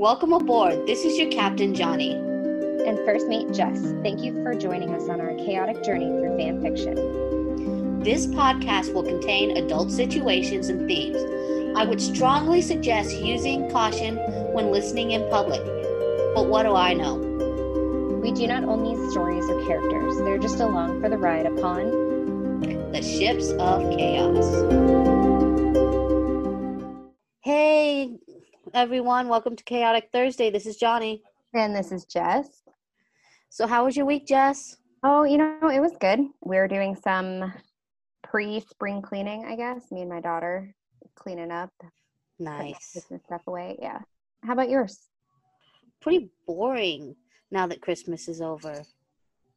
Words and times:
Welcome 0.00 0.32
aboard. 0.32 0.86
This 0.86 1.04
is 1.04 1.18
your 1.18 1.30
captain, 1.30 1.74
Johnny. 1.74 2.14
And 2.14 2.96
first 3.04 3.28
mate 3.28 3.52
Jess. 3.52 3.82
Thank 4.02 4.22
you 4.22 4.32
for 4.42 4.54
joining 4.54 4.94
us 4.94 5.10
on 5.10 5.20
our 5.20 5.34
chaotic 5.34 5.84
journey 5.84 6.06
through 6.06 6.38
fan 6.38 6.62
fiction. 6.62 8.00
This 8.02 8.26
podcast 8.26 8.94
will 8.94 9.02
contain 9.02 9.58
adult 9.58 9.90
situations 9.90 10.70
and 10.70 10.88
themes. 10.88 11.18
I 11.76 11.84
would 11.84 12.00
strongly 12.00 12.62
suggest 12.62 13.14
using 13.20 13.70
caution 13.70 14.16
when 14.54 14.70
listening 14.70 15.10
in 15.10 15.28
public. 15.28 15.62
But 16.34 16.46
what 16.46 16.62
do 16.62 16.74
I 16.74 16.94
know? 16.94 17.16
We 18.22 18.32
do 18.32 18.46
not 18.46 18.64
own 18.64 18.82
these 18.82 19.12
stories 19.12 19.44
or 19.50 19.66
characters, 19.66 20.16
they're 20.16 20.38
just 20.38 20.60
along 20.60 21.02
for 21.02 21.10
the 21.10 21.18
ride 21.18 21.44
upon 21.44 22.60
the 22.90 23.02
ships 23.02 23.50
of 23.50 23.82
chaos. 23.98 25.29
Everyone. 28.80 29.28
Welcome 29.28 29.56
to 29.56 29.64
Chaotic 29.64 30.08
Thursday. 30.10 30.48
This 30.48 30.64
is 30.64 30.78
Johnny. 30.78 31.22
And 31.52 31.76
this 31.76 31.92
is 31.92 32.06
Jess. 32.06 32.62
So, 33.50 33.66
how 33.66 33.84
was 33.84 33.94
your 33.94 34.06
week, 34.06 34.26
Jess? 34.26 34.78
Oh, 35.02 35.24
you 35.24 35.36
know, 35.36 35.68
it 35.68 35.80
was 35.80 35.92
good. 36.00 36.20
We 36.40 36.56
are 36.56 36.66
doing 36.66 36.96
some 36.96 37.52
pre 38.22 38.60
spring 38.60 39.02
cleaning, 39.02 39.44
I 39.44 39.54
guess. 39.54 39.90
Me 39.90 40.00
and 40.00 40.08
my 40.08 40.22
daughter 40.22 40.74
cleaning 41.14 41.50
up. 41.50 41.70
Nice. 42.38 42.92
Christmas 42.92 43.20
stuff 43.26 43.42
away. 43.46 43.76
Yeah. 43.82 43.98
How 44.44 44.54
about 44.54 44.70
yours? 44.70 44.98
Pretty 46.00 46.30
boring 46.46 47.16
now 47.50 47.66
that 47.66 47.82
Christmas 47.82 48.28
is 48.28 48.40
over. 48.40 48.82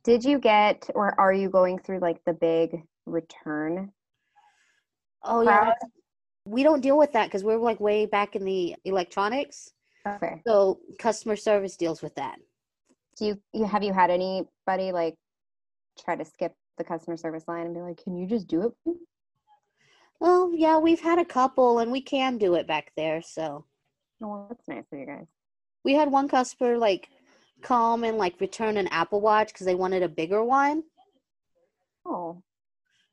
Did 0.03 0.25
you 0.25 0.37
get, 0.37 0.89
or 0.93 1.17
are 1.17 1.31
you 1.31 1.47
going 1.47 1.79
through 1.79 1.99
like 1.99 2.21
the 2.25 2.33
big 2.33 2.83
return? 3.05 3.93
Oh, 5.23 5.43
yeah. 5.43 5.75
We 6.45 6.63
don't 6.63 6.81
deal 6.81 6.97
with 6.97 7.13
that 7.13 7.25
because 7.25 7.43
we're 7.43 7.57
like 7.57 7.79
way 7.79 8.05
back 8.05 8.35
in 8.35 8.43
the 8.43 8.75
electronics. 8.85 9.71
Okay. 10.05 10.41
So 10.45 10.79
customer 10.99 11.35
service 11.35 11.77
deals 11.77 12.01
with 12.01 12.15
that. 12.15 12.37
Do 13.17 13.25
you, 13.25 13.41
you 13.53 13.65
have 13.65 13.83
you 13.83 13.93
had 13.93 14.09
anybody 14.09 14.91
like 14.91 15.15
try 16.03 16.15
to 16.15 16.25
skip 16.25 16.53
the 16.77 16.83
customer 16.83 17.15
service 17.15 17.47
line 17.47 17.67
and 17.67 17.75
be 17.75 17.81
like, 17.81 18.03
"Can 18.03 18.17
you 18.17 18.27
just 18.27 18.47
do 18.47 18.73
it?" 18.85 18.97
Well, 20.19 20.51
yeah, 20.53 20.77
we've 20.77 21.01
had 21.01 21.19
a 21.19 21.25
couple, 21.25 21.79
and 21.79 21.91
we 21.91 22.01
can 22.01 22.37
do 22.37 22.55
it 22.55 22.67
back 22.67 22.91
there. 22.97 23.21
So. 23.21 23.65
Oh, 24.21 24.45
that's 24.49 24.67
nice 24.67 24.85
of 24.91 24.99
you 24.99 25.05
guys. 25.05 25.27
We 25.83 25.93
had 25.93 26.09
one 26.09 26.27
customer 26.27 26.77
like 26.77 27.09
come 27.61 28.03
and 28.03 28.17
like 28.17 28.39
return 28.39 28.77
an 28.77 28.87
Apple 28.87 29.21
Watch 29.21 29.49
because 29.49 29.65
they 29.65 29.75
wanted 29.75 30.01
a 30.03 30.09
bigger 30.09 30.43
one. 30.43 30.83
Oh. 32.05 32.41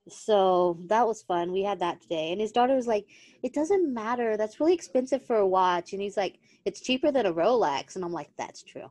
So 0.09 0.79
that 0.87 1.06
was 1.06 1.23
fun. 1.23 1.53
We 1.53 1.62
had 1.62 1.81
that 1.81 2.01
today. 2.01 2.33
And 2.33 2.41
his 2.41 2.53
daughter 2.53 2.75
was 2.75 2.87
like, 2.87 3.06
It 3.43 3.53
doesn't 3.53 3.93
matter. 3.93 4.37
That's 4.37 4.61
really 4.61 4.75
expensive 4.75 5.25
for 5.25 5.37
a 5.37 5.47
watch. 5.47 5.93
And 5.93 6.03
he's 6.03 6.17
like, 6.17 6.39
It's 6.65 6.81
cheaper 6.81 7.12
than 7.12 7.27
a 7.27 7.33
Rolex. 7.33 7.97
And 7.97 8.05
I'm 8.05 8.12
like, 8.12 8.31
That's 8.39 8.62
true. 8.62 8.91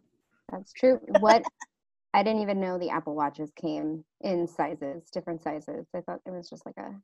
That's 0.52 0.74
true. 0.74 1.00
What 1.20 1.44
I 2.14 2.24
didn't 2.24 2.42
even 2.42 2.60
know 2.60 2.78
the 2.78 2.90
Apple 2.90 3.16
Watches 3.16 3.52
came 3.56 4.04
in 4.22 4.48
sizes, 4.48 5.10
different 5.12 5.44
sizes. 5.44 5.86
I 5.96 6.02
thought 6.02 6.22
it 6.26 6.32
was 6.32 6.50
just 6.50 6.66
like 6.66 6.78
a 6.78 6.96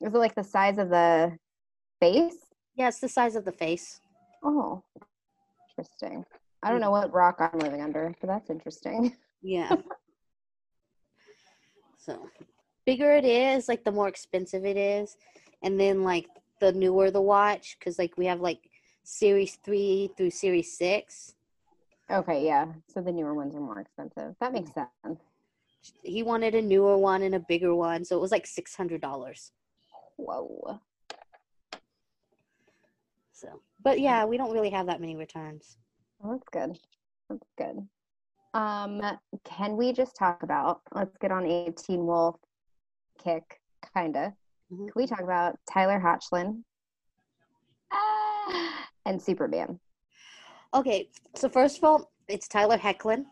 was 0.00 0.14
it 0.14 0.18
like 0.18 0.34
the 0.34 0.44
size 0.44 0.78
of 0.78 0.88
the 0.88 1.36
face? 2.00 2.36
Yeah, 2.76 2.88
it's 2.88 3.00
the 3.00 3.08
size 3.08 3.36
of 3.36 3.44
the 3.44 3.52
face. 3.52 4.00
Oh. 4.42 4.82
Interesting. 5.70 6.24
I 6.62 6.70
don't 6.70 6.78
mm. 6.78 6.82
know 6.82 6.90
what 6.90 7.12
rock 7.12 7.36
I'm 7.40 7.58
living 7.58 7.82
under, 7.82 8.14
but 8.20 8.28
that's 8.28 8.50
interesting. 8.50 9.14
Yeah. 9.42 9.76
so 11.98 12.28
bigger 12.86 13.12
it 13.12 13.24
is, 13.24 13.68
like 13.68 13.84
the 13.84 13.92
more 13.92 14.08
expensive 14.08 14.64
it 14.64 14.76
is. 14.76 15.16
And 15.62 15.78
then 15.78 16.04
like 16.04 16.28
the 16.60 16.72
newer 16.72 17.10
the 17.10 17.20
watch, 17.20 17.76
because 17.78 17.98
like 17.98 18.16
we 18.16 18.26
have 18.26 18.40
like 18.40 18.70
series 19.02 19.56
three 19.56 20.10
through 20.16 20.30
series 20.30 20.76
six. 20.76 21.34
Okay, 22.10 22.44
yeah. 22.44 22.66
So 22.92 23.00
the 23.00 23.12
newer 23.12 23.34
ones 23.34 23.54
are 23.54 23.60
more 23.60 23.80
expensive. 23.80 24.36
That 24.40 24.52
makes 24.52 24.70
sense. 24.72 25.20
He 26.02 26.22
wanted 26.22 26.54
a 26.54 26.62
newer 26.62 26.96
one 26.96 27.22
and 27.22 27.34
a 27.34 27.40
bigger 27.40 27.74
one, 27.74 28.04
so 28.04 28.16
it 28.16 28.20
was 28.20 28.32
like 28.32 28.46
six 28.46 28.74
hundred 28.74 29.00
dollars. 29.00 29.52
Whoa. 30.16 30.80
So, 33.32 33.60
but 33.82 34.00
yeah, 34.00 34.24
we 34.24 34.36
don't 34.36 34.52
really 34.52 34.70
have 34.70 34.86
that 34.86 35.00
many 35.00 35.14
returns. 35.14 35.76
Well, 36.18 36.32
that's 36.32 36.48
good. 36.48 36.78
That's 37.28 37.46
good. 37.58 37.86
Um, 38.54 39.02
can 39.44 39.76
we 39.76 39.92
just 39.92 40.16
talk 40.16 40.42
about? 40.42 40.80
Let's 40.94 41.16
get 41.18 41.30
on 41.30 41.44
a 41.44 41.70
Teen 41.72 42.06
Wolf 42.06 42.36
kick, 43.18 43.60
kinda. 43.94 44.34
Mhm. 44.72 44.86
Can 44.88 44.92
we 44.96 45.06
talk 45.06 45.20
about 45.20 45.58
Tyler 45.70 46.00
Hoechlin 46.00 46.62
and 49.04 49.20
Superman? 49.22 49.80
Okay, 50.74 51.08
so 51.34 51.48
first 51.48 51.78
of 51.78 51.84
all, 51.84 52.10
it's 52.28 52.48
Tyler 52.48 52.76
Hecklin. 52.78 53.24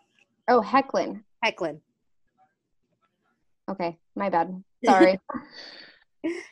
Oh, 0.49 0.61
Hecklin. 0.61 1.25
Hecklin. 1.45 1.81
Okay, 3.69 3.99
my 4.15 4.31
bad. 4.31 4.63
Sorry. 4.85 5.19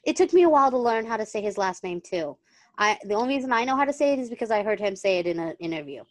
It 0.04 0.16
took 0.16 0.32
me 0.32 0.42
a 0.42 0.48
while 0.50 0.70
to 0.70 0.78
learn 0.78 1.06
how 1.06 1.16
to 1.16 1.24
say 1.24 1.40
his 1.40 1.56
last 1.56 1.82
name 1.84 2.00
too. 2.00 2.36
I 2.78 2.98
the 3.04 3.14
only 3.14 3.34
reason 3.36 3.52
I 3.52 3.64
know 3.64 3.76
how 3.76 3.84
to 3.84 3.92
say 3.92 4.12
it 4.12 4.18
is 4.18 4.28
because 4.30 4.50
I 4.50 4.62
heard 4.62 4.80
him 4.80 4.96
say 4.96 5.18
it 5.18 5.26
in 5.26 5.38
an 5.38 5.54
interview. 5.60 6.02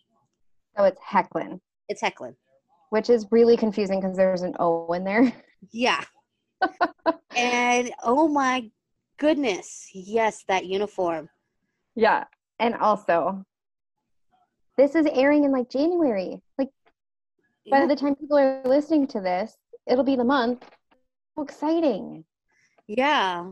so 0.77 0.85
it's 0.85 0.99
Hecklin, 1.01 1.59
It's 1.89 2.01
Hecklin. 2.01 2.35
which 2.89 3.09
is 3.09 3.27
really 3.31 3.57
confusing 3.57 3.99
because 3.99 4.15
there's 4.17 4.41
an 4.41 4.55
O 4.59 4.91
in 4.93 5.03
there. 5.03 5.31
Yeah. 5.71 6.03
And 7.35 7.91
oh 8.03 8.27
my 8.27 8.69
goodness, 9.17 9.87
yes, 9.93 10.43
that 10.47 10.65
uniform. 10.65 11.29
Yeah. 11.95 12.25
And 12.59 12.75
also, 12.75 13.45
this 14.77 14.95
is 14.95 15.05
airing 15.11 15.43
in 15.43 15.51
like 15.51 15.69
January. 15.69 16.41
Like 16.57 16.69
by 17.69 17.79
Yeah. 17.79 17.85
the 17.87 17.95
time 17.95 18.15
people 18.15 18.37
are 18.37 18.61
listening 18.65 19.07
to 19.07 19.21
this, 19.21 19.57
it'll 19.87 20.03
be 20.03 20.15
the 20.15 20.23
month. 20.23 20.63
So 21.35 21.43
exciting. 21.43 22.25
yeah. 22.87 23.51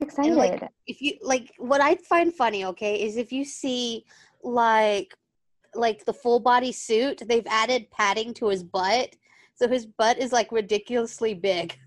Excited. 0.00 0.36
like, 0.36 0.62
If 0.86 1.00
you 1.00 1.14
like 1.22 1.52
what 1.58 1.80
I 1.80 1.94
find 1.96 2.32
funny, 2.34 2.66
okay, 2.66 3.02
is 3.02 3.16
if 3.16 3.32
you 3.32 3.44
see 3.44 4.04
like 4.42 5.14
like 5.74 6.04
the 6.04 6.12
full 6.12 6.38
body 6.40 6.72
suit, 6.72 7.22
they've 7.26 7.46
added 7.48 7.90
padding 7.90 8.32
to 8.34 8.48
his 8.48 8.62
butt. 8.62 9.16
So 9.54 9.66
his 9.68 9.86
butt 9.86 10.18
is 10.18 10.32
like 10.32 10.52
ridiculously 10.52 11.34
big. 11.34 11.78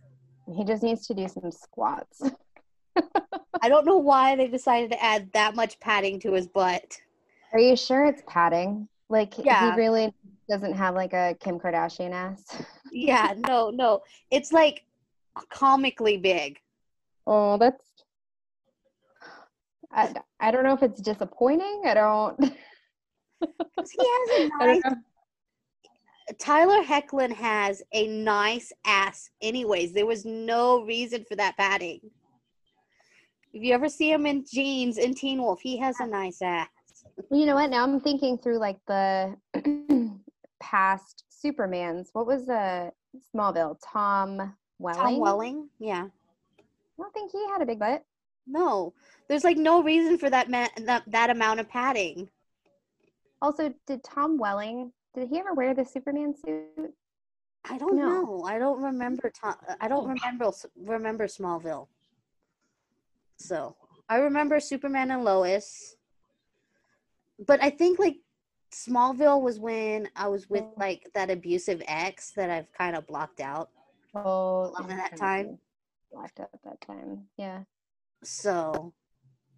he 0.56 0.64
just 0.64 0.84
needs 0.84 1.08
to 1.08 1.14
do 1.14 1.28
some 1.28 1.52
squats. 1.52 2.22
I 3.62 3.70
don't 3.70 3.86
know 3.86 3.98
why 3.98 4.36
they 4.36 4.48
decided 4.48 4.92
to 4.92 5.04
add 5.04 5.32
that 5.34 5.56
much 5.56 5.80
padding 5.80 6.20
to 6.22 6.34
his 6.34 6.48
butt. 6.48 6.98
Are 7.54 7.60
you 7.60 7.76
sure 7.76 8.06
it's 8.06 8.24
padding? 8.28 8.88
Like 9.10 9.34
Yeah. 9.38 9.72
he 9.72 9.78
really 9.82 10.14
doesn't 10.50 10.74
have 10.74 10.96
like 10.96 11.14
a 11.14 11.36
Kim 11.40 11.60
Kardashian 11.60 12.12
ass. 12.12 12.44
Yeah, 12.92 13.36
no, 13.38 13.70
no. 13.70 14.02
It's 14.32 14.52
like 14.52 14.84
comically 15.50 16.18
big. 16.18 16.58
Oh, 17.28 17.58
that's 17.58 17.86
I, 19.92 20.12
I 20.40 20.50
don't 20.50 20.64
know 20.64 20.74
if 20.74 20.82
it's 20.82 21.00
disappointing. 21.00 21.84
I 21.86 21.94
don't, 21.94 22.40
He 22.42 22.50
has 24.00 24.42
a 24.42 24.50
nice. 24.58 24.82
Tyler 26.38 26.84
Hoechlin 26.84 27.34
has 27.34 27.82
a 27.94 28.08
nice 28.08 28.72
ass 28.86 29.30
anyways. 29.42 29.94
There 29.94 30.06
was 30.06 30.26
no 30.26 30.84
reason 30.84 31.26
for 31.28 31.36
that 31.36 31.58
padding. 31.58 32.00
If 33.54 33.64
you 33.64 33.74
ever 33.74 33.90
see 33.90 34.12
him 34.12 34.26
in 34.26 34.46
jeans 34.52 34.98
in 34.98 35.16
Teen 35.16 35.42
Wolf, 35.42 35.60
he 35.62 35.78
has 35.80 36.00
a 36.00 36.06
nice 36.06 36.42
ass. 36.42 36.68
You 37.32 37.46
know 37.46 37.56
what? 37.56 37.70
Now 37.70 37.84
I'm 37.84 38.00
thinking 38.00 38.38
through 38.38 38.60
like 38.60 38.78
the 38.88 39.36
past 40.60 41.24
Supermans. 41.44 42.10
What 42.14 42.28
was 42.28 42.46
the 42.46 42.92
Smallville? 43.34 43.78
Tom 43.84 44.56
Welling. 44.78 45.00
Tom 45.00 45.20
Welling, 45.20 45.70
yeah. 45.80 46.06
I 46.60 47.02
don't 47.02 47.14
think 47.14 47.32
he 47.32 47.44
had 47.48 47.62
a 47.62 47.66
big 47.66 47.80
butt. 47.80 48.04
No, 48.46 48.94
there's 49.28 49.44
like 49.44 49.58
no 49.58 49.82
reason 49.82 50.18
for 50.18 50.30
that 50.30 50.50
ma- 50.50 50.68
that 50.78 51.04
that 51.08 51.30
amount 51.30 51.60
of 51.60 51.70
padding. 51.70 52.30
Also, 53.42 53.74
did 53.88 54.04
Tom 54.04 54.38
Welling? 54.38 54.92
Did 55.16 55.30
he 55.30 55.40
ever 55.40 55.54
wear 55.54 55.74
the 55.74 55.86
Superman 55.86 56.34
suit? 56.36 56.94
I 57.66 57.78
don't 57.78 57.96
No. 57.98 58.22
know. 58.22 58.44
I 58.44 58.58
don't 58.60 58.82
remember. 58.82 59.30
Tom, 59.30 59.56
I 59.82 59.88
don't 59.88 60.08
remember 60.08 60.52
remember 60.78 61.26
Smallville. 61.28 61.88
So 63.38 63.76
I 64.08 64.18
remember 64.18 64.60
Superman 64.60 65.12
and 65.12 65.24
Lois, 65.24 65.96
but 67.46 67.62
I 67.62 67.70
think 67.70 68.00
like 68.00 68.18
Smallville 68.72 69.42
was 69.42 69.60
when 69.60 70.10
I 70.16 70.28
was 70.28 70.50
with 70.50 70.66
like 70.78 71.10
that 71.16 71.30
abusive 71.32 71.82
ex 71.88 72.32
that 72.32 72.50
I've 72.50 72.72
kind 72.72 72.96
of 72.96 73.08
blocked 73.08 73.40
out. 73.42 73.70
Oh, 74.16 74.74
Around 74.76 74.90
yeah, 74.90 74.96
that 74.98 75.18
time. 75.18 75.60
Locked 76.14 76.40
up 76.40 76.50
at 76.54 76.64
that 76.64 76.82
time. 76.82 77.28
Yeah. 77.38 77.64
So, 78.24 78.94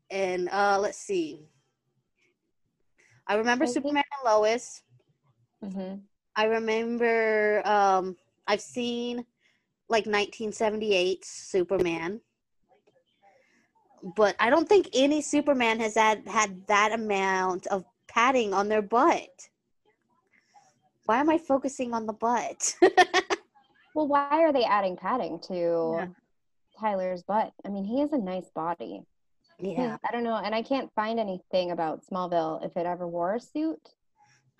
and 0.09 0.49
uh 0.49 0.79
let's 0.79 0.97
see. 0.97 1.47
I 3.27 3.35
remember 3.35 3.63
I 3.63 3.67
think- 3.67 3.75
Superman 3.75 4.03
and 4.23 4.33
Lois. 4.33 4.83
Hmm 5.61 5.95
I 6.35 6.45
remember 6.45 7.61
um 7.67 8.17
I've 8.47 8.61
seen 8.61 9.25
like 9.89 10.05
1978 10.05 11.25
Superman. 11.25 12.21
But 14.15 14.35
I 14.39 14.49
don't 14.49 14.67
think 14.67 14.89
any 14.93 15.21
Superman 15.21 15.79
has 15.79 15.95
had 15.95 16.27
had 16.27 16.65
that 16.67 16.91
amount 16.93 17.67
of 17.67 17.85
padding 18.07 18.53
on 18.53 18.67
their 18.67 18.81
butt. 18.81 19.49
Why 21.05 21.19
am 21.19 21.29
I 21.29 21.37
focusing 21.37 21.93
on 21.93 22.05
the 22.05 22.13
butt? 22.13 22.75
Well, 23.93 24.07
why 24.07 24.29
are 24.29 24.53
they 24.53 24.63
adding 24.63 24.95
padding 24.95 25.39
to 25.49 25.53
Yeah. 25.97 26.07
Tyler's 26.79 27.23
butt? 27.23 27.51
I 27.65 27.69
mean, 27.69 27.83
he 27.83 27.99
has 27.99 28.13
a 28.13 28.17
nice 28.17 28.49
body. 28.49 29.03
yeah. 29.59 29.97
I 30.07 30.11
don't 30.11 30.23
know, 30.23 30.35
and 30.37 30.55
I 30.55 30.61
can't 30.61 30.91
find 30.95 31.19
anything 31.19 31.71
about 31.71 32.05
Smallville 32.05 32.65
if 32.65 32.77
it 32.77 32.85
ever 32.85 33.07
wore 33.07 33.35
a 33.35 33.39
suit. 33.39 33.81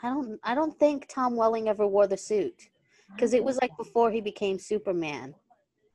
I 0.04 0.10
don't 0.10 0.40
I 0.44 0.56
don't 0.56 0.78
think 0.80 1.08
Tom 1.08 1.36
Welling 1.36 1.70
ever 1.70 1.88
wore 1.88 2.08
the 2.08 2.18
suit 2.18 2.70
because 3.14 3.34
it 3.34 3.44
was 3.44 3.60
like 3.62 3.76
before 3.78 4.12
he 4.12 4.22
became 4.22 4.58
Superman. 4.58 5.36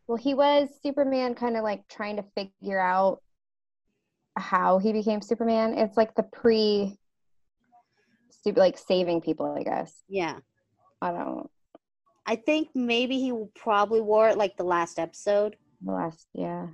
Well, 0.06 0.18
he 0.18 0.34
was 0.34 0.68
Superman, 0.82 1.34
kind 1.34 1.56
of 1.56 1.64
like 1.64 1.88
trying 1.88 2.16
to 2.16 2.24
figure 2.34 2.78
out 2.78 3.20
how 4.36 4.78
he 4.78 4.92
became 4.92 5.20
Superman. 5.20 5.76
It's 5.76 5.96
like 5.96 6.14
the 6.14 6.22
pre, 6.22 6.96
like 8.54 8.78
saving 8.78 9.22
people, 9.22 9.52
I 9.58 9.64
guess. 9.64 10.02
Yeah. 10.08 10.38
I 11.02 11.12
don't. 11.12 11.50
I 12.26 12.36
think 12.36 12.68
maybe 12.74 13.20
he 13.20 13.32
probably 13.54 14.00
wore 14.00 14.28
it 14.28 14.38
like 14.38 14.56
the 14.56 14.64
last 14.64 14.98
episode, 14.98 15.56
The 15.84 15.92
last, 15.92 16.26
yeah, 16.34 16.68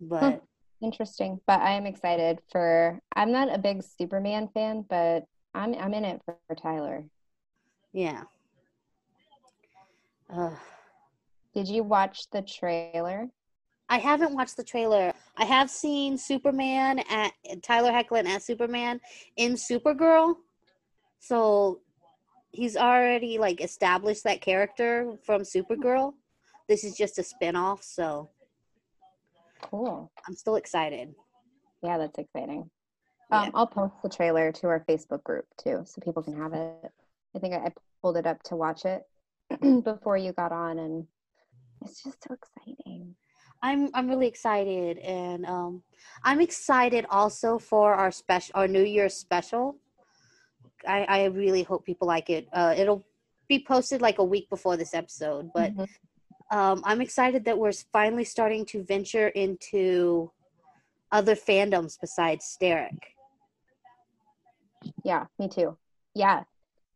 but 0.00 0.42
interesting. 0.80 1.40
But 1.46 1.60
I 1.60 1.72
am 1.72 1.84
excited 1.84 2.38
for. 2.50 2.98
I'm 3.14 3.30
not 3.30 3.54
a 3.54 3.58
big 3.58 3.82
Superman 3.82 4.48
fan, 4.54 4.86
but 4.88 5.24
I'm 5.54 5.74
I'm 5.74 5.94
in 5.94 6.04
it 6.04 6.20
for, 6.24 6.36
for 6.46 6.54
Tyler. 6.54 7.04
yeah. 7.92 8.24
Ugh. 10.32 10.56
Did 11.54 11.68
you 11.68 11.84
watch 11.84 12.28
the 12.30 12.42
trailer? 12.42 13.28
I 13.88 13.98
haven't 13.98 14.34
watched 14.34 14.56
the 14.56 14.64
trailer. 14.64 15.12
I 15.36 15.44
have 15.44 15.70
seen 15.70 16.18
Superman 16.18 17.00
at 17.10 17.32
Tyler 17.62 17.92
Hoechlin 17.92 18.26
as 18.26 18.44
Superman 18.44 19.00
in 19.36 19.52
Supergirl. 19.52 20.36
So 21.20 21.80
he's 22.50 22.76
already 22.76 23.38
like 23.38 23.60
established 23.60 24.24
that 24.24 24.40
character 24.40 25.16
from 25.22 25.42
Supergirl. 25.42 26.14
This 26.68 26.82
is 26.82 26.96
just 26.96 27.18
a 27.18 27.22
spin-off, 27.22 27.82
so 27.82 28.30
Cool. 29.62 30.10
I'm 30.26 30.34
still 30.34 30.56
excited. 30.56 31.14
Yeah, 31.82 31.98
that's 31.98 32.18
exciting. 32.18 32.70
Yeah. 33.34 33.42
Um, 33.44 33.50
I'll 33.54 33.66
post 33.66 33.94
the 34.02 34.08
trailer 34.08 34.52
to 34.52 34.66
our 34.68 34.80
Facebook 34.88 35.22
group 35.24 35.46
too, 35.56 35.82
so 35.84 36.00
people 36.00 36.22
can 36.22 36.36
have 36.36 36.52
it. 36.52 36.92
I 37.34 37.38
think 37.38 37.54
I, 37.54 37.58
I 37.58 37.72
pulled 38.02 38.16
it 38.16 38.26
up 38.26 38.42
to 38.44 38.56
watch 38.56 38.84
it 38.84 39.02
before 39.84 40.16
you 40.16 40.32
got 40.32 40.52
on, 40.52 40.78
and 40.78 41.06
it's 41.82 42.02
just 42.02 42.22
so 42.26 42.34
exciting. 42.34 43.14
I'm 43.62 43.88
I'm 43.94 44.08
really 44.08 44.26
excited 44.26 44.98
and 44.98 45.46
um 45.46 45.82
I'm 46.22 46.40
excited 46.40 47.06
also 47.08 47.58
for 47.58 47.94
our 47.94 48.10
special 48.10 48.52
our 48.56 48.68
New 48.68 48.82
Year's 48.82 49.14
special. 49.14 49.76
I 50.86 51.04
I 51.04 51.24
really 51.26 51.62
hope 51.62 51.84
people 51.86 52.06
like 52.06 52.28
it. 52.28 52.46
Uh 52.52 52.74
it'll 52.76 53.06
be 53.48 53.64
posted 53.64 54.02
like 54.02 54.18
a 54.18 54.24
week 54.24 54.50
before 54.50 54.76
this 54.76 54.92
episode, 54.94 55.50
but 55.54 55.74
Mhm. 55.74 55.88
um 56.50 56.82
I'm 56.84 57.00
excited 57.00 57.46
that 57.46 57.58
we're 57.58 57.72
finally 57.72 58.24
starting 58.24 58.66
to 58.66 58.82
venture 58.84 59.28
into 59.28 60.30
other 61.10 61.34
fandoms 61.34 61.98
besides 61.98 62.44
Sterek. 62.60 63.13
Yeah, 65.04 65.26
me 65.38 65.48
too. 65.48 65.76
Yeah. 66.14 66.44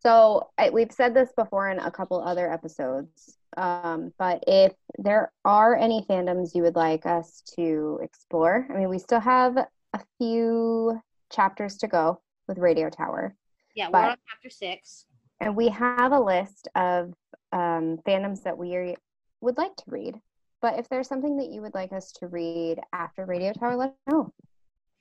So 0.01 0.51
I, 0.57 0.71
we've 0.71 0.93
said 0.93 1.15
this 1.15 1.33
before 1.37 1.71
in 1.71 1.79
a 1.79 1.91
couple 1.91 2.23
other 2.23 2.53
episodes, 2.53 3.37
um, 3.57 4.13
but 4.19 4.45
if 4.47 4.73
there 4.99 5.33
are 5.45 5.77
any 5.77 6.03
fandoms 6.09 6.55
you 6.55 6.63
would 6.63 6.77
like 6.77 7.05
us 7.05 7.43
to 7.57 7.99
explore, 8.03 8.67
I 8.71 8.75
mean, 8.75 8.89
we 8.89 8.99
still 8.99 9.21
have 9.21 9.57
a 9.57 10.01
few 10.19 11.01
chapters 11.31 11.79
to 11.79 11.89
go 11.89 12.21
with 12.47 12.59
Radio 12.59 12.91
Tower. 12.91 13.35
Yeah, 13.75 13.89
we're 13.93 14.01
on 14.01 14.17
chapter 14.31 14.51
six. 14.51 15.07
And 15.41 15.57
we 15.57 15.69
have 15.69 16.13
a 16.13 16.21
list 16.21 16.69
of 16.75 17.13
um, 17.53 17.99
fandoms 18.07 18.43
that 18.45 18.59
we 18.59 18.97
would 19.41 19.57
like 19.57 19.75
to 19.77 19.85
read. 19.87 20.21
But 20.61 20.79
if 20.79 20.89
there's 20.89 21.09
something 21.09 21.37
that 21.37 21.51
you 21.51 21.63
would 21.63 21.75
like 21.75 21.93
us 21.93 22.13
to 22.15 22.27
read 22.27 22.81
after 22.93 23.25
Radio 23.25 23.53
Tower, 23.53 23.77
let 23.77 23.91
us 23.91 23.95
know. 24.09 24.33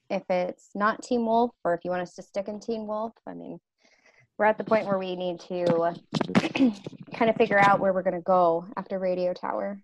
If 0.09 0.23
it's 0.29 0.69
not 0.73 1.03
Teen 1.03 1.25
Wolf, 1.25 1.51
or 1.63 1.73
if 1.73 1.81
you 1.83 1.91
want 1.91 2.03
us 2.03 2.15
to 2.15 2.21
stick 2.21 2.47
in 2.47 2.59
Teen 2.59 2.87
Wolf, 2.87 3.13
I 3.27 3.33
mean, 3.33 3.59
we're 4.37 4.45
at 4.45 4.57
the 4.57 4.63
point 4.63 4.85
where 4.85 4.99
we 4.99 5.15
need 5.15 5.39
to 5.41 5.95
kind 7.13 7.29
of 7.29 7.35
figure 7.35 7.59
out 7.59 7.79
where 7.79 7.93
we're 7.93 8.03
going 8.03 8.13
to 8.13 8.21
go 8.21 8.65
after 8.77 8.99
Radio 8.99 9.33
Tower. 9.33 9.81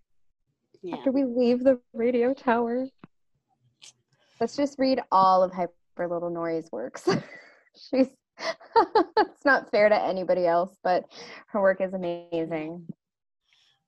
Yeah. 0.82 0.96
After 0.96 1.12
we 1.12 1.24
leave 1.24 1.64
the 1.64 1.80
Radio 1.94 2.34
Tower, 2.34 2.88
let's 4.40 4.56
just 4.56 4.78
read 4.78 5.02
all 5.12 5.44
of 5.44 5.52
Hyper 5.52 5.72
Little 6.00 6.30
Nori's 6.30 6.72
works. 6.72 7.08
She's 7.90 8.08
it's 9.18 9.46
not 9.46 9.70
fair 9.72 9.90
to 9.90 10.02
anybody 10.02 10.46
else, 10.46 10.76
but 10.84 11.06
her 11.48 11.62
work 11.62 11.82
is 11.82 11.94
amazing. 11.94 12.88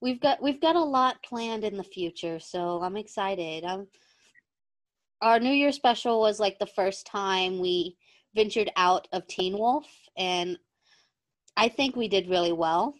We've 0.00 0.20
got 0.20 0.42
we've 0.42 0.60
got 0.60 0.76
a 0.76 0.82
lot 0.82 1.22
planned 1.22 1.64
in 1.64 1.76
the 1.76 1.84
future, 1.84 2.38
so 2.38 2.80
I'm 2.82 2.96
excited. 2.96 3.64
Um, 3.64 3.86
our 5.22 5.40
New 5.40 5.52
Year 5.52 5.72
special 5.72 6.20
was 6.20 6.38
like 6.38 6.58
the 6.58 6.66
first 6.66 7.06
time 7.06 7.58
we 7.58 7.96
ventured 8.34 8.70
out 8.76 9.08
of 9.12 9.26
Teen 9.26 9.58
Wolf, 9.58 9.86
and 10.16 10.58
I 11.56 11.68
think 11.68 11.96
we 11.96 12.08
did 12.08 12.28
really 12.28 12.52
well. 12.52 12.94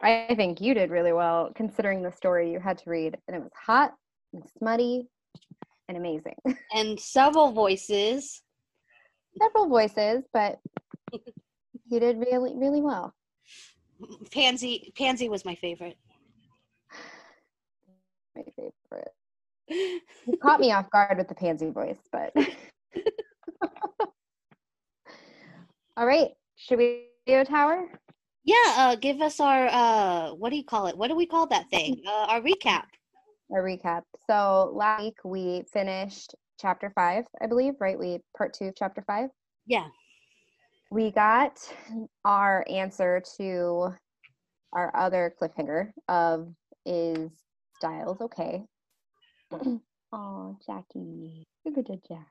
I 0.00 0.34
think 0.36 0.60
you 0.60 0.74
did 0.74 0.90
really 0.90 1.12
well 1.12 1.50
considering 1.54 2.02
the 2.02 2.12
story 2.12 2.52
you 2.52 2.60
had 2.60 2.78
to 2.78 2.90
read, 2.90 3.16
and 3.26 3.36
it 3.36 3.42
was 3.42 3.52
hot 3.54 3.94
and 4.32 4.42
smutty 4.58 5.08
and 5.88 5.96
amazing. 5.96 6.34
And 6.74 6.98
several 6.98 7.52
voices. 7.52 8.42
Several 9.40 9.68
voices, 9.68 10.22
but 10.32 10.58
you 11.12 12.00
did 12.00 12.18
really, 12.18 12.54
really 12.56 12.80
well. 12.80 13.12
Pansy 14.32 14.92
Pansy 14.96 15.28
was 15.28 15.44
my 15.44 15.54
favorite. 15.54 15.96
My 18.36 18.42
favorite. 18.56 18.74
You 19.68 20.00
caught 20.42 20.60
me 20.60 20.72
off 20.72 20.90
guard 20.90 21.18
with 21.18 21.28
the 21.28 21.34
pansy 21.34 21.70
voice, 21.70 21.98
but 22.12 22.32
all 25.96 26.06
right. 26.06 26.30
Should 26.56 26.78
we 26.78 27.06
do 27.26 27.44
tower? 27.44 27.88
Yeah, 28.44 28.74
uh, 28.76 28.96
give 28.96 29.20
us 29.20 29.40
our 29.40 29.66
uh, 29.66 30.34
what 30.34 30.50
do 30.50 30.56
you 30.56 30.64
call 30.64 30.86
it? 30.86 30.96
What 30.96 31.08
do 31.08 31.16
we 31.16 31.26
call 31.26 31.46
that 31.48 31.70
thing? 31.70 32.02
Uh, 32.06 32.26
our 32.28 32.40
recap. 32.40 32.84
A 33.50 33.56
recap. 33.56 34.02
So 34.26 34.72
last 34.74 35.02
week 35.02 35.16
we 35.24 35.64
finished 35.72 36.34
chapter 36.60 36.92
five, 36.94 37.24
I 37.40 37.46
believe, 37.46 37.74
right? 37.80 37.98
We 37.98 38.20
part 38.36 38.52
two 38.54 38.66
of 38.66 38.74
chapter 38.76 39.02
five. 39.06 39.30
Yeah. 39.66 39.86
We 40.90 41.10
got 41.10 41.58
our 42.24 42.64
answer 42.68 43.22
to 43.38 43.94
our 44.72 44.94
other 44.94 45.34
cliffhanger 45.40 45.90
of 46.08 46.52
is 46.84 47.30
Stiles 47.76 48.20
okay? 48.20 48.64
oh, 50.12 50.56
Jackie. 50.66 51.46
Look 51.64 51.78
at 51.78 51.86
the 51.86 52.00
Jax. 52.08 52.30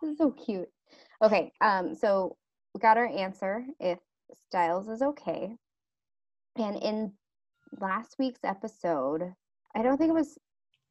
This 0.00 0.12
is 0.12 0.18
so 0.18 0.30
cute. 0.30 0.68
Okay, 1.22 1.52
um, 1.60 1.94
so 1.94 2.36
we 2.74 2.80
got 2.80 2.96
our 2.96 3.06
answer 3.06 3.64
if 3.78 3.98
Stiles 4.46 4.88
is 4.88 5.02
okay. 5.02 5.56
And 6.56 6.76
in 6.76 7.12
last 7.80 8.16
week's 8.18 8.40
episode, 8.44 9.32
I 9.74 9.82
don't 9.82 9.98
think 9.98 10.10
it 10.10 10.14
was 10.14 10.38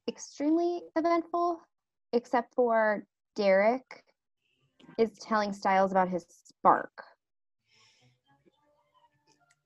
extremely 0.07 0.81
eventful, 0.95 1.59
except 2.13 2.53
for 2.55 3.03
Derek 3.35 4.03
is 4.97 5.17
telling 5.19 5.53
Stiles 5.53 5.91
about 5.91 6.09
his 6.09 6.25
spark. 6.29 6.91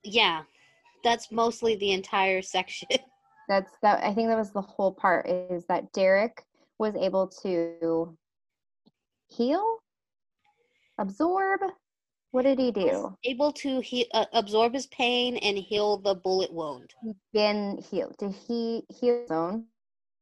Yeah. 0.02 0.42
That's 1.02 1.30
mostly 1.32 1.76
the 1.76 1.92
entire 1.92 2.42
section. 2.56 2.88
That's 3.48 3.72
that 3.82 4.02
I 4.02 4.14
think 4.14 4.28
that 4.28 4.38
was 4.38 4.52
the 4.52 4.62
whole 4.62 4.92
part 4.92 5.28
is 5.28 5.64
that 5.66 5.92
Derek 5.92 6.42
was 6.78 6.94
able 6.96 7.28
to 7.42 8.16
heal, 9.28 9.78
absorb. 10.98 11.60
What 12.30 12.42
did 12.42 12.58
he 12.58 12.72
do? 12.72 13.14
Able 13.24 13.52
to 13.52 13.80
he- 13.80 14.10
uh, 14.12 14.26
absorb 14.32 14.74
his 14.74 14.86
pain 14.88 15.36
and 15.36 15.56
heal 15.56 15.98
the 15.98 16.16
bullet 16.16 16.52
wound. 16.52 16.92
Been 17.32 17.78
healed. 17.78 18.16
Did 18.18 18.32
he 18.32 18.84
heal 18.88 19.20
his 19.20 19.30
own, 19.30 19.66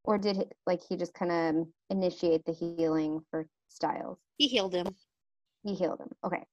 or 0.04 0.18
did 0.18 0.36
he, 0.36 0.44
like 0.66 0.82
he 0.86 0.96
just 0.96 1.14
kind 1.14 1.32
of 1.32 1.66
initiate 1.88 2.44
the 2.44 2.52
healing 2.52 3.24
for 3.30 3.46
Stiles? 3.68 4.18
He 4.36 4.48
healed 4.48 4.74
him. 4.74 4.94
He 5.62 5.74
healed 5.74 6.00
him. 6.00 6.10
Okay, 6.22 6.44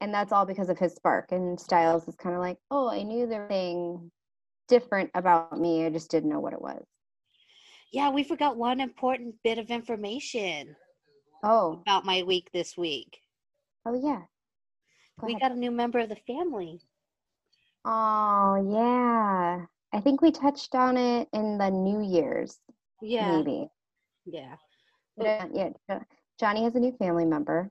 and 0.00 0.12
that's 0.12 0.32
all 0.32 0.44
because 0.44 0.68
of 0.68 0.78
his 0.78 0.94
spark. 0.94 1.32
And 1.32 1.58
Stiles 1.58 2.06
is 2.06 2.16
kind 2.16 2.34
of 2.34 2.42
like, 2.42 2.58
oh, 2.70 2.90
I 2.90 3.02
knew 3.02 3.26
was 3.26 3.30
something 3.30 4.10
different 4.68 5.10
about 5.14 5.58
me. 5.58 5.84
I 5.84 5.90
just 5.90 6.10
didn't 6.10 6.30
know 6.30 6.40
what 6.40 6.52
it 6.52 6.62
was. 6.62 6.84
Yeah, 7.92 8.10
we 8.10 8.22
forgot 8.22 8.56
one 8.56 8.80
important 8.80 9.34
bit 9.42 9.58
of 9.58 9.70
information 9.70 10.76
Oh, 11.42 11.80
about 11.82 12.04
my 12.04 12.22
week 12.22 12.48
this 12.52 12.76
week. 12.76 13.18
oh 13.86 13.94
yeah. 13.94 14.22
Go 15.20 15.26
we 15.26 15.32
ahead. 15.32 15.40
got 15.42 15.52
a 15.52 15.58
new 15.58 15.70
member 15.70 15.98
of 16.00 16.08
the 16.08 16.16
family. 16.26 16.80
Oh 17.84 18.56
yeah. 18.70 19.64
I 19.92 20.00
think 20.00 20.20
we 20.20 20.30
touched 20.30 20.74
on 20.74 20.96
it 20.98 21.28
in 21.32 21.56
the 21.58 21.70
New 21.70 22.02
Year's, 22.02 22.58
Yeah. 23.00 23.36
maybe. 23.38 23.68
Yeah. 24.26 24.56
But, 25.16 25.26
uh, 25.26 25.46
yeah, 25.54 25.98
Johnny 26.38 26.62
has 26.64 26.74
a 26.74 26.80
new 26.80 26.92
family 26.92 27.24
member. 27.24 27.70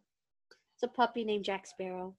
It's 0.74 0.84
a 0.84 0.88
puppy 0.88 1.24
named 1.24 1.46
Jack 1.46 1.68
Sparrow. 1.68 2.16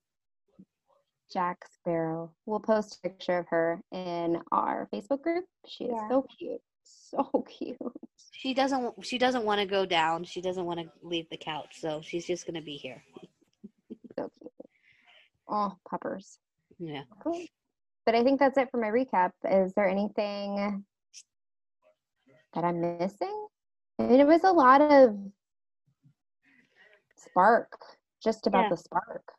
Jack 1.33 1.65
Sparrow. 1.75 2.33
We'll 2.47 2.61
post 2.61 2.99
a 3.05 3.09
picture 3.09 3.39
of 3.39 3.47
her 3.49 3.81
in 3.93 4.41
our 4.53 4.89
Facebook 4.93 5.23
group. 5.23 5.45
She 5.67 5.85
is 5.85 5.91
Yeah. 5.95 6.09
so 6.09 6.27
cute. 6.39 6.61
So 6.83 7.45
cute. 7.49 7.77
She 8.33 8.55
doesn't. 8.55 9.05
She 9.05 9.19
doesn't 9.19 9.45
want 9.45 9.61
to 9.61 9.67
go 9.67 9.85
down. 9.85 10.25
She 10.25 10.41
doesn't 10.41 10.65
want 10.65 10.81
to 10.81 10.87
leave 11.03 11.29
the 11.31 11.37
couch. 11.37 11.77
So 11.81 12.01
she's 12.03 12.27
just 12.27 12.47
gonna 12.47 12.63
be 12.63 12.77
here. 12.77 13.03
So 14.17 14.31
cute. 14.39 14.53
Oh, 15.49 15.77
puppers. 15.89 16.39
Yeah. 16.79 17.03
Cool. 17.23 17.43
But 18.07 18.15
I 18.15 18.23
think 18.23 18.41
that's 18.41 18.57
it 18.57 18.71
for 18.71 18.79
my 18.81 18.89
recap. 18.89 19.33
Is 19.45 19.75
there 19.75 19.89
anything 19.89 20.85
that 22.55 22.65
I'm 22.65 22.81
missing? 22.81 23.47
I 23.99 24.05
mean, 24.05 24.21
it 24.21 24.27
was 24.27 24.45
a 24.45 24.53
lot 24.53 24.81
of 24.81 25.17
spark, 27.17 27.73
just 28.23 28.47
about 28.47 28.65
Yeah. 28.65 28.69
the 28.71 28.77
spark. 28.77 29.33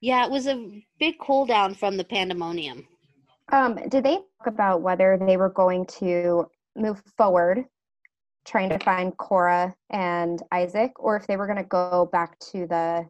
Yeah. 0.00 0.24
It 0.24 0.30
was 0.30 0.46
a 0.46 0.82
big 0.98 1.18
cool 1.18 1.46
down 1.46 1.74
from 1.74 1.96
the 1.96 2.04
pandemonium. 2.04 2.86
Um, 3.52 3.76
did 3.88 4.04
they 4.04 4.16
talk 4.16 4.46
about 4.46 4.82
whether 4.82 5.16
they 5.16 5.36
were 5.36 5.50
going 5.50 5.86
to 6.00 6.50
move 6.76 7.02
forward, 7.16 7.64
trying 8.44 8.68
to 8.70 8.78
find 8.80 9.16
Cora 9.16 9.74
and 9.90 10.42
Isaac, 10.52 10.92
or 10.98 11.16
if 11.16 11.26
they 11.26 11.36
were 11.36 11.46
going 11.46 11.58
to 11.58 11.64
go 11.64 12.08
back 12.12 12.38
to 12.50 12.66
the 12.66 13.06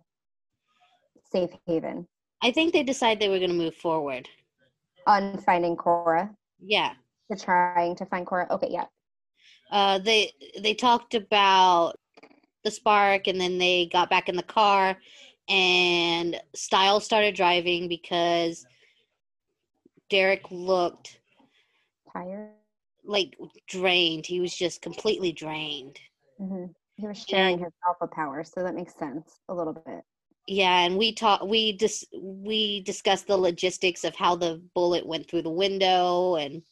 safe 1.32 1.50
haven 1.66 2.06
I 2.42 2.52
think 2.52 2.72
they 2.72 2.82
decided 2.82 3.18
they 3.20 3.28
were 3.28 3.40
gonna 3.40 3.54
move 3.54 3.74
forward. 3.74 4.28
on 5.06 5.38
finding 5.38 5.76
Cora, 5.76 6.30
Yeah. 6.60 6.94
to 7.30 7.36
trying 7.38 7.96
to 7.96 8.06
find 8.06 8.26
Cora? 8.26 8.46
Okay, 8.50 8.68
yeah. 8.70 8.86
Uh, 9.70 9.98
they 9.98 10.32
they 10.60 10.74
talked 10.74 11.14
about 11.14 11.94
the 12.64 12.70
spark, 12.70 13.26
and 13.26 13.40
then 13.40 13.58
they 13.58 13.86
got 13.86 14.10
back 14.10 14.28
in 14.28 14.36
the 14.36 14.42
car, 14.42 14.96
and 15.48 16.40
Stiles 16.54 17.04
started 17.04 17.34
driving 17.34 17.88
because 17.88 18.66
Derek 20.10 20.50
looked 20.50 21.20
Tired. 22.12 22.50
like 23.04 23.36
drained. 23.68 24.26
He 24.26 24.40
was 24.40 24.54
just 24.54 24.82
completely 24.82 25.32
drained. 25.32 25.98
hmm 26.38 26.66
He 26.96 27.06
was 27.06 27.18
sharing 27.18 27.58
his 27.58 27.72
alpha 27.86 28.06
power, 28.06 28.44
so 28.44 28.62
that 28.62 28.74
makes 28.74 28.94
sense 28.98 29.40
a 29.48 29.54
little 29.54 29.72
bit. 29.72 30.02
Yeah, 30.48 30.80
and 30.84 30.96
we 30.96 31.12
talked. 31.12 31.46
We 31.46 31.72
dis- 31.72 32.06
we 32.12 32.80
discussed 32.82 33.26
the 33.26 33.36
logistics 33.36 34.04
of 34.04 34.14
how 34.14 34.36
the 34.36 34.62
bullet 34.74 35.04
went 35.04 35.28
through 35.28 35.42
the 35.42 35.50
window 35.50 36.36
and 36.36 36.62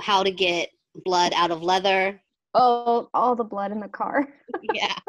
how 0.00 0.22
to 0.22 0.30
get 0.30 0.70
blood 1.04 1.32
out 1.34 1.50
of 1.50 1.62
leather. 1.62 2.22
Oh, 2.54 3.08
all 3.12 3.34
the 3.34 3.44
blood 3.44 3.72
in 3.72 3.80
the 3.80 3.88
car. 3.88 4.28
Yeah. 4.62 4.94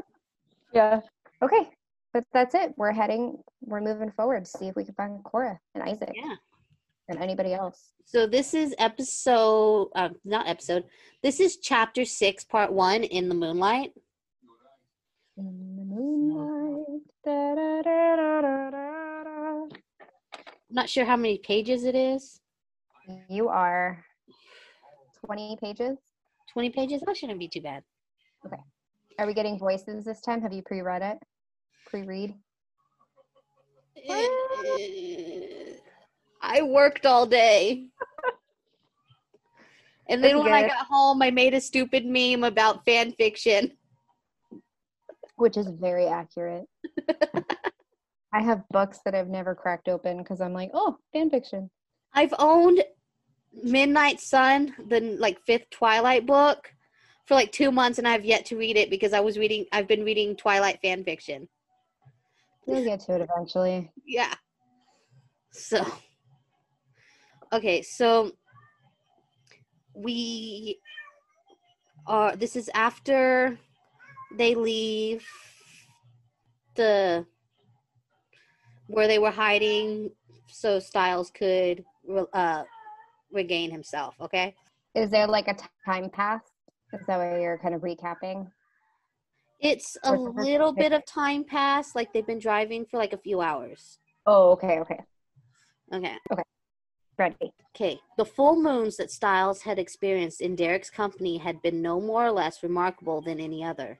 Yeah. 0.73 1.01
Okay, 1.43 1.69
but 2.13 2.23
that's 2.33 2.55
it. 2.55 2.73
We're 2.77 2.91
heading. 2.91 3.37
We're 3.61 3.81
moving 3.81 4.11
forward. 4.11 4.45
to 4.45 4.51
See 4.51 4.67
if 4.67 4.75
we 4.75 4.85
can 4.85 4.93
find 4.95 5.23
Cora 5.23 5.59
and 5.75 5.83
Isaac 5.83 6.11
Yeah. 6.15 6.35
and 7.09 7.19
anybody 7.19 7.53
else. 7.53 7.91
So 8.05 8.27
this 8.27 8.53
is 8.53 8.75
episode, 8.77 9.89
uh, 9.95 10.09
not 10.25 10.47
episode. 10.47 10.85
This 11.23 11.39
is 11.39 11.57
chapter 11.57 12.05
six, 12.05 12.43
part 12.43 12.71
one, 12.71 13.03
in 13.03 13.29
the 13.29 13.35
moonlight. 13.35 13.93
In 15.37 15.75
the 15.77 15.83
moonlight. 15.83 17.01
da, 17.25 17.55
da, 17.55 17.81
da, 17.81 18.11
not 20.73 20.89
sure 20.89 21.03
how 21.05 21.17
many 21.17 21.37
pages 21.37 21.83
it 21.83 21.95
is. 21.95 22.39
You 23.29 23.49
are 23.49 24.05
20 25.25 25.57
pages. 25.61 25.97
Twenty 26.53 26.69
pages. 26.69 27.01
That 27.05 27.15
shouldn't 27.17 27.39
be 27.39 27.47
too 27.47 27.61
bad. 27.61 27.83
Okay. 28.45 28.61
Are 29.19 29.27
we 29.27 29.33
getting 29.33 29.57
voices 29.59 30.03
this 30.05 30.21
time? 30.21 30.41
Have 30.41 30.51
you 30.53 30.61
pre-read 30.61 31.01
it? 31.01 31.17
Pre-read? 31.91 32.33
Eh, 34.07 34.27
I 36.41 36.61
worked 36.61 37.05
all 37.05 37.25
day. 37.25 37.87
And 40.09 40.21
then 40.21 40.35
That's 40.35 40.43
when 40.43 40.53
I 40.53 40.67
got 40.67 40.87
home, 40.87 41.21
I 41.21 41.31
made 41.31 41.53
a 41.53 41.61
stupid 41.61 42.05
meme 42.05 42.43
about 42.43 42.83
fan 42.83 43.13
fiction. 43.13 43.71
Which 45.37 45.55
is 45.55 45.67
very 45.67 46.05
accurate. 46.05 46.65
I 48.33 48.41
have 48.41 48.67
books 48.71 48.99
that 49.05 49.15
I've 49.15 49.29
never 49.29 49.55
cracked 49.55 49.87
open 49.87 50.17
because 50.17 50.41
I'm 50.41 50.51
like, 50.51 50.71
oh, 50.73 50.97
fan 51.13 51.29
fiction. 51.29 51.69
I've 52.13 52.33
owned 52.39 52.83
Midnight 53.53 54.19
Sun, 54.19 54.75
the 54.89 54.99
like 54.99 55.39
fifth 55.45 55.69
Twilight 55.69 56.25
book, 56.25 56.73
for 57.25 57.35
like 57.35 57.53
two 57.53 57.71
months, 57.71 57.97
and 57.97 58.05
I've 58.07 58.25
yet 58.25 58.45
to 58.47 58.57
read 58.57 58.75
it 58.75 58.89
because 58.89 59.13
I 59.13 59.21
was 59.21 59.37
reading. 59.37 59.65
I've 59.71 59.87
been 59.87 60.03
reading 60.03 60.35
Twilight 60.35 60.79
fan 60.81 61.05
fiction. 61.05 61.47
You'll 62.67 62.83
get 62.83 62.99
to 63.01 63.15
it 63.15 63.21
eventually. 63.21 63.91
Yeah. 64.05 64.33
So. 65.51 65.85
Okay, 67.53 67.81
so 67.81 68.31
we 69.93 70.79
are. 72.07 72.35
This 72.35 72.55
is 72.55 72.69
after 72.73 73.57
they 74.37 74.55
leave 74.55 75.27
the 76.75 77.25
where 78.87 79.07
they 79.07 79.19
were 79.19 79.31
hiding, 79.31 80.11
so 80.47 80.79
Styles 80.79 81.31
could 81.31 81.83
uh, 82.33 82.63
regain 83.31 83.71
himself. 83.71 84.15
Okay. 84.21 84.55
Is 84.95 85.09
there 85.09 85.27
like 85.27 85.47
a 85.47 85.55
time 85.85 86.09
pass? 86.09 86.41
Is 86.93 87.05
that 87.07 87.17
what 87.17 87.41
you're 87.41 87.57
kind 87.57 87.73
of 87.73 87.81
recapping? 87.81 88.49
It's 89.61 89.95
a 90.03 90.15
little 90.15 90.73
bit 90.73 90.91
of 90.91 91.05
time 91.05 91.43
passed, 91.43 91.95
like 91.95 92.11
they've 92.11 92.25
been 92.25 92.39
driving 92.39 92.85
for 92.85 92.97
like 92.97 93.13
a 93.13 93.17
few 93.17 93.41
hours. 93.41 93.99
Oh, 94.25 94.51
okay, 94.51 94.79
okay, 94.79 94.99
okay. 95.93 96.17
Okay. 96.31 96.43
Ready. 97.17 97.53
Okay. 97.75 97.99
The 98.17 98.25
full 98.25 98.55
moons 98.59 98.97
that 98.97 99.11
Stiles 99.11 99.61
had 99.61 99.77
experienced 99.77 100.41
in 100.41 100.55
Derek's 100.55 100.89
company 100.89 101.37
had 101.37 101.61
been 101.61 101.81
no 101.81 102.01
more 102.01 102.25
or 102.25 102.31
less 102.31 102.63
remarkable 102.63 103.21
than 103.21 103.39
any 103.39 103.63
other. 103.63 103.99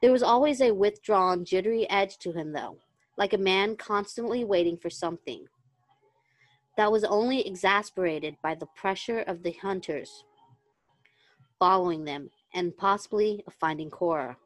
There 0.00 0.12
was 0.12 0.22
always 0.22 0.60
a 0.60 0.72
withdrawn, 0.72 1.44
jittery 1.44 1.90
edge 1.90 2.18
to 2.18 2.32
him, 2.32 2.52
though, 2.52 2.78
like 3.16 3.32
a 3.32 3.38
man 3.38 3.76
constantly 3.76 4.44
waiting 4.44 4.76
for 4.76 4.90
something. 4.90 5.46
That 6.76 6.92
was 6.92 7.02
only 7.02 7.44
exasperated 7.44 8.36
by 8.40 8.54
the 8.54 8.68
pressure 8.76 9.20
of 9.20 9.42
the 9.42 9.56
hunters 9.60 10.24
following 11.58 12.04
them 12.04 12.30
and 12.54 12.76
possibly 12.76 13.42
of 13.46 13.54
finding 13.54 13.90
Cora. 13.90 14.36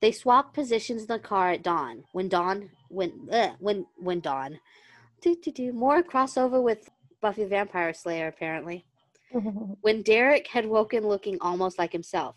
They 0.00 0.12
swapped 0.12 0.54
positions 0.54 1.02
in 1.02 1.08
the 1.08 1.18
car 1.18 1.50
at 1.50 1.62
dawn. 1.62 2.04
When 2.12 2.28
dawn, 2.28 2.70
when 2.88 3.28
uh, 3.32 3.54
when 3.58 3.86
when 3.96 4.20
dawn, 4.20 4.60
do 5.20 5.36
do 5.36 5.50
do 5.50 5.72
more 5.72 6.02
crossover 6.02 6.62
with 6.62 6.88
Buffy 7.20 7.42
the 7.42 7.48
Vampire 7.48 7.92
Slayer 7.92 8.28
apparently. 8.28 8.84
When 9.82 10.02
Derek 10.02 10.46
had 10.46 10.66
woken 10.66 11.06
looking 11.06 11.36
almost 11.40 11.78
like 11.78 11.92
himself, 11.92 12.36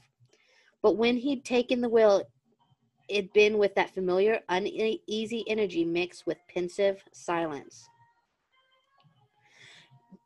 but 0.81 0.97
when 0.97 1.15
he'd 1.17 1.45
taken 1.45 1.79
the 1.79 1.89
wheel, 1.89 2.23
it'd 3.07 3.31
been 3.33 3.57
with 3.57 3.75
that 3.75 3.93
familiar 3.93 4.39
uneasy 4.49 5.45
energy 5.47 5.85
mixed 5.85 6.25
with 6.25 6.37
pensive 6.53 7.03
silence. 7.13 7.87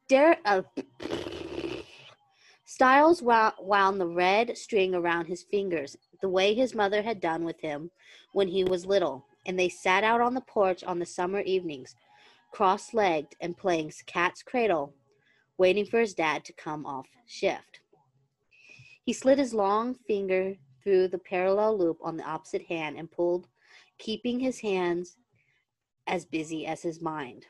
Derek. 0.07 0.39
Uh, 0.45 0.61
Stiles 2.67 3.21
wound 3.21 4.01
the 4.01 4.07
red 4.07 4.57
string 4.57 4.95
around 4.95 5.27
his 5.27 5.43
fingers, 5.43 5.95
the 6.21 6.29
way 6.29 6.53
his 6.53 6.75
mother 6.75 7.01
had 7.01 7.19
done 7.19 7.43
with 7.43 7.59
him 7.61 7.91
when 8.33 8.47
he 8.47 8.63
was 8.63 8.85
little, 8.85 9.25
and 9.45 9.57
they 9.57 9.69
sat 9.69 10.03
out 10.03 10.21
on 10.21 10.33
the 10.33 10.41
porch 10.41 10.83
on 10.83 10.99
the 10.99 11.05
summer 11.05 11.41
evenings, 11.41 11.95
cross 12.51 12.93
legged 12.93 13.35
and 13.41 13.57
playing 13.57 13.91
cat's 14.05 14.41
cradle, 14.41 14.93
waiting 15.57 15.85
for 15.85 15.99
his 15.99 16.13
dad 16.13 16.43
to 16.45 16.53
come 16.53 16.85
off 16.85 17.07
shift. 17.25 17.79
He 19.03 19.13
slid 19.13 19.37
his 19.37 19.53
long 19.53 19.93
finger 19.93 20.55
through 20.83 21.09
the 21.09 21.17
parallel 21.17 21.77
loop 21.77 21.97
on 22.01 22.17
the 22.17 22.23
opposite 22.23 22.63
hand 22.63 22.97
and 22.97 23.11
pulled, 23.11 23.47
keeping 23.97 24.39
his 24.39 24.59
hands 24.59 25.17
as 26.07 26.25
busy 26.25 26.65
as 26.65 26.81
his 26.81 27.01
mind. 27.01 27.45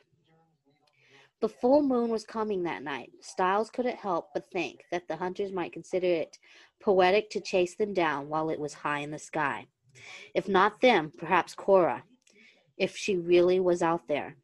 The 1.40 1.48
full 1.48 1.82
moon 1.82 2.08
was 2.08 2.24
coming 2.24 2.62
that 2.62 2.82
night. 2.82 3.10
Stiles 3.20 3.68
couldn't 3.68 3.96
help 3.96 4.30
but 4.32 4.50
think 4.50 4.84
that 4.90 5.06
the 5.06 5.16
hunters 5.16 5.52
might 5.52 5.72
consider 5.72 6.06
it 6.06 6.38
poetic 6.80 7.28
to 7.30 7.40
chase 7.40 7.76
them 7.76 7.92
down 7.92 8.28
while 8.28 8.48
it 8.48 8.58
was 8.58 8.72
high 8.72 9.00
in 9.00 9.10
the 9.10 9.18
sky. 9.18 9.66
If 10.34 10.48
not 10.48 10.80
them, 10.80 11.12
perhaps 11.16 11.54
Cora, 11.54 12.04
if 12.78 12.96
she 12.96 13.16
really 13.16 13.60
was 13.60 13.82
out 13.82 14.08
there. 14.08 14.36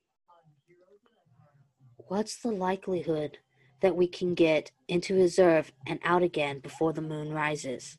What's 2.09 2.37
the 2.37 2.51
likelihood 2.51 3.39
that 3.81 3.97
we 3.97 4.07
can 4.07 4.35
get 4.35 4.71
into 4.89 5.15
reserve 5.15 5.73
and 5.87 5.99
out 6.05 6.23
again 6.23 6.59
before 6.59 6.93
the 6.93 7.01
moon 7.01 7.33
rises? 7.33 7.97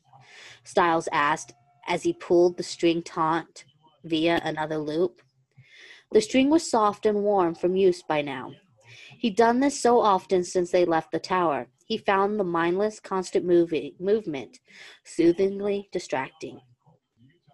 Stiles 0.62 1.08
asked 1.12 1.52
as 1.88 2.04
he 2.04 2.12
pulled 2.12 2.56
the 2.56 2.62
string 2.62 3.02
taut 3.02 3.64
via 4.04 4.40
another 4.44 4.78
loop. 4.78 5.20
The 6.12 6.20
string 6.20 6.48
was 6.48 6.70
soft 6.70 7.06
and 7.06 7.24
warm 7.24 7.56
from 7.56 7.74
use 7.74 8.02
by 8.02 8.22
now. 8.22 8.52
He'd 9.18 9.36
done 9.36 9.60
this 9.60 9.80
so 9.80 10.00
often 10.00 10.44
since 10.44 10.70
they 10.70 10.84
left 10.84 11.12
the 11.12 11.18
tower. 11.18 11.68
He 11.86 11.98
found 11.98 12.38
the 12.38 12.44
mindless, 12.44 13.00
constant 13.00 13.44
moving, 13.44 13.94
movement 13.98 14.58
soothingly 15.04 15.88
distracting. 15.92 16.60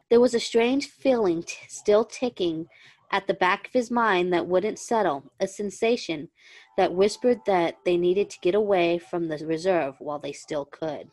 There 0.08 0.20
was 0.20 0.34
a 0.34 0.40
strange 0.40 0.88
feeling 0.88 1.42
t- 1.42 1.56
still 1.68 2.04
ticking 2.04 2.66
at 3.12 3.26
the 3.26 3.34
back 3.34 3.66
of 3.66 3.72
his 3.72 3.90
mind 3.90 4.32
that 4.32 4.46
wouldn't 4.46 4.78
settle, 4.78 5.32
a 5.40 5.46
sensation 5.46 6.28
that 6.76 6.94
whispered 6.94 7.38
that 7.46 7.76
they 7.84 7.96
needed 7.96 8.30
to 8.30 8.40
get 8.40 8.54
away 8.54 8.98
from 8.98 9.28
the 9.28 9.38
reserve 9.44 9.96
while 9.98 10.18
they 10.18 10.32
still 10.32 10.64
could. 10.64 11.10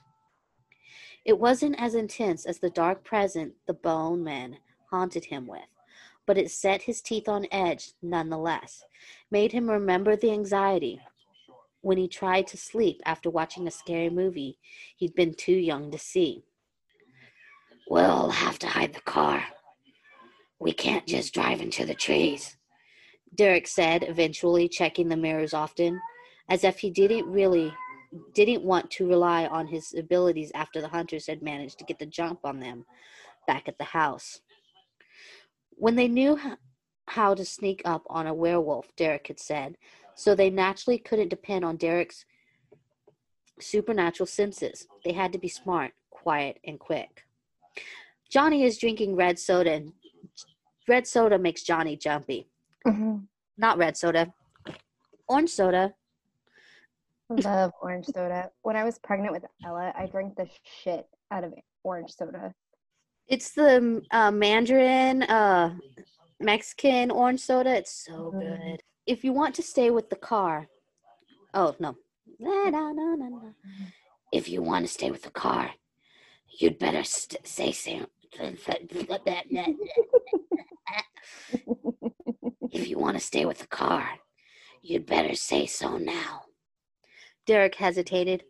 It 1.25 1.39
wasn't 1.39 1.79
as 1.79 1.95
intense 1.95 2.45
as 2.45 2.59
the 2.59 2.69
dark 2.69 3.03
present 3.03 3.53
the 3.65 3.73
bone 3.73 4.23
man 4.23 4.59
haunted 4.89 5.25
him 5.25 5.47
with, 5.47 5.67
but 6.27 6.38
it 6.38 6.51
set 6.51 6.84
his 6.84 7.01
teeth 7.01 7.27
on 7.27 7.48
edge 7.51 7.93
nonetheless, 8.01 8.84
made 9.31 9.51
him 9.51 9.69
remember 9.69 10.15
the 10.15 10.31
anxiety 10.31 11.01
when 11.81 11.98
he 11.98 12.07
tried 12.07 12.46
to 12.46 12.57
sleep 12.57 13.01
after 13.05 13.29
watching 13.29 13.65
a 13.67 13.72
scary 13.72 14.10
movie 14.10 14.60
he'd 14.98 15.15
been 15.15 15.34
too 15.34 15.53
young 15.53 15.89
to 15.89 15.98
see. 15.98 16.43
We'll 17.89 18.29
have 18.29 18.60
to 18.60 18.67
hide 18.67 18.93
the 18.93 19.01
car. 19.01 19.43
We 20.60 20.74
can't 20.74 21.07
just 21.07 21.34
drive 21.34 21.62
into 21.62 21.86
the 21.86 21.96
trees, 21.96 22.57
Derek 23.36 23.67
said, 23.67 24.03
eventually 24.03 24.67
checking 24.67 25.07
the 25.07 25.17
mirrors 25.17 25.53
often, 25.53 26.01
as 26.50 26.63
if 26.63 26.79
he 26.79 26.89
didn't 26.89 27.31
really 27.31 27.74
didn't 28.34 28.63
want 28.63 28.89
to 28.89 29.07
rely 29.07 29.46
on 29.48 29.67
his 29.67 29.93
abilities 29.93 30.51
after 30.55 30.81
the 30.81 30.88
hunters 30.88 31.27
had 31.27 31.41
managed 31.41 31.77
to 31.77 31.86
get 31.86 32.00
the 32.00 32.05
jump 32.05 32.39
on 32.46 32.60
them 32.60 32.86
back 33.46 33.67
at 33.67 33.77
the 33.77 33.84
house. 33.84 34.41
When 35.79 35.96
they 35.96 36.07
knew 36.07 36.39
how 37.07 37.36
to 37.36 37.46
sneak 37.46 37.81
up 37.86 38.03
on 38.10 38.25
a 38.25 38.34
werewolf, 38.34 38.96
Derek 38.96 39.27
had 39.27 39.39
said, 39.39 39.77
so 40.15 40.34
they 40.34 40.50
naturally 40.50 40.98
couldn't 40.98 41.29
depend 41.29 41.63
on 41.63 41.77
Derek's 41.77 42.25
supernatural 43.60 44.25
senses. 44.25 44.88
They 45.05 45.13
had 45.13 45.31
to 45.34 45.39
be 45.39 45.48
smart, 45.48 45.93
quiet, 46.10 46.60
and 46.65 46.79
quick. 46.79 47.25
Johnny 48.29 48.63
is 48.63 48.79
drinking 48.79 49.15
red 49.15 49.38
soda, 49.38 49.72
and 49.72 49.93
red 50.88 51.05
soda 51.05 51.38
makes 51.38 51.62
Johnny 51.62 51.96
jumpy. 51.96 52.50
Mm-hmm. 52.86 53.17
Not 53.57 53.77
red 53.77 53.96
soda, 53.96 54.34
orange 55.27 55.51
soda. 55.51 55.93
Love 57.29 57.72
orange 57.81 58.05
soda. 58.07 58.50
When 58.63 58.75
I 58.75 58.84
was 58.84 58.98
pregnant 59.00 59.34
with 59.34 59.46
Ella, 59.63 59.93
I 59.96 60.07
drank 60.07 60.36
the 60.36 60.48
shit 60.63 61.05
out 61.29 61.43
of 61.43 61.53
orange 61.84 62.12
soda. 62.12 62.53
It's 63.27 63.51
the 63.51 64.01
uh, 64.12 64.31
Mandarin 64.31 65.24
uh, 65.24 65.75
Mexican 66.39 67.12
orange 67.12 67.41
soda. 67.41 67.75
It's 67.75 68.05
so 68.05 68.31
Mhm. 68.34 68.39
good. 68.72 68.81
If 69.05 69.24
you 69.24 69.34
want 69.34 69.55
to 69.55 69.62
stay 69.63 69.89
with 69.91 70.10
the 70.10 70.15
car, 70.15 70.67
oh 71.53 71.75
no. 71.79 71.98
If 74.31 74.50
you 74.50 74.62
want 74.62 74.86
to 74.86 74.91
stay 74.91 75.12
with 75.12 75.24
the 75.24 75.31
car, 75.31 75.72
you'd 76.60 76.77
better 76.79 77.03
st- 77.03 77.46
say 77.48 77.72
so. 77.72 78.05
If 82.72 82.88
you 82.89 82.98
want 83.00 83.17
to 83.17 83.24
stay 83.24 83.46
with 83.46 83.60
the 83.60 83.67
car, 83.67 84.19
you'd 84.81 85.05
better 85.05 85.36
say 85.36 85.65
so 85.65 85.98
now. 85.98 86.43
Derek 87.46 87.75
hesitated. 87.75 88.43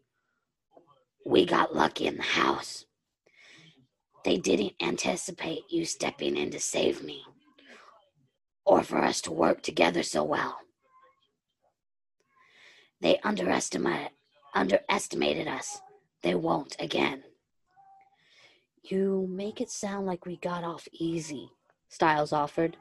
We 1.26 1.46
got 1.46 1.76
lucky 1.76 2.08
in 2.08 2.18
the 2.18 2.24
house. 2.24 2.86
They 4.28 4.36
didn't 4.36 4.74
anticipate 4.82 5.72
you 5.72 5.86
stepping 5.86 6.36
in 6.36 6.52
to 6.52 6.60
save 6.60 7.02
me, 7.02 7.24
or 8.66 8.84
for 8.84 9.02
us 9.02 9.22
to 9.22 9.32
work 9.32 9.64
together 9.64 10.04
so 10.04 10.22
well. 10.22 10.58
They 13.00 13.20
underestimated, 13.24 14.10
underestimated 14.54 15.48
us. 15.48 15.80
They 16.24 16.36
won't 16.36 16.76
again. 16.78 17.24
You 18.84 19.30
make 19.32 19.62
it 19.62 19.70
sound 19.70 20.06
like 20.06 20.26
we 20.26 20.36
got 20.36 20.66
off 20.66 20.90
easy, 20.92 21.50
Styles 21.88 22.34
offered, 22.34 22.76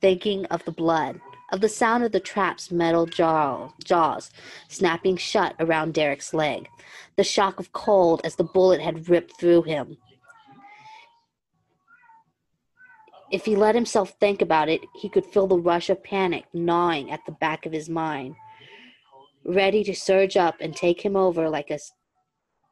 thinking 0.00 0.46
of 0.46 0.64
the 0.64 0.72
blood, 0.72 1.20
of 1.52 1.60
the 1.60 1.68
sound 1.68 2.02
of 2.02 2.10
the 2.10 2.18
trap's 2.18 2.72
metal 2.72 3.06
jaw, 3.06 3.70
jaws 3.84 4.32
snapping 4.66 5.16
shut 5.16 5.54
around 5.60 5.94
Derek's 5.94 6.34
leg, 6.34 6.68
the 7.14 7.22
shock 7.22 7.60
of 7.60 7.70
cold 7.70 8.20
as 8.24 8.34
the 8.34 8.42
bullet 8.42 8.80
had 8.80 9.08
ripped 9.08 9.38
through 9.38 9.62
him. 9.62 9.96
If 13.30 13.44
he 13.44 13.56
let 13.56 13.74
himself 13.74 14.14
think 14.20 14.40
about 14.40 14.68
it, 14.68 14.80
he 14.94 15.08
could 15.08 15.26
feel 15.26 15.46
the 15.46 15.58
rush 15.58 15.90
of 15.90 16.02
panic 16.02 16.44
gnawing 16.54 17.10
at 17.10 17.20
the 17.26 17.32
back 17.32 17.66
of 17.66 17.72
his 17.72 17.88
mind, 17.88 18.34
ready 19.44 19.84
to 19.84 19.94
surge 19.94 20.36
up 20.36 20.56
and 20.60 20.74
take 20.74 21.02
him 21.04 21.14
over 21.14 21.48
like 21.48 21.70
a 21.70 21.78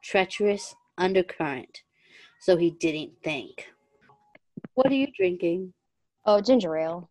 treacherous 0.03 0.73
undercurrent. 0.97 1.83
So 2.39 2.57
he 2.57 2.71
didn't 2.71 3.11
think. 3.23 3.67
What 4.73 4.91
are 4.91 4.95
you 4.95 5.07
drinking? 5.15 5.73
Oh, 6.25 6.41
ginger 6.41 6.75
ale. 6.75 7.09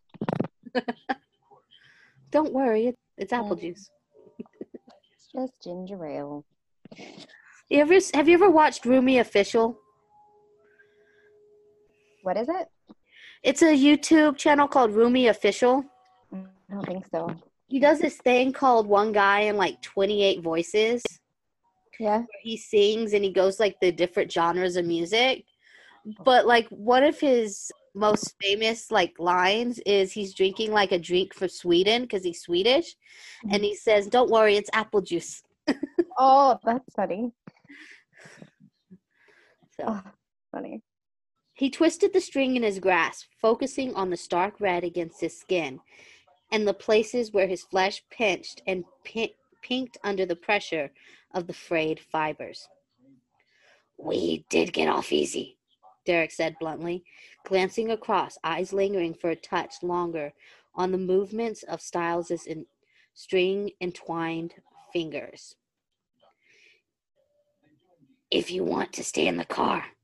Don't 2.31 2.53
worry, 2.53 2.89
it- 2.89 2.99
it's 3.17 3.33
apple 3.33 3.57
Mm. 3.57 3.61
juice. 3.61 3.91
It's 5.13 5.29
just 5.35 5.53
ginger 5.63 6.05
ale. 6.05 6.45
You 7.69 7.81
ever 7.81 7.95
have 8.15 8.29
you 8.29 8.35
ever 8.35 8.51
watched 8.51 8.85
Roomie 8.85 9.21
Official? 9.21 9.79
What 12.23 12.37
is 12.37 12.49
it? 12.49 12.69
It's 13.43 13.63
a 13.63 13.77
YouTube 13.77 14.37
channel 14.37 14.69
called 14.69 14.93
Roomie 14.93 15.31
Official. 15.31 15.85
I 16.33 16.75
don't 16.75 16.87
think 16.87 17.07
so. 17.11 17.35
He 17.69 17.79
does 17.81 18.01
this 18.01 18.17
thing 18.17 18.53
called 18.53 18.87
One 18.87 19.13
Guy 19.13 19.41
in 19.41 19.57
like 19.57 19.81
28 19.83 20.43
Voices. 20.43 21.03
Yeah. 21.99 22.19
where 22.19 22.27
he 22.43 22.59
sings 22.59 23.15
and 23.15 23.25
he 23.25 23.33
goes 23.33 23.59
like 23.59 23.81
the 23.81 23.91
different 23.91 24.31
genres 24.31 24.77
of 24.77 24.85
music. 24.85 25.45
But 26.25 26.47
like 26.47 26.69
one 26.69 27.03
of 27.03 27.19
his 27.19 27.73
most 27.95 28.35
famous 28.41 28.91
like 28.91 29.15
lines 29.19 29.81
is 29.87 30.13
he's 30.13 30.35
drinking 30.35 30.73
like 30.73 30.93
a 30.93 30.99
drink 30.99 31.35
from 31.35 31.49
Sweden 31.49 32.03
because 32.03 32.23
he's 32.23 32.43
Swedish, 32.43 32.95
mm-hmm. 33.45 33.55
and 33.55 33.65
he 33.65 33.75
says, 33.75 34.07
"Don't 34.07 34.31
worry, 34.31 34.57
it's 34.57 34.71
apple 34.73 35.01
juice." 35.01 35.43
Oh, 36.19 36.59
that's 36.65 36.95
funny. 36.95 37.33
So 39.79 39.85
Oh, 39.89 40.01
funny. 40.53 40.81
He 41.57 41.71
twisted 41.71 42.13
the 42.13 42.21
string 42.21 42.55
in 42.55 42.63
his 42.63 42.79
grasp, 42.79 43.29
focusing 43.41 43.95
on 43.95 44.11
the 44.11 44.17
stark 44.19 44.61
red 44.61 44.85
against 44.85 45.23
his 45.23 45.41
skin, 45.41 45.81
and 46.53 46.69
the 46.69 46.75
places 46.75 47.33
where 47.33 47.47
his 47.47 47.63
flesh 47.63 48.03
pinched 48.11 48.61
and 48.67 48.85
pi- 49.07 49.33
pinked 49.63 49.97
under 50.05 50.27
the 50.27 50.37
pressure 50.37 50.91
of 51.33 51.47
the 51.47 51.55
frayed 51.55 51.99
fibers. 51.99 52.69
We 53.97 54.45
did 54.51 54.75
get 54.75 54.89
off 54.89 55.11
easy, 55.11 55.57
Derek 56.05 56.31
said 56.31 56.59
bluntly, 56.61 57.05
glancing 57.47 57.91
across, 57.91 58.37
eyes 58.45 58.75
lingering 58.75 59.15
for 59.15 59.31
a 59.31 59.37
touch 59.37 59.83
longer 59.83 60.35
on 60.75 60.93
the 60.93 60.99
movements 60.99 61.63
of 61.63 61.81
Stiles's 61.81 62.45
in 62.45 62.67
string 63.15 63.71
entwined 63.81 64.53
fingers. 64.93 65.57
If 68.31 68.51
you 68.51 68.63
want 68.63 68.93
to 68.93 69.03
stay 69.03 69.27
in 69.27 69.39
the 69.39 69.47
car. 69.47 69.96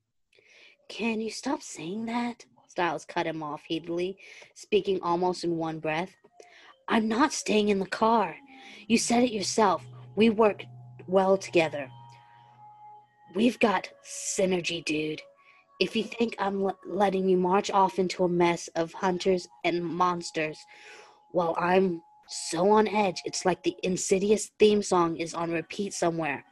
Can 0.92 1.22
you 1.22 1.30
stop 1.30 1.62
saying 1.62 2.04
that? 2.04 2.44
Stiles 2.68 3.06
cut 3.06 3.26
him 3.26 3.42
off 3.42 3.62
heatedly, 3.66 4.18
speaking 4.52 5.00
almost 5.00 5.42
in 5.42 5.56
one 5.56 5.78
breath. 5.78 6.14
I'm 6.86 7.08
not 7.08 7.32
staying 7.32 7.70
in 7.70 7.78
the 7.78 7.86
car. 7.86 8.36
You 8.88 8.98
said 8.98 9.22
it 9.22 9.32
yourself. 9.32 9.82
We 10.16 10.28
work 10.28 10.64
well 11.06 11.38
together. 11.38 11.88
We've 13.34 13.58
got 13.58 13.88
synergy, 14.04 14.84
dude. 14.84 15.22
If 15.80 15.96
you 15.96 16.04
think 16.04 16.36
I'm 16.38 16.62
le- 16.62 16.76
letting 16.86 17.26
you 17.26 17.38
march 17.38 17.70
off 17.70 17.98
into 17.98 18.24
a 18.24 18.28
mess 18.28 18.68
of 18.76 18.92
hunters 18.92 19.48
and 19.64 19.82
monsters 19.82 20.58
while 21.30 21.56
I'm 21.58 22.02
so 22.28 22.68
on 22.68 22.86
edge, 22.86 23.22
it's 23.24 23.46
like 23.46 23.62
the 23.62 23.76
insidious 23.82 24.50
theme 24.58 24.82
song 24.82 25.16
is 25.16 25.32
on 25.32 25.52
repeat 25.52 25.94
somewhere. 25.94 26.44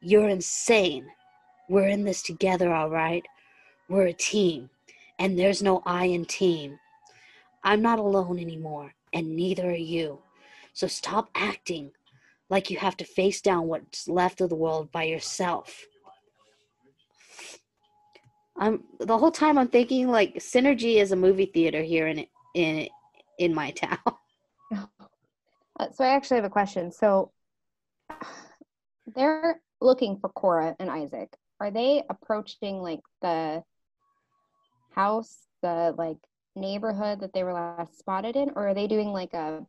You're 0.00 0.30
insane. 0.30 1.04
We're 1.68 1.88
in 1.88 2.04
this 2.04 2.22
together, 2.22 2.72
all 2.72 2.88
right? 2.88 3.22
We're 3.92 4.06
a 4.06 4.14
team, 4.14 4.70
and 5.18 5.38
there's 5.38 5.62
no 5.62 5.82
I 5.84 6.06
in 6.06 6.24
team. 6.24 6.80
I'm 7.62 7.82
not 7.82 7.98
alone 7.98 8.38
anymore, 8.38 8.94
and 9.12 9.36
neither 9.36 9.68
are 9.68 9.74
you. 9.74 10.18
So 10.72 10.86
stop 10.86 11.28
acting 11.34 11.90
like 12.48 12.70
you 12.70 12.78
have 12.78 12.96
to 12.96 13.04
face 13.04 13.42
down 13.42 13.68
what's 13.68 14.08
left 14.08 14.40
of 14.40 14.48
the 14.48 14.54
world 14.54 14.90
by 14.92 15.02
yourself. 15.02 15.84
I'm 18.56 18.82
the 18.98 19.18
whole 19.18 19.30
time 19.30 19.58
I'm 19.58 19.68
thinking 19.68 20.08
like 20.08 20.36
Synergy 20.36 20.96
is 20.96 21.12
a 21.12 21.16
movie 21.16 21.50
theater 21.52 21.82
here 21.82 22.06
in 22.06 22.24
in 22.54 22.88
in 23.38 23.54
my 23.54 23.72
town. 23.72 23.98
Uh, 25.80 25.86
so 25.90 26.04
I 26.04 26.08
actually 26.08 26.36
have 26.36 26.44
a 26.44 26.50
question. 26.50 26.92
So 26.92 27.32
they're 29.14 29.60
looking 29.80 30.18
for 30.18 30.28
Cora 30.28 30.76
and 30.78 30.90
Isaac. 30.90 31.34
Are 31.60 31.70
they 31.70 32.04
approaching 32.10 32.82
like 32.82 33.00
the 33.22 33.64
house, 34.94 35.46
the 35.62 35.94
like 35.96 36.18
neighborhood 36.54 37.20
that 37.20 37.32
they 37.32 37.44
were 37.44 37.52
last 37.52 37.98
spotted 37.98 38.36
in, 38.36 38.50
or 38.56 38.68
are 38.68 38.74
they 38.74 38.86
doing 38.86 39.08
like 39.12 39.32
a 39.34 39.64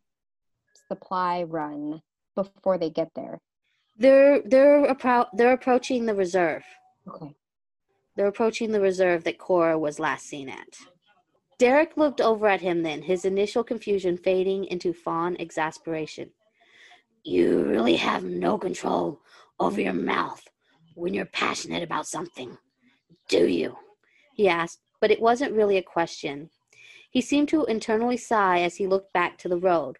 supply 0.87 1.43
run 1.43 2.01
before 2.35 2.77
they 2.77 2.89
get 2.89 3.11
there? 3.15 3.39
They're 3.97 4.41
they're 4.41 4.85
appro- 4.93 5.29
they're 5.33 5.53
approaching 5.53 6.05
the 6.05 6.15
reserve. 6.15 6.63
Okay. 7.07 7.35
They're 8.15 8.27
approaching 8.27 8.71
the 8.71 8.81
reserve 8.81 9.23
that 9.23 9.39
Cora 9.39 9.77
was 9.77 9.99
last 9.99 10.27
seen 10.27 10.49
at. 10.49 10.77
Derek 11.57 11.97
looked 11.97 12.21
over 12.21 12.47
at 12.47 12.61
him 12.61 12.83
then, 12.83 13.03
his 13.03 13.25
initial 13.25 13.63
confusion 13.63 14.17
fading 14.17 14.65
into 14.65 14.93
fond 14.93 15.37
exasperation. 15.39 16.31
You 17.23 17.63
really 17.63 17.95
have 17.95 18.23
no 18.23 18.57
control 18.57 19.21
over 19.59 19.79
your 19.79 19.93
mouth 19.93 20.43
when 20.95 21.13
you're 21.13 21.25
passionate 21.25 21.83
about 21.83 22.07
something, 22.07 22.57
do 23.29 23.47
you? 23.47 23.77
He 24.33 24.47
asked, 24.47 24.79
but 25.03 25.11
it 25.11 25.21
wasn't 25.21 25.51
really 25.51 25.75
a 25.75 25.83
question. 25.83 26.49
He 27.11 27.19
seemed 27.19 27.49
to 27.49 27.65
internally 27.65 28.15
sigh 28.15 28.61
as 28.61 28.77
he 28.77 28.87
looked 28.87 29.11
back 29.11 29.37
to 29.39 29.49
the 29.49 29.57
road, 29.57 29.97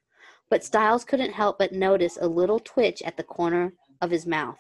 but 0.50 0.64
Stiles 0.64 1.04
couldn't 1.04 1.34
help 1.34 1.60
but 1.60 1.74
notice 1.74 2.18
a 2.22 2.26
little 2.30 2.58
twitch 2.58 3.02
at 3.02 3.18
the 3.18 3.24
corner 3.24 3.74
of 4.00 4.12
his 4.12 4.26
mouth. 4.26 4.56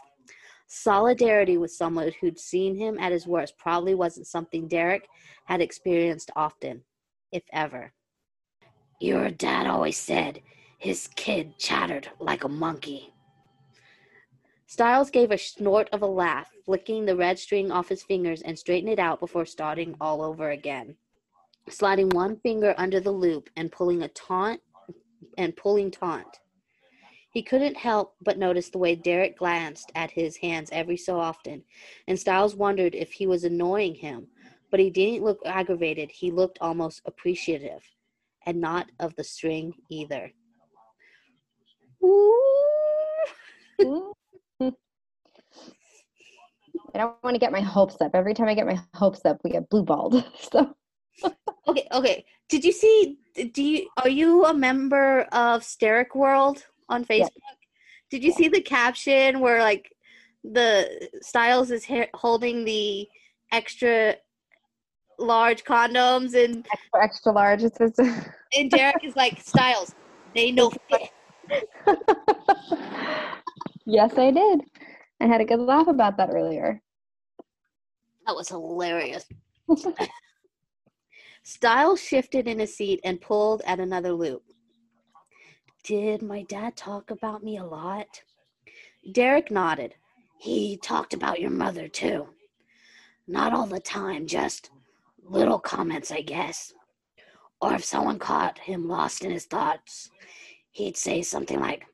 Solidarity 0.67 1.56
with 1.58 1.71
someone 1.71 2.12
who'd 2.19 2.38
seen 2.38 2.75
him 2.75 2.99
at 2.99 3.13
his 3.13 3.25
worst 3.25 3.58
probably 3.58 3.95
wasn't 3.95 4.27
something 4.27 4.67
Derek 4.67 5.08
had 5.45 5.62
experienced 5.62 6.29
often, 6.36 6.84
if 7.32 7.43
ever. 7.53 7.93
Your 8.99 9.29
dad 9.29 9.65
always 9.65 9.97
said 9.97 10.41
his 10.77 11.08
kid 11.15 11.58
chattered 11.58 12.10
like 12.19 12.43
a 12.43 12.49
monkey. 12.49 13.12
Stiles 14.73 15.12
gave 15.12 15.29
a 15.29 15.38
snort 15.38 15.88
of 15.91 16.01
a 16.01 16.07
laugh, 16.07 16.49
flicking 16.65 17.05
the 17.05 17.15
red 17.15 17.38
string 17.38 17.71
off 17.71 17.89
his 17.89 18.01
fingers 18.01 18.41
and 18.41 18.57
straightened 18.57 18.91
it 18.91 18.97
out 18.97 19.19
before 19.19 19.45
starting 19.45 19.95
all 20.01 20.23
over 20.23 20.49
again. 20.49 20.95
Sliding 21.69 22.09
one 22.09 22.38
finger 22.38 22.73
under 22.75 22.99
the 22.99 23.12
loop 23.12 23.51
and 23.55 23.71
pulling 23.71 24.01
a 24.01 24.07
taunt 24.07 24.62
and 25.38 25.55
pulling 25.55 25.91
taunt. 25.91 26.39
He 27.29 27.43
couldn't 27.43 27.77
help 27.77 28.15
but 28.19 28.39
notice 28.39 28.69
the 28.69 28.79
way 28.79 28.95
Derek 28.95 29.38
glanced 29.38 29.91
at 29.93 30.09
his 30.09 30.38
hands 30.38 30.69
every 30.71 30.97
so 30.97 31.19
often, 31.19 31.63
and 32.07 32.19
Stiles 32.19 32.55
wondered 32.55 32.95
if 32.95 33.12
he 33.12 33.27
was 33.27 33.43
annoying 33.43 33.93
him, 33.93 34.25
but 34.71 34.79
he 34.79 34.89
didn't 34.89 35.23
look 35.23 35.38
aggravated. 35.45 36.09
He 36.09 36.31
looked 36.31 36.57
almost 36.62 37.03
appreciative, 37.05 37.83
and 38.47 38.59
not 38.59 38.89
of 38.99 39.15
the 39.17 39.23
string 39.23 39.75
either. 39.91 40.31
I 46.93 46.99
don't 46.99 47.15
want 47.23 47.34
to 47.34 47.39
get 47.39 47.51
my 47.51 47.62
hopes 47.62 47.97
up. 48.01 48.12
Every 48.13 48.34
time 48.34 48.47
I 48.47 48.53
get 48.53 48.67
my 48.67 48.79
hopes 48.93 49.21
up, 49.25 49.39
we 49.43 49.49
get 49.51 49.69
blue 49.69 49.84
balled. 49.84 50.23
So 50.51 50.75
okay, 51.67 51.88
okay. 51.91 52.25
Did 52.49 52.63
you 52.63 52.71
see? 52.71 53.17
Do 53.53 53.63
you 53.63 53.88
are 54.03 54.10
you 54.10 54.45
a 54.45 54.53
member 54.53 55.21
of 55.32 55.62
Sterek 55.62 56.15
World 56.15 56.65
on 56.89 57.03
Facebook? 57.06 57.29
Did 58.12 58.23
you 58.23 58.32
see 58.32 58.47
the 58.47 58.62
caption 58.62 59.39
where 59.39 59.62
like 59.62 59.91
the 60.43 61.10
Stiles 61.21 61.71
is 61.71 61.86
ha- 61.86 62.10
holding 62.13 62.63
the 62.65 63.08
extra 63.51 64.15
large 65.17 65.63
condoms 65.63 66.36
and 66.36 66.67
extra, 66.71 67.03
extra 67.03 67.32
large? 67.32 67.63
It 67.63 67.75
says. 67.75 67.93
and 68.56 68.69
Derek 68.69 69.03
is 69.03 69.15
like 69.15 69.41
Stiles. 69.45 69.95
They 70.36 70.51
know 70.51 70.71
fit. 70.89 71.10
yes, 73.86 74.13
I 74.17 74.32
did. 74.32 74.62
I 75.23 75.27
had 75.27 75.39
a 75.39 75.45
good 75.45 75.62
laugh 75.62 75.88
about 75.88 76.17
that 76.17 76.31
earlier. 76.31 76.81
That 78.27 78.36
was 78.36 78.49
hilarious. 78.49 79.25
Stiles 81.43 82.01
shifted 82.01 82.45
in 82.45 82.59
his 82.59 82.75
seat 82.75 82.99
and 83.05 83.21
pulled 83.21 83.62
at 83.65 83.79
another 83.79 84.12
loop. 84.12 84.43
Did 85.86 86.23
my 86.23 86.43
dad 86.43 86.75
talk 86.75 87.09
about 87.09 87.41
me 87.41 87.57
a 87.57 87.63
lot? 87.63 88.21
Derek 89.13 89.49
nodded. 89.49 89.95
He 90.39 90.75
talked 90.75 91.13
about 91.13 91.39
your 91.39 91.51
mother, 91.51 91.88
too. 91.88 92.27
Not 93.25 93.53
all 93.53 93.65
the 93.65 93.79
time, 93.79 94.27
just 94.27 94.71
little 95.23 95.59
comments, 95.59 96.12
I 96.12 96.19
guess. 96.19 96.73
Or 97.62 97.75
if 97.75 97.86
someone 97.86 98.19
caught 98.19 98.59
him 98.59 98.89
lost 98.89 99.23
in 99.23 99.31
his 99.31 99.45
thoughts, 99.45 100.09
he'd 100.71 100.97
say 100.97 101.21
something 101.21 101.62
like, 101.62 101.86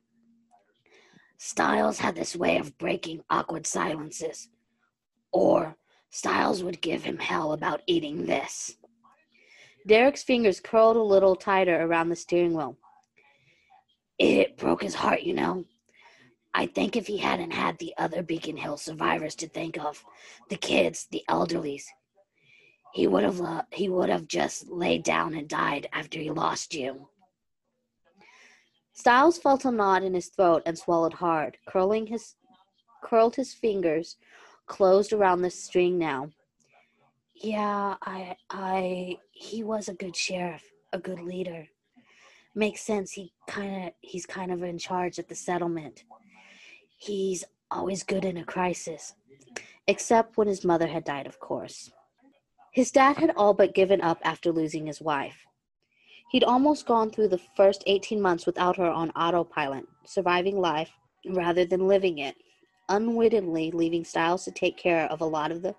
Stiles 1.42 1.98
had 1.98 2.16
this 2.16 2.36
way 2.36 2.58
of 2.58 2.76
breaking 2.76 3.24
awkward 3.30 3.66
silences. 3.66 4.50
Or 5.32 5.74
Stiles 6.10 6.62
would 6.62 6.82
give 6.82 7.02
him 7.02 7.18
hell 7.18 7.54
about 7.54 7.80
eating 7.86 8.26
this. 8.26 8.76
Derek's 9.86 10.22
fingers 10.22 10.60
curled 10.60 10.98
a 10.98 11.02
little 11.02 11.34
tighter 11.34 11.80
around 11.80 12.10
the 12.10 12.16
steering 12.16 12.52
wheel. 12.52 12.76
It 14.18 14.58
broke 14.58 14.82
his 14.82 14.94
heart, 14.94 15.22
you 15.22 15.32
know. 15.32 15.64
I 16.52 16.66
think 16.66 16.94
if 16.94 17.06
he 17.06 17.16
hadn't 17.16 17.52
had 17.52 17.78
the 17.78 17.94
other 17.96 18.22
Beacon 18.22 18.58
Hill 18.58 18.76
survivors 18.76 19.34
to 19.36 19.48
think 19.48 19.78
of, 19.78 20.04
the 20.50 20.56
kids, 20.56 21.06
the 21.10 21.24
elderlies, 21.26 21.84
he 22.92 23.06
would 23.06 23.24
have 23.24 23.40
uh, 23.40 23.62
he 23.70 23.88
would 23.88 24.10
have 24.10 24.28
just 24.28 24.68
laid 24.68 25.04
down 25.04 25.32
and 25.32 25.48
died 25.48 25.88
after 25.94 26.18
he 26.18 26.30
lost 26.30 26.74
you. 26.74 27.08
Stiles 29.00 29.38
felt 29.38 29.64
a 29.64 29.70
knot 29.70 30.02
in 30.02 30.12
his 30.12 30.26
throat 30.26 30.62
and 30.66 30.78
swallowed 30.78 31.14
hard, 31.14 31.56
curling 31.64 32.06
his 32.08 32.34
curled 33.02 33.34
his 33.34 33.54
fingers 33.54 34.18
closed 34.66 35.14
around 35.14 35.40
the 35.40 35.48
string 35.48 35.96
now. 35.96 36.28
Yeah, 37.34 37.96
I 38.02 38.36
I 38.50 39.16
he 39.30 39.62
was 39.62 39.88
a 39.88 39.94
good 39.94 40.14
sheriff, 40.14 40.70
a 40.92 40.98
good 40.98 41.20
leader. 41.20 41.66
Makes 42.54 42.82
sense. 42.82 43.12
He 43.12 43.32
kind 43.48 43.86
of 43.86 43.92
he's 44.02 44.26
kind 44.26 44.52
of 44.52 44.62
in 44.62 44.76
charge 44.76 45.18
at 45.18 45.30
the 45.30 45.34
settlement. 45.34 46.04
He's 46.98 47.42
always 47.70 48.02
good 48.02 48.26
in 48.26 48.36
a 48.36 48.44
crisis, 48.44 49.14
except 49.86 50.36
when 50.36 50.46
his 50.46 50.62
mother 50.62 50.88
had 50.88 51.04
died, 51.04 51.26
of 51.26 51.40
course. 51.40 51.90
His 52.70 52.90
dad 52.90 53.16
had 53.16 53.32
all 53.34 53.54
but 53.54 53.74
given 53.74 54.02
up 54.02 54.18
after 54.22 54.52
losing 54.52 54.84
his 54.84 55.00
wife. 55.00 55.46
He'd 56.30 56.44
almost 56.44 56.86
gone 56.86 57.10
through 57.10 57.28
the 57.28 57.40
first 57.56 57.82
18 57.86 58.20
months 58.20 58.46
without 58.46 58.76
her 58.76 58.88
on 58.88 59.10
autopilot, 59.10 59.84
surviving 60.06 60.60
life 60.60 60.90
rather 61.28 61.64
than 61.64 61.88
living 61.88 62.18
it, 62.18 62.36
unwittingly 62.88 63.72
leaving 63.72 64.04
Stiles 64.04 64.44
to 64.44 64.52
take 64.52 64.76
care 64.76 65.06
of 65.06 65.20
a 65.20 65.24
lot 65.24 65.50
of 65.50 65.62
the 65.62 65.74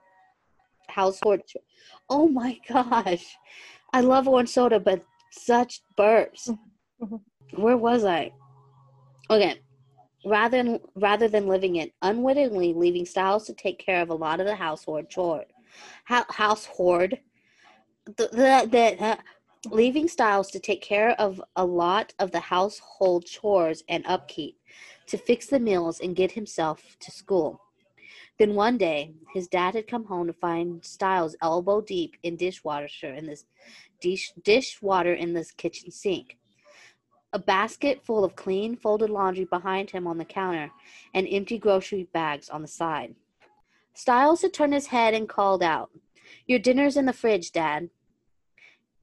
household. 0.90 1.42
Oh 2.10 2.28
my 2.28 2.60
gosh. 2.68 3.38
I 3.94 4.02
love 4.02 4.28
orange 4.28 4.50
soda, 4.50 4.80
but 4.80 5.06
such 5.32 5.82
burps. 5.98 6.50
Mm-hmm. 7.02 7.62
Where 7.62 7.78
was 7.78 8.04
I? 8.04 8.32
Okay. 9.30 9.62
Rather 10.26 10.58
than 10.58 10.80
rather 10.96 11.30
than 11.30 11.48
living 11.48 11.78
it, 11.78 11.94
unwittingly 12.02 12.74
leaving 12.74 13.06
Stiles 13.06 13.46
to 13.46 13.54
take 13.54 13.80
care 13.80 14.02
of 14.02 14.10
a 14.10 14.14
lot 14.14 14.42
of 14.42 14.46
the 14.46 14.56
household 14.56 15.10
chore, 15.10 15.46
household, 16.04 17.14
the, 18.06 18.28
the, 18.32 18.70
the 18.70 19.04
uh, 19.04 19.16
leaving 19.70 20.08
Stiles 20.08 20.50
to 20.52 20.60
take 20.60 20.82
care 20.82 21.12
of 21.20 21.42
a 21.56 21.66
lot 21.66 22.14
of 22.20 22.32
the 22.32 22.40
household 22.40 23.26
chores 23.26 23.84
and 23.88 24.06
upkeep, 24.08 24.58
to 25.08 25.18
fix 25.18 25.48
the 25.48 25.60
meals 25.60 26.00
and 26.00 26.16
get 26.16 26.32
himself 26.32 26.98
to 27.00 27.12
school. 27.12 27.62
Then 28.40 28.56
one 28.56 28.78
day, 28.78 29.14
his 29.34 29.48
dad 29.48 29.76
had 29.76 29.88
come 29.88 30.06
home 30.06 30.28
to 30.28 30.34
find 30.34 30.84
Stiles 30.84 31.36
elbow 31.42 31.82
deep 31.82 32.18
in 32.24 32.38
dishwasher 32.38 33.14
in 33.14 33.28
this 33.28 33.46
dish, 34.00 34.34
dishwater 34.44 35.14
in 35.14 35.34
this 35.34 35.52
kitchen 35.52 35.92
sink. 35.92 36.38
A 37.34 37.40
basket 37.40 38.04
full 38.04 38.26
of 38.26 38.36
clean 38.36 38.76
folded 38.76 39.10
laundry 39.10 39.46
behind 39.46 39.92
him 39.92 40.08
on 40.08 40.18
the 40.18 40.26
counter, 40.26 40.72
and 41.14 41.28
empty 41.30 41.58
grocery 41.58 42.08
bags 42.14 42.50
on 42.50 42.62
the 42.62 42.68
side. 42.68 43.16
Stiles 43.94 44.42
had 44.42 44.54
turned 44.54 44.74
his 44.74 44.88
head 44.88 45.14
and 45.14 45.30
called 45.30 45.62
out, 45.62 45.92
Your 46.48 46.60
dinner's 46.60 46.98
in 46.98 47.06
the 47.06 47.14
fridge, 47.14 47.52
Dad. 47.52 47.90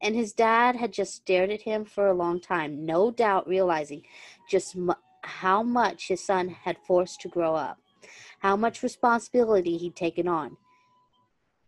And 0.01 0.15
his 0.15 0.33
dad 0.33 0.77
had 0.77 0.93
just 0.93 1.15
stared 1.15 1.51
at 1.51 1.63
him 1.63 1.85
for 1.85 2.07
a 2.09 2.15
long 2.15 2.41
time, 2.41 2.87
no 2.87 3.11
doubt 3.11 3.49
realizing 3.49 4.03
just 4.49 4.77
how 5.23 5.63
much 5.63 6.09
his 6.09 6.25
son 6.25 6.49
had 6.49 6.79
forced 6.87 7.21
to 7.23 7.29
grow 7.29 7.55
up 7.55 7.79
how 8.39 8.57
much 8.57 8.83
responsibility 8.83 9.77
he'd 9.77 9.97
taken 9.97 10.29
on. 10.29 10.57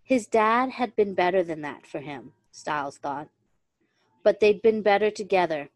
His 0.02 0.26
dad 0.26 0.70
had 0.70 0.96
been 0.96 1.14
better 1.14 1.42
than 1.42 1.60
that 1.62 1.86
for 1.86 2.00
him, 2.00 2.32
Stiles 2.50 2.98
thought. 2.98 3.28
But 4.22 4.40
they'd 4.40 4.62
been 4.62 4.82
better 4.82 5.10
together, 5.10 5.70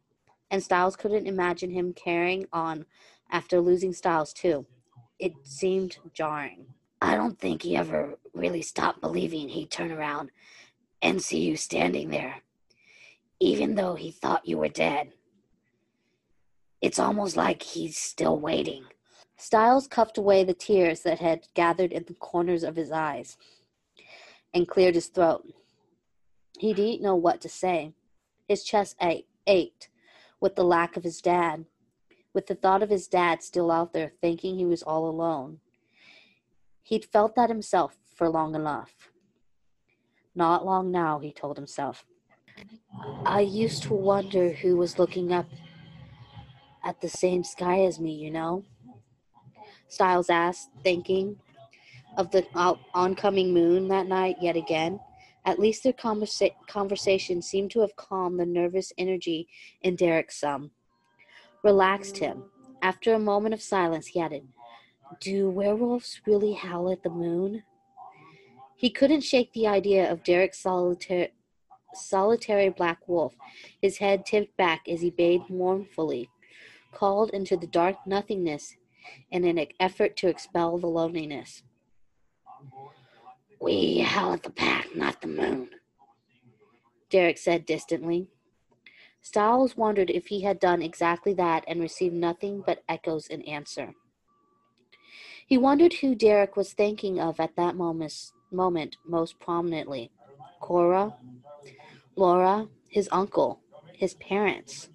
and 0.51 0.62
Stiles 0.62 0.97
couldn't 0.97 1.27
imagine 1.27 1.71
him 1.71 1.93
carrying 1.93 2.47
on 2.53 2.87
after 3.31 3.61
losing 3.61 3.93
Stiles, 3.93 4.33
too. 4.33 4.67
It 5.19 5.33
seemed 5.45 5.99
jarring. 6.12 6.67
I 7.01 7.17
don't 7.17 7.38
think 7.38 7.62
he 7.62 7.77
ever 7.77 8.19
really 8.33 8.62
stopped 8.62 9.01
believing 9.01 9.49
he'd 9.49 9.71
turn 9.71 9.93
around 9.93 10.31
and 11.03 11.23
see 11.23 11.40
you 11.40 11.57
standing 11.57 12.11
there, 12.11 12.37
even 13.40 13.75
though 13.75 13.94
he 13.94 14.11
thought 14.11 14.49
you 14.49 14.59
were 14.59 14.68
dead. 14.68 15.12
It's 16.81 16.99
almost 16.99 17.37
like 17.37 17.62
he's 17.62 17.97
still 17.97 18.38
waiting. 18.38 18.85
Stiles 19.37 19.87
cuffed 19.87 20.18
away 20.18 20.44
the 20.44 20.55
tears 20.55 21.01
that 21.01 21.18
had 21.18 21.49
gathered 21.55 21.92
in 21.92 22.05
the 22.07 22.14
corners 22.14 22.62
of 22.62 22.77
his 22.77 22.90
eyes 22.90 23.37
and 24.53 24.68
cleared 24.68 24.94
his 24.94 25.09
throat. 25.09 25.47
He 26.59 26.73
didn't 26.73 27.03
know 27.03 27.16
what 27.16 27.40
to 27.40 27.49
say. 27.49 27.92
His 28.47 28.62
chest 28.62 28.97
ached 29.01 29.88
with 30.40 30.55
the 30.55 30.64
lack 30.64 30.97
of 30.97 31.05
his 31.05 31.20
dad, 31.20 31.64
with 32.33 32.47
the 32.47 32.55
thought 32.55 32.83
of 32.83 32.90
his 32.90 33.09
dad 33.09 33.42
still 33.42 33.70
out 33.70 33.92
there 33.92 34.12
thinking 34.20 34.57
he 34.57 34.66
was 34.66 34.83
all 34.83 35.09
alone. 35.09 35.61
He'd 36.83 37.07
felt 37.07 37.35
that 37.35 37.49
himself 37.49 37.97
for 38.14 38.29
long 38.29 38.55
enough. 38.55 39.11
Not 40.35 40.66
long 40.66 40.90
now, 40.90 41.18
he 41.18 41.33
told 41.33 41.57
himself. 41.57 42.05
I 43.27 43.40
used 43.40 43.83
to 43.85 43.95
wonder 43.95 44.51
who 44.51 44.77
was 44.77 44.99
looking 44.99 45.33
up 45.33 45.47
at 46.85 47.01
the 47.01 47.09
same 47.09 47.43
sky 47.43 47.81
as 47.81 47.99
me, 47.99 48.12
you 48.12 48.31
know? 48.31 48.64
Stiles 49.88 50.31
asked, 50.31 50.71
thinking 50.83 51.37
of 52.17 52.31
the 52.31 52.47
oncoming 52.95 53.53
moon 53.53 53.88
that 53.88 54.07
night 54.07 54.37
yet 54.40 54.57
again. 54.57 55.01
At 55.45 55.59
least 55.59 55.83
their 55.83 55.93
conversa- 55.93 56.55
conversation 56.69 57.43
seemed 57.43 57.71
to 57.73 57.81
have 57.81 57.97
calmed 57.97 58.38
the 58.38 58.47
nervous 58.47 58.93
energy 58.97 59.49
in 59.83 59.97
Derek 59.97 60.31
some, 60.31 60.71
relaxed 61.62 62.19
him. 62.19 62.45
After 62.83 63.14
a 63.14 63.19
moment 63.19 63.55
of 63.55 63.62
silence, 63.62 64.07
he 64.09 64.21
added, 64.21 64.47
Do 65.21 65.51
werewolves 65.51 66.21
really 66.27 66.55
howl 66.55 66.90
at 66.90 67.03
the 67.03 67.11
moon? 67.11 67.62
He 68.77 68.90
couldn't 68.90 69.23
shake 69.23 69.53
the 69.53 69.67
idea 69.67 70.11
of 70.11 70.23
Derek's 70.23 70.61
solitary, 70.61 71.33
solitary 71.97 72.69
black 72.69 73.07
wolf, 73.09 73.35
his 73.81 73.99
head 73.99 74.25
tipped 74.27 74.57
back 74.57 74.89
as 74.89 75.01
he 75.01 75.11
bayed 75.11 75.49
mournfully, 75.49 76.29
called 76.93 77.31
into 77.31 77.57
the 77.57 77.67
dark 77.67 77.97
nothingness 78.07 78.77
in 79.31 79.45
an 79.45 79.67
effort 79.81 80.17
to 80.17 80.29
expel 80.29 80.79
the 80.79 80.87
loneliness. 80.87 81.63
We 83.61 84.01
howl 84.01 84.35
at 84.35 84.43
the 84.43 84.51
pack, 84.51 84.95
not 84.95 85.21
the 85.21 85.29
moon, 85.29 85.71
Derek 87.11 87.39
said 87.39 87.67
distantly. 87.67 88.29
Stiles 89.23 89.77
wondered 89.77 90.11
if 90.11 90.27
he 90.27 90.43
had 90.43 90.61
done 90.61 90.83
exactly 90.83 91.33
that 91.35 91.65
and 91.67 91.81
received 91.81 92.15
nothing 92.15 92.63
but 92.67 92.83
echoes 92.89 93.27
in 93.27 93.41
answer. 93.43 93.95
He 95.47 95.57
wondered 95.59 95.95
who 95.95 96.15
Derek 96.15 96.57
was 96.57 96.73
thinking 96.73 97.21
of 97.21 97.41
at 97.41 97.57
that 97.57 97.77
moment, 97.77 98.33
moment 98.51 98.97
most 99.07 99.39
prominently. 99.39 100.11
Cora, 100.61 101.15
Laura, 102.16 102.68
his 102.88 103.09
uncle, 103.11 103.61
his 103.92 104.14
parents. 104.14 104.88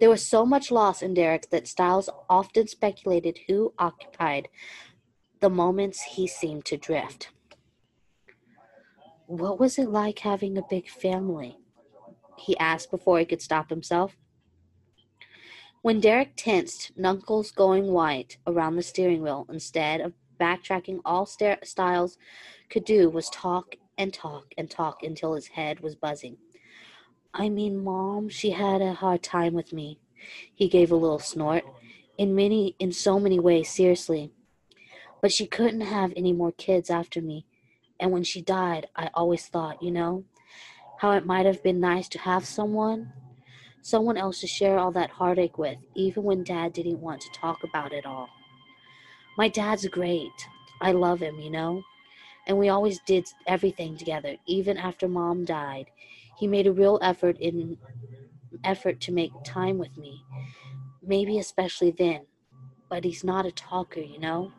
There 0.00 0.10
was 0.10 0.26
so 0.26 0.44
much 0.44 0.70
loss 0.70 1.02
in 1.02 1.14
Derek 1.14 1.50
that 1.50 1.68
Stiles 1.68 2.10
often 2.28 2.66
speculated 2.66 3.38
who 3.46 3.72
occupied 3.78 4.48
the 5.40 5.50
moments 5.50 6.02
he 6.02 6.26
seemed 6.26 6.64
to 6.66 6.76
drift. 6.76 7.30
What 9.26 9.60
was 9.60 9.78
it 9.78 9.88
like 9.88 10.18
having 10.18 10.58
a 10.58 10.62
big 10.68 10.88
family? 10.88 11.58
He 12.36 12.58
asked 12.58 12.90
before 12.90 13.18
he 13.18 13.24
could 13.24 13.40
stop 13.40 13.70
himself. 13.70 14.16
When 15.82 16.00
Derek 16.00 16.32
tensed, 16.36 16.92
knuckles 16.96 17.50
going 17.50 17.92
white 17.92 18.38
around 18.46 18.76
the 18.76 18.82
steering 18.82 19.22
wheel, 19.22 19.46
instead 19.48 20.00
of 20.00 20.14
backtracking, 20.40 21.00
all 21.04 21.26
Stiles 21.26 22.18
could 22.68 22.84
do 22.84 23.08
was 23.08 23.28
talk 23.30 23.76
and 23.98 24.12
talk 24.12 24.52
and 24.56 24.70
talk 24.70 25.02
until 25.02 25.34
his 25.34 25.48
head 25.48 25.80
was 25.80 25.94
buzzing. 25.94 26.36
I 27.32 27.48
mean, 27.48 27.82
Mom, 27.82 28.28
she 28.28 28.50
had 28.50 28.80
a 28.80 28.94
hard 28.94 29.22
time 29.22 29.54
with 29.54 29.72
me. 29.72 29.98
He 30.54 30.68
gave 30.68 30.90
a 30.90 30.96
little 30.96 31.18
snort. 31.18 31.64
In 32.16 32.34
many, 32.34 32.76
in 32.78 32.92
so 32.92 33.18
many 33.18 33.40
ways, 33.40 33.68
seriously. 33.68 34.30
But 35.20 35.32
she 35.32 35.46
couldn't 35.46 35.80
have 35.80 36.12
any 36.16 36.32
more 36.32 36.52
kids 36.52 36.90
after 36.90 37.20
me. 37.20 37.46
And 37.98 38.12
when 38.12 38.22
she 38.22 38.40
died, 38.40 38.86
I 38.94 39.10
always 39.14 39.46
thought, 39.46 39.82
you 39.82 39.90
know, 39.90 40.24
how 41.00 41.12
it 41.12 41.26
might 41.26 41.46
have 41.46 41.62
been 41.62 41.80
nice 41.80 42.08
to 42.10 42.18
have 42.20 42.44
someone, 42.44 43.12
someone 43.82 44.16
else 44.16 44.40
to 44.40 44.46
share 44.46 44.78
all 44.78 44.92
that 44.92 45.10
heartache 45.10 45.58
with, 45.58 45.78
even 45.94 46.22
when 46.22 46.44
Dad 46.44 46.72
didn't 46.72 47.00
want 47.00 47.20
to 47.22 47.32
talk 47.32 47.64
about 47.64 47.92
it 47.92 48.06
all. 48.06 48.28
My 49.36 49.48
dad's 49.48 49.88
great. 49.88 50.30
I 50.80 50.92
love 50.92 51.20
him, 51.20 51.40
you 51.40 51.50
know 51.50 51.82
and 52.46 52.58
we 52.58 52.68
always 52.68 53.00
did 53.00 53.26
everything 53.46 53.96
together 53.96 54.36
even 54.46 54.76
after 54.76 55.08
mom 55.08 55.44
died. 55.44 55.86
He 56.38 56.46
made 56.46 56.66
a 56.66 56.72
real 56.72 56.98
effort 57.02 57.38
in 57.38 57.78
effort 58.64 59.00
to 59.00 59.12
make 59.12 59.32
time 59.44 59.78
with 59.78 59.96
me 59.98 60.24
maybe 61.06 61.38
especially 61.38 61.90
then 61.90 62.22
but 62.88 63.04
he's 63.04 63.24
not 63.24 63.46
a 63.46 63.52
talker 63.52 64.00
you 64.00 64.18
know? 64.18 64.52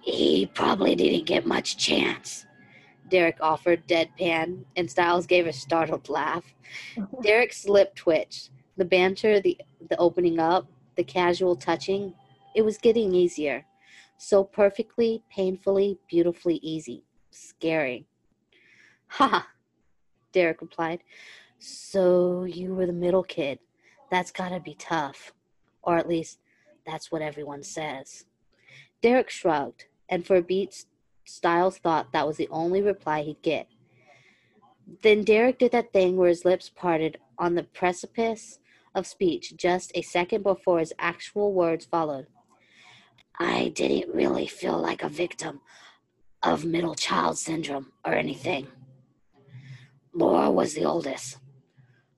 He 0.00 0.46
probably 0.46 0.94
didn't 0.94 1.26
get 1.26 1.46
much 1.46 1.76
chance 1.76 2.46
derek 3.08 3.38
offered 3.40 3.86
deadpan 3.88 4.64
and 4.76 4.90
stiles 4.90 5.26
gave 5.26 5.46
a 5.46 5.52
startled 5.52 6.08
laugh. 6.08 6.44
Derek's 7.22 7.66
lip 7.68 7.94
twitched. 7.94 8.50
The 8.76 8.84
banter 8.84 9.40
the 9.40 9.58
the 9.88 9.96
opening 9.98 10.38
up 10.38 10.66
the 10.96 11.04
casual 11.04 11.56
touching 11.56 12.14
it 12.54 12.62
was 12.62 12.78
getting 12.78 13.14
easier 13.14 13.64
so 14.18 14.44
perfectly, 14.44 15.22
painfully, 15.30 15.98
beautifully 16.08 16.56
easy. 16.56 17.04
Scary. 17.30 18.06
Ha 19.08 19.48
Derek 20.32 20.60
replied. 20.60 21.00
So 21.58 22.44
you 22.44 22.74
were 22.74 22.86
the 22.86 22.92
middle 22.92 23.22
kid. 23.22 23.58
That's 24.10 24.30
gotta 24.30 24.60
be 24.60 24.74
tough. 24.74 25.32
Or 25.82 25.96
at 25.96 26.08
least, 26.08 26.40
that's 26.86 27.10
what 27.10 27.22
everyone 27.22 27.62
says. 27.62 28.26
Derek 29.00 29.30
shrugged, 29.30 29.86
and 30.08 30.26
for 30.26 30.36
a 30.36 30.42
beat, 30.42 30.84
Stiles 31.24 31.78
thought 31.78 32.12
that 32.12 32.26
was 32.26 32.36
the 32.36 32.48
only 32.50 32.82
reply 32.82 33.22
he'd 33.22 33.42
get. 33.42 33.68
Then 35.02 35.22
Derek 35.22 35.58
did 35.58 35.72
that 35.72 35.92
thing 35.92 36.16
where 36.16 36.28
his 36.28 36.44
lips 36.44 36.70
parted 36.70 37.18
on 37.38 37.54
the 37.54 37.62
precipice 37.62 38.58
of 38.94 39.06
speech 39.06 39.54
just 39.56 39.92
a 39.94 40.02
second 40.02 40.42
before 40.42 40.78
his 40.78 40.94
actual 40.98 41.52
words 41.52 41.84
followed. 41.84 42.26
I 43.40 43.68
didn't 43.68 44.14
really 44.14 44.48
feel 44.48 44.78
like 44.78 45.02
a 45.02 45.08
victim 45.08 45.60
of 46.42 46.64
middle 46.64 46.96
child 46.96 47.38
syndrome 47.38 47.92
or 48.04 48.12
anything. 48.14 48.66
Laura 50.12 50.50
was 50.50 50.74
the 50.74 50.84
oldest, 50.84 51.38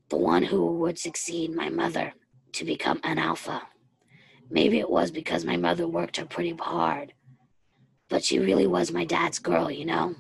the 0.09 0.17
one 0.17 0.43
who 0.43 0.79
would 0.79 0.99
succeed 0.99 1.55
my 1.55 1.69
mother 1.69 2.15
to 2.53 2.65
become 2.65 3.01
an 3.05 3.19
alpha. 3.19 3.63
Maybe 4.49 4.79
it 4.79 4.89
was 4.89 5.11
because 5.11 5.45
my 5.45 5.59
mother 5.59 5.87
worked 5.87 6.17
her 6.17 6.25
pretty 6.25 6.57
hard, 6.59 7.13
but 8.09 8.25
she 8.25 8.39
really 8.39 8.67
was 8.67 8.91
my 8.91 9.05
dad's 9.05 9.39
girl, 9.39 9.71
you 9.71 9.85
know? 9.85 10.15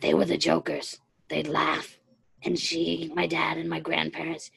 They 0.00 0.14
were 0.14 0.24
the 0.24 0.38
jokers. 0.38 0.98
They'd 1.28 1.46
laugh, 1.46 1.98
and 2.42 2.58
she, 2.58 3.12
my 3.14 3.26
dad, 3.26 3.58
and 3.58 3.68
my 3.68 3.80
grandparents 3.80 4.50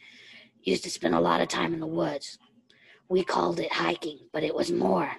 used 0.61 0.85
to 0.85 0.89
spend 0.89 1.13
a 1.13 1.19
lot 1.19 1.41
of 1.41 1.49
time 1.49 1.73
in 1.73 1.81
the 1.81 1.85
woods 1.85 2.39
we 3.13 3.23
called 3.23 3.59
it 3.59 3.71
hiking, 3.71 4.17
but 4.33 4.41
it 4.41 4.55
was 4.55 4.71
more. 4.71 5.11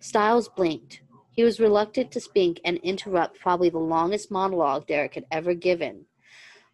Stiles 0.00 0.48
blinked. 0.48 1.02
He 1.32 1.44
was 1.44 1.60
reluctant 1.60 2.10
to 2.12 2.18
speak 2.20 2.62
and 2.64 2.78
interrupt 2.78 3.38
probably 3.40 3.68
the 3.68 3.76
longest 3.76 4.30
monologue 4.30 4.86
Derek 4.86 5.14
had 5.14 5.26
ever 5.30 5.52
given. 5.52 6.06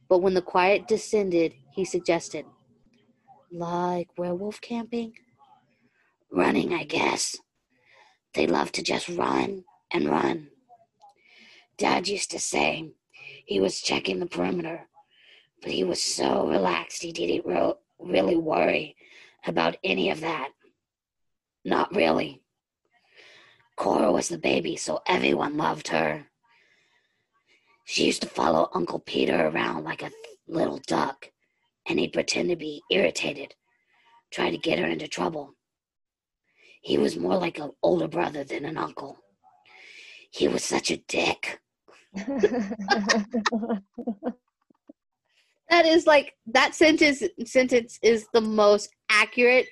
But 0.08 0.18
when 0.20 0.34
the 0.34 0.40
quiet 0.40 0.86
descended, 0.86 1.52
he 1.72 1.84
suggested, 1.84 2.46
Like 3.50 4.08
werewolf 4.16 4.60
camping? 4.60 5.14
Running, 6.30 6.72
I 6.72 6.84
guess. 6.84 7.36
They 8.34 8.46
love 8.46 8.70
to 8.72 8.84
just 8.84 9.08
run 9.08 9.64
and 9.92 10.08
run. 10.08 10.46
Dad 11.76 12.06
used 12.06 12.30
to 12.30 12.38
say 12.38 12.92
he 13.46 13.58
was 13.58 13.80
checking 13.80 14.20
the 14.20 14.26
perimeter, 14.26 14.86
but 15.60 15.72
he 15.72 15.82
was 15.82 16.00
so 16.00 16.46
relaxed 16.46 17.02
he 17.02 17.10
didn't 17.10 17.44
re- 17.44 17.74
really 17.98 18.36
worry 18.36 18.94
about 19.46 19.76
any 19.84 20.10
of 20.10 20.20
that. 20.20 20.50
Not 21.64 21.94
really. 21.94 22.42
Cora 23.76 24.12
was 24.12 24.28
the 24.28 24.38
baby, 24.38 24.76
so 24.76 25.00
everyone 25.06 25.56
loved 25.56 25.88
her. 25.88 26.26
She 27.84 28.06
used 28.06 28.22
to 28.22 28.28
follow 28.28 28.70
Uncle 28.72 29.00
Peter 29.00 29.48
around 29.48 29.84
like 29.84 30.02
a 30.02 30.10
little 30.46 30.80
duck, 30.86 31.30
and 31.86 31.98
he'd 31.98 32.12
pretend 32.12 32.50
to 32.50 32.56
be 32.56 32.82
irritated, 32.90 33.54
try 34.32 34.50
to 34.50 34.58
get 34.58 34.78
her 34.78 34.86
into 34.86 35.08
trouble. 35.08 35.54
He 36.82 36.98
was 36.98 37.16
more 37.16 37.36
like 37.36 37.58
an 37.58 37.72
older 37.82 38.08
brother 38.08 38.44
than 38.44 38.64
an 38.64 38.76
uncle. 38.76 39.18
He 40.30 40.48
was 40.48 40.64
such 40.64 40.90
a 40.90 41.02
dick. 41.08 41.60
that 45.70 45.86
is 45.86 46.06
like 46.06 46.34
that 46.46 46.74
sentence 46.74 47.22
sentence 47.44 47.98
is 48.02 48.26
the 48.32 48.40
most 48.40 48.90
accurate 49.10 49.66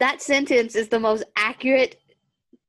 that 0.00 0.20
sentence 0.22 0.74
is 0.74 0.88
the 0.88 1.00
most 1.00 1.24
accurate 1.36 1.96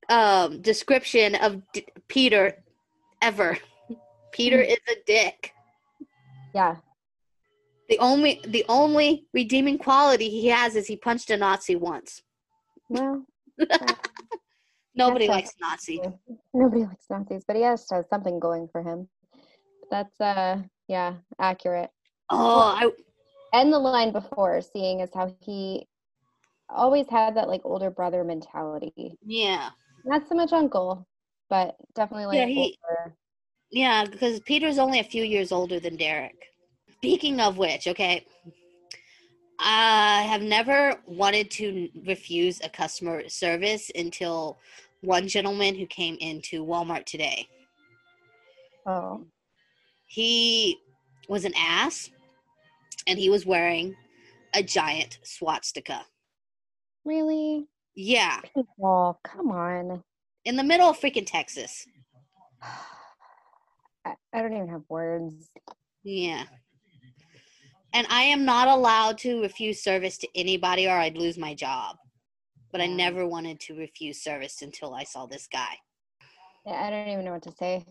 um 0.09 0.61
description 0.61 1.35
of 1.35 1.61
D- 1.73 1.85
Peter 2.07 2.63
ever. 3.21 3.57
Peter 4.31 4.59
mm. 4.59 4.67
is 4.67 4.79
a 4.89 4.95
dick. 5.05 5.53
Yeah. 6.53 6.77
The 7.89 7.99
only 7.99 8.41
the 8.47 8.65
only 8.67 9.27
redeeming 9.33 9.77
quality 9.77 10.29
he 10.29 10.47
has 10.47 10.75
is 10.75 10.87
he 10.87 10.97
punched 10.97 11.29
a 11.29 11.37
Nazi 11.37 11.75
once. 11.75 12.21
Well, 12.89 13.25
nobody 14.95 15.27
likes 15.27 15.51
Nazis. 15.61 15.99
Nobody 16.53 16.83
likes 16.83 17.05
Nazis, 17.09 17.43
but 17.47 17.55
he 17.55 17.61
has 17.61 17.85
have 17.91 18.05
something 18.09 18.39
going 18.39 18.67
for 18.71 18.81
him. 18.81 19.07
That's 19.89 20.19
uh 20.19 20.63
yeah, 20.87 21.15
accurate. 21.39 21.89
Oh, 22.29 22.59
I 22.75 22.91
and 23.53 23.71
the 23.71 23.79
line 23.79 24.11
before, 24.11 24.61
seeing 24.61 25.01
as 25.01 25.09
how 25.13 25.33
he 25.41 25.87
always 26.69 27.07
had 27.09 27.35
that 27.35 27.47
like 27.47 27.61
older 27.63 27.89
brother 27.89 28.23
mentality. 28.23 29.17
Yeah. 29.25 29.69
Not 30.03 30.27
so 30.27 30.35
much 30.35 30.51
uncle, 30.53 31.07
but 31.49 31.75
definitely 31.95 32.25
like 32.25 32.35
Yeah, 32.37 32.45
he- 32.45 32.77
older. 32.89 33.15
Yeah, 33.71 34.05
because 34.05 34.39
Peter's 34.41 34.77
only 34.79 34.99
a 34.99 35.03
few 35.03 35.23
years 35.23 35.51
older 35.51 35.79
than 35.79 35.97
Derek. 35.97 36.35
Speaking 36.97 37.39
of 37.39 37.57
which, 37.57 37.87
okay, 37.87 38.25
I 39.59 40.21
have 40.23 40.41
never 40.41 40.95
wanted 41.05 41.49
to 41.51 41.89
refuse 42.05 42.61
a 42.63 42.69
customer 42.69 43.27
service 43.27 43.91
until 43.95 44.57
one 45.01 45.27
gentleman 45.27 45.75
who 45.75 45.85
came 45.87 46.17
into 46.21 46.65
Walmart 46.65 47.05
today. 47.05 47.47
Oh, 48.85 49.25
He 50.05 50.77
was 51.27 51.43
an 51.43 51.53
ass 51.57 52.09
and 53.07 53.17
he 53.17 53.29
was 53.29 53.45
wearing 53.45 53.95
a 54.53 54.61
giant 54.61 55.17
swastika. 55.23 56.05
really? 57.05 57.65
Yeah, 57.95 58.41
Oh, 58.83 59.17
come 59.23 59.49
on. 59.49 60.03
in 60.45 60.55
the 60.55 60.63
middle 60.63 60.87
of 60.89 60.99
freaking 60.99 61.25
Texas. 61.25 61.85
I, 64.05 64.13
I 64.33 64.41
don't 64.41 64.53
even 64.53 64.69
have 64.69 64.83
words. 64.87 65.49
Yeah. 66.03 66.43
And 67.93 68.05
I 68.09 68.21
am 68.23 68.45
not 68.45 68.67
allowed 68.67 69.17
to 69.19 69.41
refuse 69.41 69.81
service 69.81 70.17
to 70.19 70.27
anybody 70.35 70.87
or 70.87 70.91
I'd 70.97 71.17
lose 71.17 71.37
my 71.37 71.53
job. 71.55 71.95
But 72.71 72.81
I 72.81 72.85
never 72.85 73.25
wanted 73.25 73.59
to 73.61 73.75
refuse 73.75 74.21
service 74.21 74.61
until 74.61 74.93
I 74.93 75.03
saw 75.03 75.25
this 75.25 75.47
guy. 75.51 75.73
Yeah, 76.65 76.73
I 76.73 76.89
don't 76.91 77.07
even 77.07 77.25
know 77.25 77.31
what 77.31 77.43
to 77.43 77.51
say. 77.53 77.83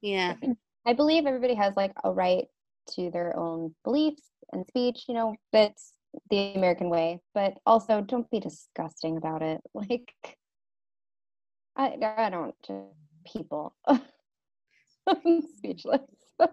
Yeah. 0.00 0.34
I 0.86 0.92
believe 0.94 1.26
everybody 1.26 1.54
has 1.54 1.76
like 1.76 1.92
a 2.02 2.10
right 2.10 2.46
to 2.94 3.10
their 3.10 3.36
own 3.36 3.74
beliefs 3.84 4.30
and 4.52 4.66
speech, 4.66 5.04
you 5.08 5.14
know, 5.14 5.34
that's 5.52 5.92
the 6.30 6.54
American 6.54 6.88
way, 6.88 7.20
but 7.34 7.58
also 7.66 8.00
don't 8.00 8.30
be 8.30 8.40
disgusting 8.40 9.16
about 9.16 9.42
it. 9.42 9.60
Like, 9.74 10.12
I, 11.76 11.98
I 12.16 12.30
don't, 12.30 12.54
people. 13.30 13.74
I'm 15.06 15.42
speechless. 15.58 16.00
oh, 16.40 16.48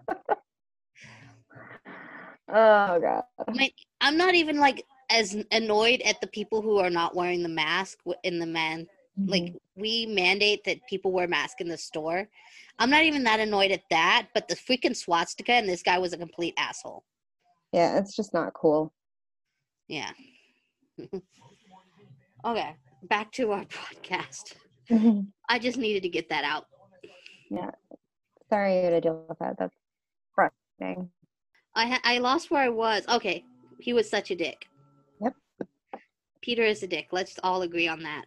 God. 2.48 3.22
Mean, 3.52 3.70
I'm 4.00 4.16
not 4.18 4.34
even 4.34 4.58
like 4.58 4.84
as 5.10 5.36
annoyed 5.50 6.02
at 6.02 6.20
the 6.20 6.26
people 6.26 6.60
who 6.60 6.78
are 6.78 6.90
not 6.90 7.16
wearing 7.16 7.42
the 7.42 7.48
mask 7.48 7.98
in 8.22 8.38
the 8.38 8.46
man. 8.46 8.86
Like, 9.16 9.42
mm-hmm. 9.44 9.80
we 9.80 10.06
mandate 10.06 10.64
that 10.64 10.80
people 10.88 11.12
wear 11.12 11.28
masks 11.28 11.60
in 11.60 11.68
the 11.68 11.78
store. 11.78 12.28
I'm 12.78 12.90
not 12.90 13.04
even 13.04 13.22
that 13.24 13.40
annoyed 13.40 13.70
at 13.70 13.82
that, 13.90 14.28
but 14.34 14.48
the 14.48 14.56
freaking 14.56 14.96
swastika 14.96 15.52
and 15.52 15.68
this 15.68 15.82
guy 15.82 15.98
was 15.98 16.12
a 16.12 16.18
complete 16.18 16.54
asshole. 16.58 17.04
yeah, 17.72 17.98
it's 17.98 18.16
just 18.16 18.34
not 18.34 18.52
cool. 18.54 18.92
Yeah. 19.88 20.10
okay, 22.44 22.76
back 23.04 23.30
to 23.32 23.52
our 23.52 23.64
podcast. 23.64 24.54
Mm-hmm. 24.90 25.20
I 25.48 25.58
just 25.58 25.78
needed 25.78 26.02
to 26.02 26.08
get 26.08 26.28
that 26.30 26.44
out. 26.44 26.66
Yeah. 27.50 27.70
Sorry 28.50 28.78
you 28.78 28.84
had 28.84 28.90
to 28.90 29.00
deal 29.00 29.24
with 29.28 29.38
that. 29.38 29.56
That's 29.58 29.74
frustrating. 30.34 31.10
I 31.74 31.86
ha- 31.86 32.00
I 32.04 32.18
lost 32.18 32.50
where 32.50 32.62
I 32.62 32.68
was. 32.68 33.04
Okay, 33.08 33.44
he 33.78 33.92
was 33.92 34.08
such 34.08 34.30
a 34.30 34.36
dick. 34.36 34.66
Yep. 35.20 35.34
Peter 36.40 36.62
is 36.62 36.82
a 36.82 36.86
dick. 36.86 37.08
Let's 37.12 37.38
all 37.42 37.62
agree 37.62 37.88
on 37.88 38.02
that. 38.02 38.26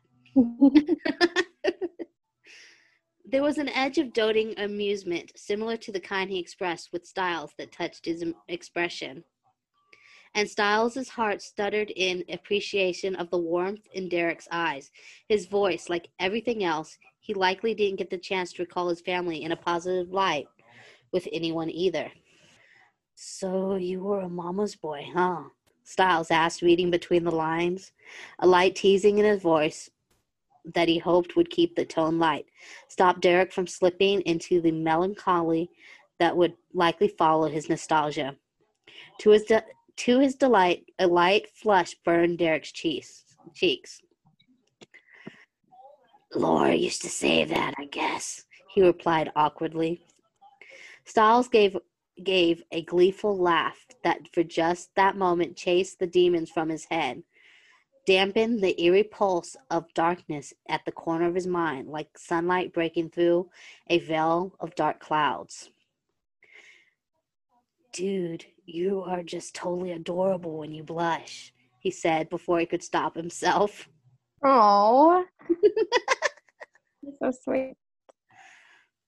There 3.30 3.44
was 3.44 3.58
an 3.58 3.68
edge 3.70 3.98
of 3.98 4.14
doting 4.14 4.54
amusement, 4.58 5.34
similar 5.36 5.76
to 5.78 5.92
the 5.92 6.00
kind 6.00 6.30
he 6.30 6.40
expressed 6.40 6.94
with 6.94 7.06
Stiles, 7.06 7.52
that 7.58 7.74
touched 7.74 8.06
his 8.06 8.24
expression. 8.48 9.26
And 10.34 10.50
Stiles's 10.50 11.10
heart 11.10 11.42
stuttered 11.42 11.92
in 11.96 12.24
appreciation 12.30 13.16
of 13.16 13.30
the 13.30 13.38
warmth 13.38 13.86
in 13.94 14.08
Derek's 14.08 14.48
eyes. 14.50 14.92
His 15.28 15.46
voice, 15.46 15.90
like 15.90 16.08
everything 16.20 16.64
else, 16.64 16.98
he 17.20 17.34
likely 17.34 17.74
didn't 17.74 17.98
get 17.98 18.10
the 18.10 18.18
chance 18.18 18.54
to 18.54 18.64
recall 18.64 18.88
his 18.88 19.02
family 19.02 19.44
in 19.44 19.52
a 19.52 19.58
positive 19.58 20.14
light 20.14 20.48
with 21.12 21.28
anyone 21.34 21.70
either. 21.70 22.10
So 23.16 23.76
you 23.76 24.04
were 24.04 24.22
a 24.22 24.30
mama's 24.30 24.76
boy, 24.76 25.06
huh? 25.14 25.44
Stiles 25.84 26.32
asked, 26.32 26.62
reading 26.62 26.92
between 26.92 27.24
the 27.26 27.32
lines, 27.32 27.92
a 28.40 28.48
light 28.48 28.76
teasing 28.76 29.18
in 29.18 29.26
his 29.26 29.42
voice 29.42 29.90
that 30.74 30.88
he 30.88 30.98
hoped 30.98 31.36
would 31.36 31.50
keep 31.50 31.76
the 31.76 31.86
tone 31.86 32.20
light, 32.20 32.46
stop 32.88 33.22
Derek 33.22 33.52
from 33.52 33.68
slipping 33.68 34.22
into 34.22 34.62
the 34.62 34.72
melancholy 34.72 35.70
that 36.20 36.36
would 36.36 36.54
likely 36.74 37.08
follow 37.08 37.48
his 37.48 37.70
nostalgia. 37.70 38.36
To 39.20 39.32
his 39.32 39.44
de- 39.44 39.66
to 39.98 40.20
his 40.20 40.36
delight, 40.36 40.86
a 41.00 41.08
light 41.08 41.50
flush 41.50 41.96
burned 42.06 42.38
Derek's 42.38 42.72
cheeks. 42.72 43.24
Cheeks. 43.54 44.02
Laura 46.36 46.76
used 46.76 47.02
to 47.02 47.10
say 47.10 47.46
that, 47.46 47.74
I 47.78 47.86
guess, 47.86 48.46
he 48.70 48.82
replied 48.84 49.32
awkwardly. 49.36 50.02
Stiles 51.06 51.48
gave 51.48 51.78
gave 52.24 52.64
a 52.72 52.84
gleeful 52.84 53.38
laugh 53.38 53.86
that 54.04 54.20
for 54.34 54.44
just 54.44 54.90
that 54.96 55.16
moment 55.16 55.56
chased 55.56 56.00
the 56.00 56.08
demons 56.08 56.50
from 56.50 56.70
his 56.70 56.86
head, 56.86 57.24
dampened 58.08 58.62
the 58.62 58.82
eerie 58.82 59.04
pulse 59.04 59.58
of 59.70 59.94
darkness 59.94 60.54
at 60.70 60.84
the 60.86 60.92
corner 60.92 61.28
of 61.28 61.36
his 61.36 61.46
mind 61.46 61.90
like 61.90 62.18
sunlight 62.18 62.74
breaking 62.74 63.10
through 63.10 63.50
a 63.88 64.00
veil 64.00 64.56
of 64.62 64.74
dark 64.76 65.00
clouds. 65.02 65.70
Dude, 67.92 68.46
you 68.66 69.02
are 69.02 69.24
just 69.24 69.54
totally 69.54 69.92
adorable 69.92 70.58
when 70.58 70.74
you 70.74 70.84
blush, 70.84 71.54
he 71.80 71.92
said 71.92 72.30
before 72.30 72.60
he 72.60 72.66
could 72.66 72.82
stop 72.82 73.16
himself. 73.16 73.88
Oh, 74.44 75.26
so 77.20 77.32
sweet. 77.44 77.74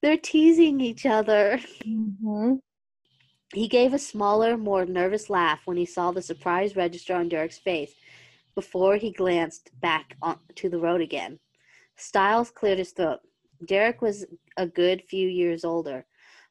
They're 0.02 0.18
teasing 0.18 0.82
each 0.82 1.06
other. 1.06 1.60
hmm 1.84 2.56
He 3.54 3.68
gave 3.68 3.94
a 3.94 4.00
smaller, 4.00 4.58
more 4.58 4.88
nervous 4.88 5.30
laugh 5.30 5.60
when 5.66 5.78
he 5.78 5.86
saw 5.86 6.10
the 6.10 6.24
surprise 6.24 6.76
register 6.76 7.14
on 7.14 7.30
Derek's 7.30 7.60
face 7.60 7.94
before 8.60 8.98
he 8.98 9.10
glanced 9.10 9.72
back 9.80 10.18
to 10.54 10.68
the 10.68 10.78
road 10.78 11.00
again. 11.00 11.40
Stiles 11.96 12.52
cleared 12.52 12.78
his 12.78 12.92
throat. 12.92 13.22
Derek 13.66 14.02
was 14.02 14.26
a 14.58 14.68
good 14.68 15.02
few 15.10 15.30
years 15.30 15.64
older, 15.64 16.06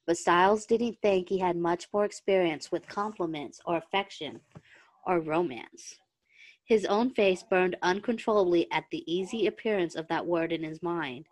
but 0.07 0.17
Stiles 0.17 0.65
didn't 0.65 0.97
think 1.03 1.29
he 1.29 1.37
had 1.37 1.55
much 1.55 1.87
more 1.93 2.07
experience 2.07 2.73
with 2.73 2.89
compliments 2.89 3.61
or 3.67 3.77
affection 3.77 4.41
or 5.07 5.21
romance. 5.21 5.99
His 6.65 6.87
own 6.87 7.11
face 7.11 7.43
burned 7.43 7.77
uncontrollably 7.83 8.69
at 8.73 8.85
the 8.91 9.05
easy 9.07 9.47
appearance 9.47 9.95
of 9.95 10.09
that 10.09 10.25
word 10.25 10.51
in 10.51 10.63
his 10.63 10.83
mind, 10.83 11.27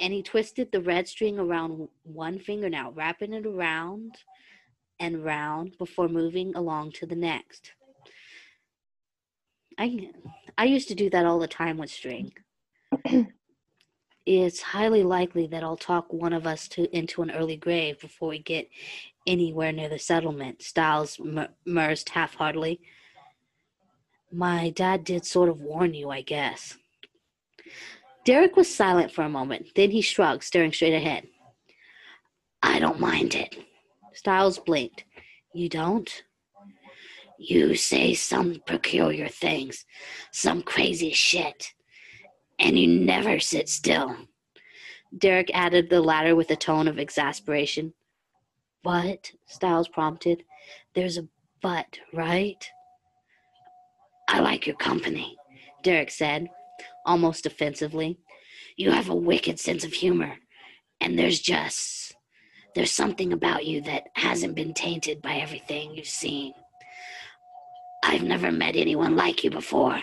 and 0.00 0.12
he 0.12 0.20
twisted 0.20 0.72
the 0.72 0.82
red 0.82 1.06
string 1.06 1.38
around 1.38 1.88
one 2.02 2.40
fingernail, 2.40 2.90
wrapping 2.90 3.34
it 3.34 3.46
around 3.46 4.16
and 4.98 5.24
round 5.24 5.78
before 5.78 6.08
moving 6.08 6.56
along 6.56 6.90
to 6.90 7.06
the 7.06 7.14
next. 7.14 7.70
I 9.82 10.10
I 10.56 10.64
used 10.66 10.86
to 10.88 10.94
do 10.94 11.10
that 11.10 11.26
all 11.26 11.40
the 11.40 11.48
time 11.48 11.76
with 11.76 11.90
string. 11.90 12.32
it's 14.26 14.62
highly 14.62 15.02
likely 15.02 15.48
that 15.48 15.64
I'll 15.64 15.76
talk 15.76 16.12
one 16.12 16.32
of 16.32 16.46
us 16.46 16.68
to 16.68 16.96
into 16.96 17.20
an 17.22 17.32
early 17.32 17.56
grave 17.56 17.98
before 17.98 18.28
we 18.28 18.38
get 18.38 18.68
anywhere 19.26 19.72
near 19.72 19.88
the 19.88 19.98
settlement. 19.98 20.62
Stiles 20.62 21.18
mur- 21.18 21.48
mursed 21.66 22.10
half-heartedly. 22.10 22.80
My 24.30 24.70
dad 24.70 25.02
did 25.02 25.26
sort 25.26 25.48
of 25.48 25.60
warn 25.60 25.94
you, 25.94 26.10
I 26.10 26.20
guess. 26.20 26.78
Derek 28.24 28.56
was 28.56 28.72
silent 28.72 29.10
for 29.10 29.22
a 29.24 29.28
moment. 29.28 29.66
Then 29.74 29.90
he 29.90 30.00
shrugged, 30.00 30.44
staring 30.44 30.72
straight 30.72 30.94
ahead. 30.94 31.26
I 32.62 32.78
don't 32.78 33.00
mind 33.00 33.34
it. 33.34 33.56
Stiles 34.14 34.60
blinked. 34.60 35.02
You 35.52 35.68
don't? 35.68 36.22
You 37.44 37.74
say 37.74 38.14
some 38.14 38.62
peculiar 38.68 39.26
things, 39.26 39.84
some 40.30 40.62
crazy 40.62 41.10
shit, 41.10 41.72
and 42.60 42.78
you 42.78 42.86
never 42.86 43.40
sit 43.40 43.68
still. 43.68 44.16
Derek 45.18 45.50
added 45.52 45.90
the 45.90 46.00
latter 46.00 46.36
with 46.36 46.52
a 46.52 46.56
tone 46.56 46.86
of 46.86 47.00
exasperation. 47.00 47.94
What? 48.84 49.32
Stiles 49.46 49.88
prompted. 49.88 50.44
There's 50.94 51.18
a 51.18 51.26
but, 51.60 51.98
right? 52.12 52.64
I 54.28 54.38
like 54.38 54.68
your 54.68 54.76
company, 54.76 55.36
Derek 55.82 56.12
said, 56.12 56.48
almost 57.04 57.44
offensively. 57.44 58.20
You 58.76 58.92
have 58.92 59.08
a 59.08 59.16
wicked 59.16 59.58
sense 59.58 59.82
of 59.84 59.92
humor, 59.92 60.36
and 61.00 61.18
there's 61.18 61.40
just 61.40 62.14
there's 62.76 62.92
something 62.92 63.32
about 63.32 63.66
you 63.66 63.80
that 63.80 64.10
hasn't 64.14 64.54
been 64.54 64.74
tainted 64.74 65.20
by 65.20 65.34
everything 65.34 65.96
you've 65.96 66.06
seen. 66.06 66.54
I've 68.02 68.22
never 68.22 68.50
met 68.50 68.76
anyone 68.76 69.16
like 69.16 69.44
you 69.44 69.50
before. 69.50 70.00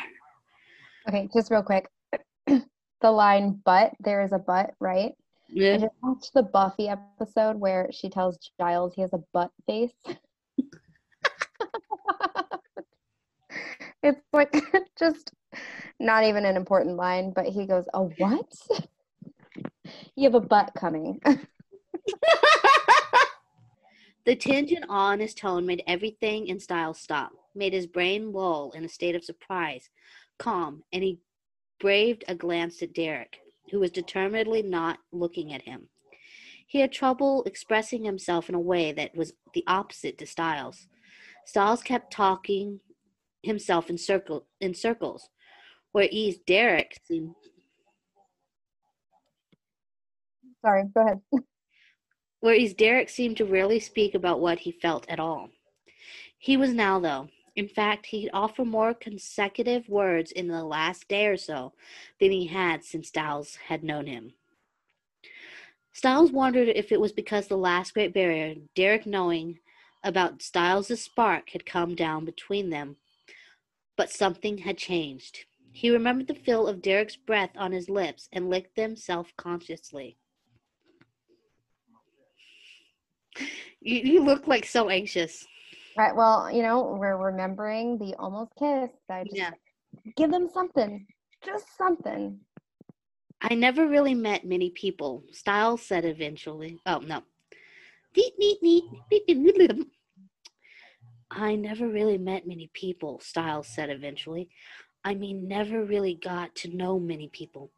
Okay, 1.07 1.27
just 1.33 1.51
real 1.51 1.63
quick. 1.63 1.89
the 2.47 3.11
line 3.11 3.61
"but" 3.65 3.93
there 3.99 4.21
is 4.23 4.31
a 4.33 4.39
but, 4.39 4.73
right? 4.79 5.13
I 5.49 5.53
Yeah. 5.53 5.77
just 5.77 5.93
watched 6.01 6.33
the 6.33 6.43
Buffy 6.43 6.87
episode 6.89 7.57
where 7.59 7.89
she 7.91 8.09
tells 8.09 8.37
Giles 8.59 8.93
he 8.93 9.01
has 9.01 9.13
a 9.13 9.23
butt 9.33 9.51
face. 9.67 9.91
it's 14.03 14.21
like 14.31 14.53
just 14.99 15.31
not 15.99 16.23
even 16.23 16.45
an 16.45 16.55
important 16.55 16.95
line, 16.95 17.31
but 17.35 17.45
he 17.45 17.65
goes, 17.65 17.85
"A 17.93 18.03
what?" 18.03 18.53
you 20.15 20.23
have 20.23 20.35
a 20.35 20.39
butt 20.39 20.71
coming. 20.77 21.19
the 24.25 24.35
tinge 24.35 24.71
and 24.71 24.85
awe 24.89 25.11
in 25.13 25.19
his 25.19 25.33
tone 25.33 25.65
made 25.65 25.83
everything 25.87 26.47
in 26.47 26.59
style 26.59 26.93
stop, 26.93 27.31
made 27.55 27.73
his 27.73 27.87
brain 27.87 28.31
lull 28.31 28.71
in 28.71 28.85
a 28.85 28.89
state 28.89 29.15
of 29.15 29.23
surprise, 29.23 29.89
calm, 30.37 30.83
and 30.93 31.03
he 31.03 31.19
braved 31.79 32.23
a 32.27 32.35
glance 32.35 32.81
at 32.81 32.93
Derek, 32.93 33.39
who 33.71 33.79
was 33.79 33.91
determinedly 33.91 34.61
not 34.61 34.99
looking 35.11 35.53
at 35.53 35.61
him. 35.63 35.89
He 36.67 36.79
had 36.79 36.91
trouble 36.91 37.43
expressing 37.45 38.03
himself 38.03 38.49
in 38.49 38.55
a 38.55 38.59
way 38.59 38.91
that 38.91 39.15
was 39.15 39.33
the 39.53 39.63
opposite 39.67 40.17
to 40.19 40.27
Stiles. 40.27 40.87
Stiles 41.45 41.81
kept 41.81 42.13
talking 42.13 42.79
himself 43.41 43.89
in 43.89 43.97
circle 43.97 44.45
in 44.61 44.73
circles, 44.73 45.29
whereas 45.91 46.37
Derek 46.45 46.97
seemed 47.07 47.33
Sorry, 50.63 50.83
go 50.93 51.01
ahead. 51.01 51.21
whereas 52.41 52.73
Derek 52.73 53.09
seemed 53.09 53.37
to 53.37 53.45
rarely 53.45 53.79
speak 53.79 54.13
about 54.13 54.41
what 54.41 54.59
he 54.59 54.71
felt 54.71 55.05
at 55.09 55.19
all. 55.19 55.49
He 56.37 56.57
was 56.57 56.73
now, 56.73 56.99
though. 56.99 57.29
In 57.55 57.67
fact, 57.67 58.07
he'd 58.07 58.29
offer 58.33 58.63
more 58.63 58.93
consecutive 58.93 59.89
words 59.89 60.31
in 60.31 60.47
the 60.47 60.63
last 60.63 61.07
day 61.07 61.25
or 61.27 61.37
so 61.37 61.73
than 62.19 62.31
he 62.31 62.47
had 62.47 62.83
since 62.83 63.07
Stiles 63.09 63.55
had 63.67 63.83
known 63.83 64.07
him. 64.07 64.33
Stiles 65.91 66.31
wondered 66.31 66.69
if 66.69 66.91
it 66.91 67.01
was 67.01 67.11
because 67.11 67.47
the 67.47 67.57
last 67.57 67.93
great 67.93 68.13
barrier, 68.13 68.55
Derek 68.75 69.05
knowing 69.05 69.59
about 70.03 70.41
Stiles' 70.41 71.01
spark, 71.01 71.49
had 71.49 71.65
come 71.65 71.95
down 71.95 72.25
between 72.25 72.69
them. 72.69 72.95
But 73.97 74.09
something 74.09 74.59
had 74.59 74.77
changed. 74.77 75.45
He 75.71 75.89
remembered 75.89 76.27
the 76.27 76.35
feel 76.35 76.67
of 76.67 76.81
Derek's 76.81 77.15
breath 77.15 77.51
on 77.57 77.71
his 77.71 77.89
lips 77.89 78.29
and 78.31 78.49
licked 78.49 78.75
them 78.75 78.95
self 78.95 79.33
consciously. 79.35 80.17
You, 83.81 83.97
you 83.97 84.23
look 84.23 84.47
like 84.47 84.65
so 84.65 84.89
anxious. 84.89 85.45
Right. 85.99 86.15
Well, 86.15 86.49
you 86.49 86.63
know, 86.63 86.95
we're 86.97 87.17
remembering 87.17 87.97
the 87.97 88.15
almost 88.15 88.53
kiss. 88.57 88.89
I 89.09 89.25
just 89.25 89.35
Yeah. 89.35 89.51
give 90.15 90.31
them 90.31 90.47
something. 90.47 91.05
Just 91.43 91.75
something. 91.77 92.39
I 93.41 93.53
never 93.55 93.85
really 93.85 94.13
met 94.13 94.45
many 94.45 94.69
people, 94.69 95.25
Stiles 95.33 95.81
said 95.81 96.05
eventually. 96.05 96.79
Oh, 96.85 96.99
no. 96.99 97.23
I 101.29 101.55
never 101.57 101.89
really 101.89 102.17
met 102.17 102.47
many 102.47 102.69
people, 102.73 103.19
Stiles 103.19 103.67
said 103.67 103.89
eventually. 103.89 104.49
I 105.03 105.15
mean, 105.15 105.49
never 105.49 105.83
really 105.83 106.13
got 106.13 106.55
to 106.55 106.73
know 106.73 106.97
many 106.97 107.27
people. 107.27 107.73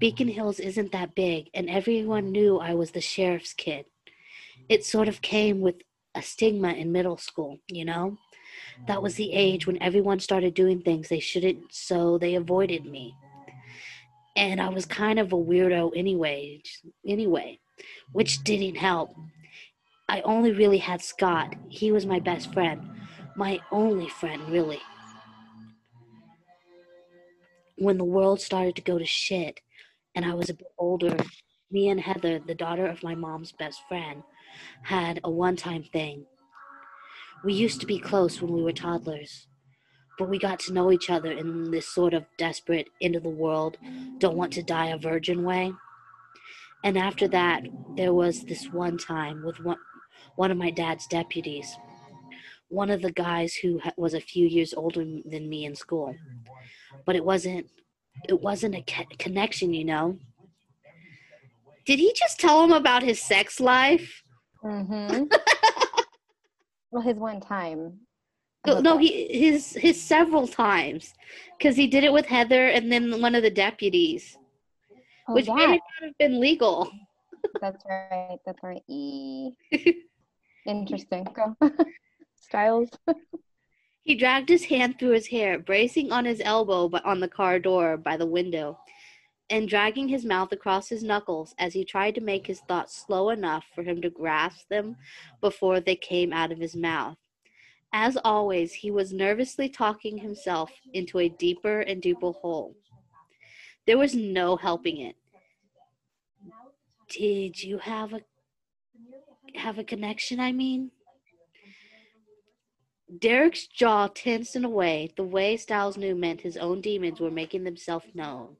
Beacon 0.00 0.26
Hills 0.26 0.58
isn't 0.58 0.90
that 0.90 1.14
big, 1.14 1.50
and 1.54 1.70
everyone 1.70 2.32
knew 2.32 2.58
I 2.58 2.74
was 2.74 2.90
the 2.90 3.00
sheriff's 3.00 3.54
kid. 3.54 3.86
It 4.68 4.84
sort 4.84 5.06
of 5.06 5.22
came 5.22 5.60
with 5.60 5.76
a 6.16 6.22
stigma 6.22 6.72
in 6.72 6.90
middle 6.90 7.16
school, 7.16 7.58
you 7.68 7.84
know? 7.84 8.16
That 8.88 9.02
was 9.02 9.14
the 9.14 9.32
age 9.32 9.64
mm. 9.64 9.68
when 9.68 9.82
everyone 9.82 10.18
started 10.18 10.54
doing 10.54 10.80
things 10.80 11.08
they 11.08 11.20
shouldn't, 11.20 11.72
so 11.72 12.18
they 12.18 12.34
avoided 12.34 12.84
me 12.84 13.14
and 14.36 14.60
I 14.60 14.68
was 14.68 14.84
kind 14.84 15.18
of 15.18 15.32
a 15.32 15.36
weirdo 15.36 15.92
anyway, 15.96 16.62
anyway, 17.06 17.58
which 18.12 18.44
didn't 18.44 18.76
help. 18.76 19.16
I 20.08 20.20
only 20.20 20.52
really 20.52 20.78
had 20.78 21.00
Scott. 21.02 21.54
He 21.68 21.90
was 21.90 22.06
my 22.06 22.20
best 22.20 22.52
friend, 22.52 22.82
my 23.34 23.60
only 23.72 24.08
friend, 24.08 24.48
really. 24.50 24.80
When 27.78 27.98
the 27.98 28.04
world 28.04 28.40
started 28.40 28.76
to 28.76 28.82
go 28.82 28.98
to 28.98 29.06
shit 29.06 29.60
and 30.14 30.24
I 30.24 30.34
was 30.34 30.50
a 30.50 30.54
bit 30.54 30.68
older, 30.78 31.16
me 31.70 31.88
and 31.88 32.00
Heather, 32.00 32.38
the 32.38 32.54
daughter 32.54 32.86
of 32.86 33.02
my 33.02 33.14
mom's 33.14 33.52
best 33.52 33.80
friend, 33.88 34.22
had 34.82 35.20
a 35.24 35.30
one 35.30 35.56
time 35.56 35.82
thing. 35.82 36.26
We 37.44 37.52
used 37.52 37.80
to 37.80 37.86
be 37.86 37.98
close 37.98 38.40
when 38.40 38.52
we 38.52 38.62
were 38.62 38.72
toddlers 38.72 39.46
but 40.18 40.28
we 40.28 40.38
got 40.38 40.58
to 40.60 40.72
know 40.72 40.90
each 40.90 41.10
other 41.10 41.30
in 41.30 41.70
this 41.70 41.88
sort 41.88 42.14
of 42.14 42.24
desperate, 42.38 42.88
end 43.00 43.16
of 43.16 43.22
the 43.22 43.28
world, 43.28 43.76
don't 44.18 44.36
want 44.36 44.52
to 44.54 44.62
die 44.62 44.88
a 44.88 44.98
virgin 44.98 45.42
way. 45.42 45.72
And 46.84 46.96
after 46.96 47.28
that, 47.28 47.64
there 47.96 48.14
was 48.14 48.44
this 48.44 48.66
one 48.72 48.96
time 48.96 49.44
with 49.44 49.60
one, 49.60 49.78
one 50.36 50.50
of 50.50 50.56
my 50.56 50.70
dad's 50.70 51.06
deputies, 51.06 51.76
one 52.68 52.90
of 52.90 53.02
the 53.02 53.12
guys 53.12 53.54
who 53.54 53.80
was 53.96 54.14
a 54.14 54.20
few 54.20 54.46
years 54.46 54.72
older 54.74 55.00
than 55.00 55.48
me 55.48 55.64
in 55.64 55.74
school. 55.74 56.14
But 57.04 57.16
it 57.16 57.24
wasn't, 57.24 57.68
it 58.28 58.40
wasn't 58.40 58.74
a 58.74 59.06
connection, 59.18 59.74
you 59.74 59.84
know. 59.84 60.18
Did 61.84 61.98
he 61.98 62.12
just 62.14 62.40
tell 62.40 62.64
him 62.64 62.72
about 62.72 63.02
his 63.02 63.20
sex 63.20 63.60
life? 63.60 64.22
Mm-hmm. 64.66 65.24
well, 66.90 67.02
his 67.02 67.16
one 67.16 67.40
time. 67.40 68.00
No, 68.66 68.80
no, 68.80 68.98
he 68.98 69.28
his 69.30 69.74
his 69.74 70.02
several 70.02 70.48
times, 70.48 71.14
because 71.56 71.76
he 71.76 71.86
did 71.86 72.02
it 72.02 72.12
with 72.12 72.26
Heather 72.26 72.66
and 72.66 72.90
then 72.90 73.20
one 73.22 73.36
of 73.36 73.44
the 73.44 73.50
deputies, 73.50 74.36
Oh, 75.28 75.34
which 75.34 75.46
yeah, 75.46 75.54
may 75.54 75.66
not 75.66 76.02
have 76.02 76.18
been 76.18 76.40
legal. 76.40 76.90
that's 77.60 77.84
right. 77.88 78.38
That's 78.44 78.62
right. 78.64 78.82
E. 78.88 79.52
Interesting. 80.66 81.26
Go. 81.32 81.56
Stiles. 82.40 82.90
He 84.02 84.16
dragged 84.16 84.48
his 84.48 84.64
hand 84.64 84.98
through 84.98 85.10
his 85.10 85.28
hair, 85.28 85.58
bracing 85.58 86.10
on 86.12 86.24
his 86.24 86.40
elbow 86.44 86.88
but 86.88 87.04
on 87.04 87.20
the 87.20 87.28
car 87.28 87.58
door 87.58 87.96
by 87.96 88.16
the 88.16 88.26
window, 88.26 88.78
and 89.50 89.68
dragging 89.68 90.08
his 90.08 90.24
mouth 90.24 90.52
across 90.52 90.88
his 90.88 91.02
knuckles 91.02 91.54
as 91.58 91.72
he 91.72 91.84
tried 91.84 92.14
to 92.14 92.20
make 92.20 92.46
his 92.46 92.60
thoughts 92.60 93.04
slow 93.06 93.30
enough 93.30 93.64
for 93.74 93.82
him 93.82 94.00
to 94.02 94.10
grasp 94.10 94.68
them 94.68 94.96
before 95.40 95.80
they 95.80 95.96
came 95.96 96.32
out 96.32 96.50
of 96.50 96.58
his 96.58 96.74
mouth. 96.74 97.16
As 97.92 98.18
always, 98.24 98.72
he 98.72 98.90
was 98.90 99.12
nervously 99.12 99.68
talking 99.68 100.18
himself 100.18 100.70
into 100.92 101.18
a 101.18 101.28
deeper 101.28 101.80
and 101.80 102.02
deeper 102.02 102.32
hole. 102.32 102.74
There 103.86 103.98
was 103.98 104.14
no 104.14 104.56
helping 104.56 104.98
it. 104.98 105.16
Did 107.08 107.62
you 107.62 107.78
have 107.78 108.12
a 108.12 108.20
have 109.54 109.78
a 109.78 109.84
connection, 109.84 110.40
I 110.40 110.52
mean? 110.52 110.90
Derek's 113.18 113.68
jaw 113.68 114.08
tensed 114.08 114.56
in 114.56 114.64
a 114.64 114.68
way 114.68 115.12
the 115.16 115.22
way 115.22 115.56
Stiles 115.56 115.96
knew 115.96 116.16
meant 116.16 116.40
his 116.40 116.56
own 116.56 116.80
demons 116.80 117.20
were 117.20 117.30
making 117.30 117.62
themselves 117.62 118.06
known. 118.14 118.56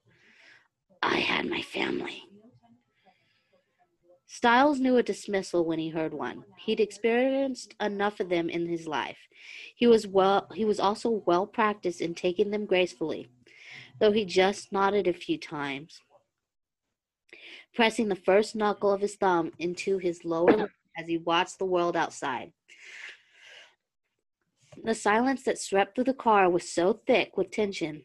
I 1.02 1.18
had 1.18 1.46
my 1.46 1.62
family. 1.62 2.22
Stiles 4.26 4.80
knew 4.80 4.96
a 4.96 5.02
dismissal 5.02 5.64
when 5.64 5.78
he 5.78 5.88
heard 5.88 6.12
one. 6.12 6.44
He'd 6.58 6.80
experienced 6.80 7.74
enough 7.80 8.20
of 8.20 8.28
them 8.28 8.50
in 8.50 8.66
his 8.66 8.86
life. 8.86 9.18
He 9.74 9.86
was 9.86 10.06
well 10.06 10.48
he 10.54 10.64
was 10.64 10.80
also 10.80 11.22
well 11.26 11.46
practiced 11.46 12.00
in 12.00 12.14
taking 12.14 12.50
them 12.50 12.66
gracefully, 12.66 13.28
though 13.98 14.12
he 14.12 14.24
just 14.24 14.72
nodded 14.72 15.06
a 15.06 15.12
few 15.12 15.38
times, 15.38 16.02
pressing 17.74 18.08
the 18.08 18.16
first 18.16 18.56
knuckle 18.56 18.92
of 18.92 19.00
his 19.00 19.14
thumb 19.14 19.52
into 19.58 19.98
his 19.98 20.24
lower 20.24 20.56
lip 20.56 20.70
as 20.98 21.06
he 21.06 21.18
watched 21.18 21.58
the 21.58 21.64
world 21.64 21.96
outside. 21.96 22.52
The 24.82 24.94
silence 24.94 25.44
that 25.44 25.58
swept 25.58 25.94
through 25.94 26.04
the 26.04 26.14
car 26.14 26.50
was 26.50 26.70
so 26.70 27.00
thick 27.06 27.36
with 27.36 27.50
tension 27.50 28.02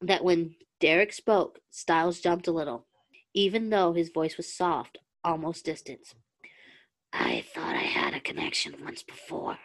that 0.00 0.24
when 0.24 0.56
Derek 0.80 1.12
spoke, 1.12 1.60
Stiles 1.70 2.20
jumped 2.20 2.48
a 2.48 2.52
little, 2.52 2.86
even 3.34 3.68
though 3.68 3.92
his 3.92 4.08
voice 4.08 4.38
was 4.38 4.52
soft, 4.52 4.98
almost 5.22 5.66
distant. 5.66 6.14
I 7.12 7.44
thought 7.54 7.74
I 7.74 7.80
had 7.80 8.14
a 8.14 8.20
connection 8.20 8.74
once 8.82 9.02
before. 9.02 9.58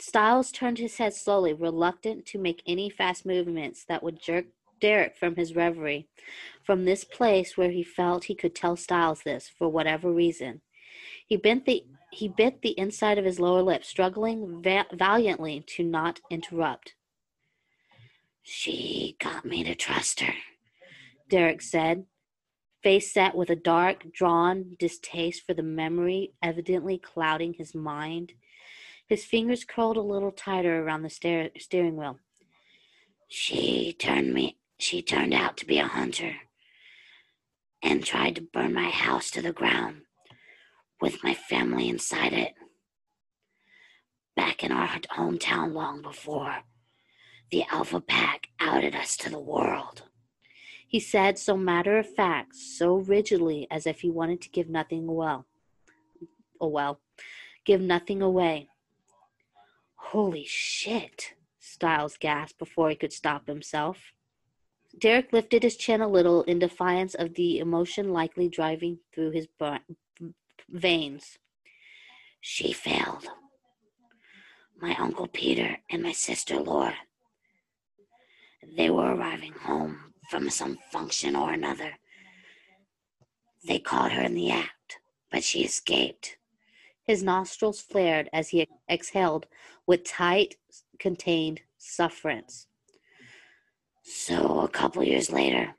Stiles 0.00 0.50
turned 0.50 0.78
his 0.78 0.96
head 0.96 1.14
slowly, 1.14 1.52
reluctant 1.52 2.26
to 2.26 2.38
make 2.38 2.62
any 2.66 2.90
fast 2.90 3.24
movements 3.24 3.84
that 3.84 4.02
would 4.02 4.20
jerk 4.20 4.46
Derek 4.80 5.16
from 5.16 5.36
his 5.36 5.54
reverie, 5.54 6.08
from 6.64 6.84
this 6.84 7.04
place 7.04 7.56
where 7.56 7.70
he 7.70 7.84
felt 7.84 8.24
he 8.24 8.34
could 8.34 8.54
tell 8.54 8.76
Styles 8.76 9.22
this 9.22 9.48
for 9.48 9.68
whatever 9.68 10.10
reason. 10.10 10.60
He 11.26 11.36
bent 11.36 11.64
the 11.66 11.84
he 12.10 12.28
bit 12.28 12.62
the 12.62 12.78
inside 12.78 13.18
of 13.18 13.24
his 13.24 13.40
lower 13.40 13.62
lip, 13.62 13.84
struggling 13.84 14.62
va- 14.62 14.86
valiantly 14.92 15.64
to 15.66 15.82
not 15.82 16.20
interrupt. 16.30 16.94
She 18.44 19.16
got 19.20 19.46
me 19.46 19.64
to 19.64 19.74
trust 19.74 20.20
her, 20.20 20.34
Derek 21.30 21.62
said, 21.62 22.04
face 22.82 23.10
set 23.12 23.34
with 23.34 23.48
a 23.48 23.56
dark, 23.56 24.12
drawn 24.12 24.76
distaste 24.78 25.46
for 25.46 25.54
the 25.54 25.62
memory 25.62 26.34
evidently 26.42 26.98
clouding 26.98 27.54
his 27.54 27.74
mind. 27.74 28.34
His 29.08 29.24
fingers 29.24 29.64
curled 29.64 29.96
a 29.96 30.02
little 30.02 30.30
tighter 30.30 30.82
around 30.82 31.02
the 31.02 31.10
steer- 31.10 31.50
steering 31.58 31.96
wheel. 31.96 32.18
She 33.28 33.94
turned 33.98 34.34
me 34.34 34.58
she 34.78 35.00
turned 35.00 35.32
out 35.32 35.56
to 35.56 35.66
be 35.66 35.78
a 35.78 35.86
hunter 35.86 36.36
and 37.82 38.04
tried 38.04 38.34
to 38.34 38.42
burn 38.42 38.74
my 38.74 38.90
house 38.90 39.30
to 39.30 39.40
the 39.40 39.52
ground 39.52 40.02
with 41.00 41.24
my 41.24 41.32
family 41.32 41.88
inside 41.88 42.34
it. 42.34 42.54
Back 44.36 44.62
in 44.62 44.72
our 44.72 44.88
hometown 44.88 45.72
long 45.72 46.02
before 46.02 46.64
the 47.50 47.64
Alpha 47.70 48.00
Pack 48.00 48.48
outed 48.60 48.94
us 48.94 49.16
to 49.18 49.30
the 49.30 49.38
world. 49.38 50.02
He 50.86 51.00
said 51.00 51.38
so 51.38 51.56
matter 51.56 51.98
of 51.98 52.14
fact, 52.14 52.54
so 52.54 52.96
rigidly 52.96 53.66
as 53.70 53.86
if 53.86 54.00
he 54.00 54.10
wanted 54.10 54.40
to 54.42 54.50
give 54.50 54.68
nothing 54.68 55.08
away. 55.08 55.38
Oh 56.60 56.68
well, 56.68 57.00
give 57.64 57.80
nothing 57.80 58.22
away. 58.22 58.68
Holy 59.96 60.44
shit, 60.46 61.34
Stiles 61.58 62.16
gasped 62.18 62.58
before 62.58 62.90
he 62.90 62.94
could 62.94 63.12
stop 63.12 63.46
himself. 63.46 64.12
Derek 64.98 65.32
lifted 65.32 65.62
his 65.62 65.76
chin 65.76 66.00
a 66.00 66.08
little 66.08 66.42
in 66.44 66.58
defiance 66.58 67.14
of 67.14 67.34
the 67.34 67.58
emotion 67.58 68.12
likely 68.12 68.48
driving 68.48 68.98
through 69.12 69.32
his 69.32 69.48
veins. 70.68 71.38
She 72.40 72.72
failed. 72.72 73.26
My 74.80 74.94
Uncle 74.96 75.26
Peter 75.26 75.78
and 75.90 76.02
my 76.02 76.12
sister 76.12 76.58
Laura. 76.58 76.94
They 78.76 78.90
were 78.90 79.14
arriving 79.14 79.52
home 79.52 80.14
from 80.30 80.50
some 80.50 80.78
function 80.90 81.36
or 81.36 81.52
another. 81.52 81.92
They 83.66 83.78
caught 83.78 84.12
her 84.12 84.22
in 84.22 84.34
the 84.34 84.50
act, 84.50 84.98
but 85.30 85.44
she 85.44 85.64
escaped. 85.64 86.36
His 87.02 87.22
nostrils 87.22 87.80
flared 87.80 88.28
as 88.32 88.48
he 88.48 88.66
exhaled 88.90 89.46
with 89.86 90.04
tight, 90.04 90.56
contained 90.98 91.60
sufferance. 91.78 92.66
So, 94.02 94.60
a 94.60 94.68
couple 94.68 95.02
years 95.02 95.30
later, 95.30 95.74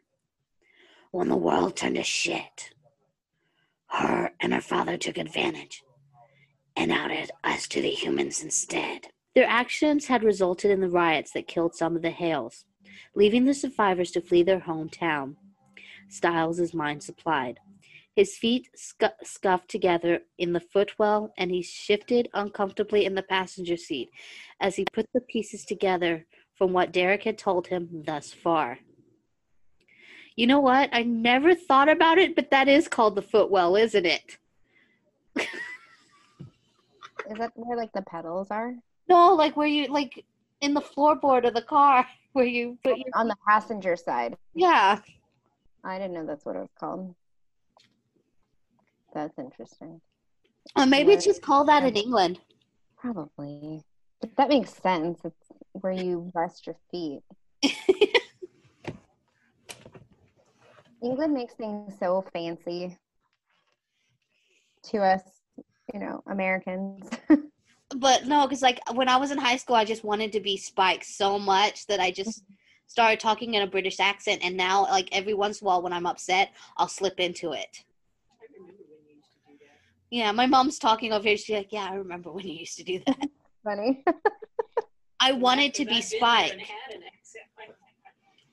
when 1.12 1.30
the 1.30 1.36
world 1.36 1.76
turned 1.76 1.96
to 1.96 2.04
shit, 2.04 2.72
her 3.88 4.32
and 4.40 4.54
her 4.54 4.62
father 4.62 4.98
took 4.98 5.18
advantage 5.18 5.84
and 6.76 6.92
outed 6.92 7.32
us 7.44 7.68
to 7.70 7.82
the 7.82 7.90
humans 7.90 8.44
instead. 8.44 9.08
Their 9.34 9.48
actions 9.48 10.08
had 10.08 10.24
resulted 10.24 10.72
in 10.72 10.82
the 10.82 10.90
riots 10.90 11.32
that 11.32 11.48
killed 11.48 11.76
some 11.76 11.96
of 11.96 12.02
the 12.02 12.10
Hales, 12.10 12.66
leaving 13.16 13.46
the 13.46 13.54
survivors 13.54 14.12
to 14.12 14.22
flee 14.22 14.44
their 14.44 14.62
hometown. 14.62 15.36
Stiles' 16.08 16.74
mind 16.74 17.04
supplied. 17.04 17.60
His 18.16 18.38
feet 18.38 18.70
scu- 18.78 19.12
scuffed 19.24 19.70
together 19.70 20.22
in 20.38 20.54
the 20.54 20.62
footwell, 20.62 21.34
and 21.38 21.52
he 21.52 21.62
shifted 21.62 22.30
uncomfortably 22.34 23.06
in 23.06 23.16
the 23.16 23.24
passenger 23.24 23.76
seat 23.76 24.10
as 24.62 24.76
he 24.76 24.86
put 24.94 25.08
the 25.14 25.22
pieces 25.22 25.66
together 25.66 26.26
from 26.54 26.72
what 26.72 26.94
Derek 26.94 27.24
had 27.24 27.38
told 27.38 27.68
him 27.68 28.04
thus 28.06 28.32
far. 28.32 28.80
You 30.38 30.48
know 30.48 30.60
what? 30.60 30.90
I 30.94 31.04
never 31.04 31.56
thought 31.56 31.90
about 31.90 32.18
it, 32.18 32.36
but 32.36 32.52
that 32.52 32.68
is 32.68 32.88
called 32.88 33.16
the 33.16 33.22
footwell, 33.22 33.76
isn't 33.76 34.06
it? 34.06 34.38
is 35.38 35.48
that 37.38 37.52
where 37.56 37.78
like 37.78 37.92
the 37.94 38.02
pedals 38.02 38.50
are? 38.52 38.74
No, 39.10 39.34
like 39.34 39.58
where 39.58 39.68
you 39.68 39.88
like 39.88 40.24
in 40.62 40.74
the 40.74 40.82
floorboard 40.82 41.48
of 41.48 41.54
the 41.54 41.62
car 41.62 42.06
where 42.34 42.46
you 42.46 42.78
put 42.84 42.98
your 42.98 43.08
on 43.14 43.28
the 43.28 43.36
passenger 43.48 43.96
side. 43.96 44.38
Yeah. 44.54 45.00
I 45.84 45.98
didn't 46.00 46.14
know 46.14 46.26
that's 46.26 46.46
what 46.46 46.56
it 46.56 46.60
was 46.60 46.74
called. 46.80 47.16
That's 49.14 49.38
interesting. 49.38 50.02
Uh, 50.76 50.86
maybe 50.86 51.14
it's 51.14 51.24
just 51.24 51.42
called 51.42 51.68
that 51.70 51.84
in 51.84 51.96
England. 51.96 52.40
Probably. 52.98 53.82
But 54.20 54.36
that 54.38 54.50
makes 54.50 54.74
sense. 54.74 55.20
It's 55.24 55.52
where 55.74 55.94
you 55.94 56.32
rest 56.34 56.66
your 56.66 56.76
feet. 56.92 57.22
England 61.04 61.34
makes 61.34 61.54
things 61.54 61.94
so 62.00 62.26
fancy 62.34 62.98
to 64.84 64.98
us, 64.98 65.22
you 65.94 66.00
know, 66.00 66.24
Americans. 66.28 67.08
but 67.96 68.26
no, 68.26 68.46
because 68.46 68.62
like 68.62 68.80
when 68.94 69.10
I 69.10 69.18
was 69.18 69.32
in 69.32 69.38
high 69.38 69.58
school, 69.58 69.76
I 69.76 69.86
just 69.86 70.04
wanted 70.04 70.32
to 70.34 70.40
be 70.40 70.58
Spike 70.58 71.04
so 71.04 71.40
much 71.40 71.88
that 71.88 72.00
I 72.00 72.12
just 72.12 72.44
mm-hmm. 72.44 72.54
started 72.88 73.20
talking 73.20 73.54
in 73.54 73.62
a 73.62 73.68
British 73.68 74.00
accent. 74.00 74.42
And 74.44 74.58
now, 74.58 74.84
like 74.84 75.10
every 75.12 75.34
once 75.34 75.62
in 75.62 75.66
a 75.66 75.68
while, 75.68 75.82
when 75.82 75.94
I'm 75.94 76.06
upset, 76.06 76.54
I'll 76.78 76.88
slip 76.88 77.20
into 77.20 77.54
it. 77.54 77.84
Yeah, 80.12 80.32
my 80.32 80.46
mom's 80.46 80.80
talking 80.80 81.14
over 81.14 81.28
here. 81.28 81.38
She's 81.38 81.56
like, 81.56 81.74
"Yeah, 81.74 81.88
I 81.90 81.96
remember 81.96 82.32
when 82.32 82.48
you 82.48 82.54
used 82.54 82.78
to 82.78 82.84
do 82.84 83.02
that." 83.06 83.30
Funny. 83.64 84.04
I 85.20 85.32
wanted 85.32 85.74
to 85.76 85.86
be 85.86 86.02
Spike. 86.02 86.70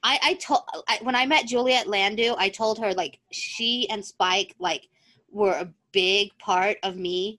I, 0.03 0.19
I 0.23 0.35
told 0.35 0.63
I, 0.89 0.99
when 1.03 1.15
I 1.15 1.27
met 1.27 1.47
Juliet 1.47 1.87
Landau, 1.87 2.35
I 2.39 2.49
told 2.49 2.79
her 2.79 2.93
like 2.95 3.21
she 3.31 3.89
and 3.91 4.05
Spike 4.05 4.55
like 4.59 4.89
were 5.31 5.53
a 5.53 5.73
big 5.93 6.37
part 6.39 6.79
of 6.83 6.97
me 6.97 7.39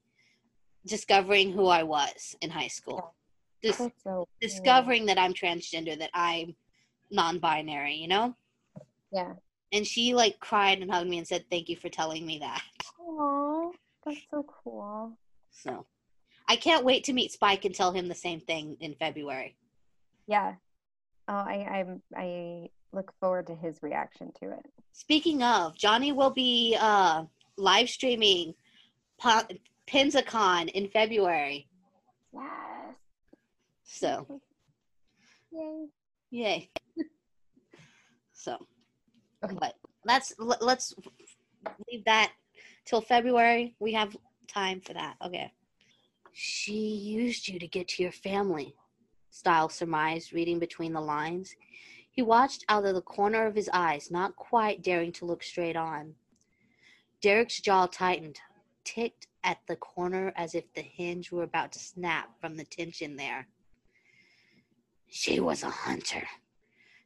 discovering 0.85 1.51
who 1.51 1.67
I 1.67 1.83
was 1.83 2.35
in 2.41 2.49
high 2.49 2.67
school. 2.67 3.15
Dis- 3.61 3.89
so 4.03 4.27
discovering 4.41 5.05
that 5.05 5.17
I'm 5.17 5.33
transgender, 5.33 5.97
that 5.97 6.09
I'm 6.13 6.55
non-binary, 7.11 7.95
you 7.95 8.07
know? 8.07 8.35
Yeah. 9.11 9.33
And 9.71 9.87
she 9.87 10.13
like 10.13 10.39
cried 10.39 10.81
and 10.81 10.91
hugged 10.91 11.09
me 11.09 11.17
and 11.17 11.27
said, 11.27 11.45
"Thank 11.49 11.69
you 11.69 11.75
for 11.75 11.89
telling 11.89 12.25
me 12.25 12.39
that." 12.39 12.61
Aww, 12.99 13.71
that's 14.05 14.21
so 14.29 14.43
cool. 14.43 15.17
So 15.51 15.85
I 16.47 16.57
can't 16.57 16.85
wait 16.85 17.05
to 17.05 17.13
meet 17.13 17.31
Spike 17.31 17.65
and 17.65 17.73
tell 17.73 17.91
him 17.91 18.07
the 18.07 18.15
same 18.15 18.41
thing 18.41 18.77
in 18.79 18.95
February. 18.95 19.55
Yeah. 20.27 20.55
Oh, 21.27 21.33
I 21.33 21.85
I 22.15 22.21
I 22.21 22.69
look 22.91 23.13
forward 23.19 23.47
to 23.47 23.55
his 23.55 23.81
reaction 23.81 24.31
to 24.41 24.51
it. 24.51 24.65
Speaking 24.91 25.41
of, 25.41 25.75
Johnny 25.75 26.11
will 26.11 26.29
be 26.29 26.77
uh, 26.79 27.23
live 27.57 27.89
streaming 27.89 28.53
P- 29.21 29.59
PensaCon 29.93 30.69
in 30.69 30.87
February. 30.87 31.67
Yes. 32.33 32.95
So. 33.83 34.41
Yay. 35.51 35.87
Yay. 36.31 36.69
so. 38.33 38.57
Okay. 39.43 39.55
But 39.59 39.75
let's 40.03 40.33
let's 40.39 40.95
leave 41.87 42.03
that 42.05 42.31
till 42.85 43.01
February. 43.01 43.75
We 43.79 43.93
have 43.93 44.17
time 44.47 44.81
for 44.81 44.93
that. 44.93 45.15
Okay. 45.23 45.51
She 46.31 46.73
used 46.73 47.47
you 47.47 47.59
to 47.59 47.67
get 47.67 47.87
to 47.89 48.03
your 48.03 48.11
family, 48.11 48.73
Style 49.29 49.69
surmised, 49.69 50.33
reading 50.33 50.57
between 50.57 50.93
the 50.93 51.01
lines. 51.01 51.53
He 52.09 52.23
watched 52.23 52.65
out 52.69 52.85
of 52.85 52.95
the 52.95 53.01
corner 53.01 53.45
of 53.45 53.55
his 53.55 53.69
eyes, 53.71 54.09
not 54.09 54.35
quite 54.35 54.81
daring 54.81 55.11
to 55.13 55.25
look 55.25 55.43
straight 55.43 55.75
on. 55.75 56.15
Derek's 57.21 57.61
jaw 57.61 57.85
tightened, 57.85 58.39
ticked 58.83 59.27
at 59.43 59.59
the 59.67 59.75
corner 59.75 60.33
as 60.35 60.55
if 60.55 60.71
the 60.73 60.81
hinge 60.81 61.31
were 61.31 61.43
about 61.43 61.71
to 61.73 61.79
snap 61.79 62.29
from 62.39 62.57
the 62.57 62.65
tension 62.65 63.15
there. 63.15 63.47
She 65.09 65.39
was 65.39 65.63
a 65.63 65.69
hunter, 65.69 66.27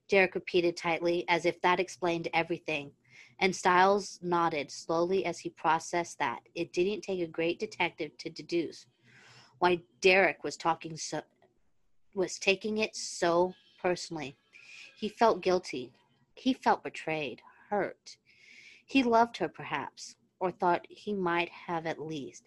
Derek 0.08 0.36
repeated 0.36 0.78
tightly, 0.78 1.26
as 1.28 1.46
if 1.46 1.62
that 1.62 1.80
explained 1.80 2.30
everything. 2.34 2.92
And 3.40 3.56
Stiles 3.56 4.20
nodded 4.22 4.72
slowly 4.72 5.26
as 5.26 5.40
he 5.40 5.50
processed 5.50 6.18
that. 6.20 6.40
It 6.56 6.74
didn't 6.74 7.02
take 7.02 7.20
a 7.20 7.28
great 7.28 7.60
detective 7.60 8.18
to 8.20 8.30
deduce 8.30 8.86
why 9.60 9.82
Derek 10.02 10.44
was 10.44 10.56
talking 10.56 10.98
so 10.98 11.22
was 12.14 12.40
taking 12.40 12.80
it 12.80 12.96
so 12.96 13.54
personally. 13.80 14.38
He 14.98 15.10
felt 15.10 15.42
guilty. 15.42 15.92
He 16.34 16.54
felt 16.54 16.84
betrayed, 16.84 17.42
hurt. 17.70 18.18
He 18.86 19.04
loved 19.04 19.38
her 19.38 19.48
perhaps, 19.48 20.16
or 20.40 20.52
thought 20.52 20.86
he 20.90 21.14
might 21.14 21.50
have 21.50 21.86
at 21.86 22.02
least. 22.02 22.44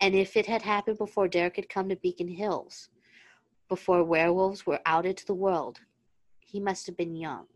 And 0.00 0.14
if 0.14 0.36
it 0.36 0.46
had 0.46 0.62
happened 0.62 0.98
before 0.98 1.28
Derek 1.28 1.56
had 1.56 1.68
come 1.68 1.88
to 1.88 1.96
Beacon 1.96 2.28
Hills, 2.28 2.88
before 3.68 4.04
werewolves 4.04 4.66
were 4.66 4.80
outed 4.86 5.16
to 5.16 5.26
the 5.26 5.34
world, 5.34 5.80
he 6.40 6.60
must 6.60 6.86
have 6.86 6.96
been 6.96 7.16
young. 7.16 7.46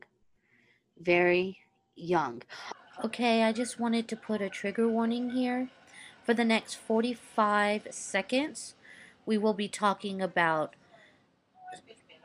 Very 0.98 1.58
young. 1.94 2.42
Okay, 3.04 3.42
I 3.44 3.52
just 3.52 3.78
wanted 3.78 4.08
to 4.08 4.16
put 4.16 4.42
a 4.42 4.48
trigger 4.48 4.88
warning 4.88 5.30
here. 5.30 5.68
For 6.24 6.34
the 6.34 6.44
next 6.44 6.74
45 6.74 7.88
seconds, 7.90 8.74
we 9.24 9.38
will 9.38 9.54
be 9.54 9.68
talking 9.68 10.20
about 10.20 10.74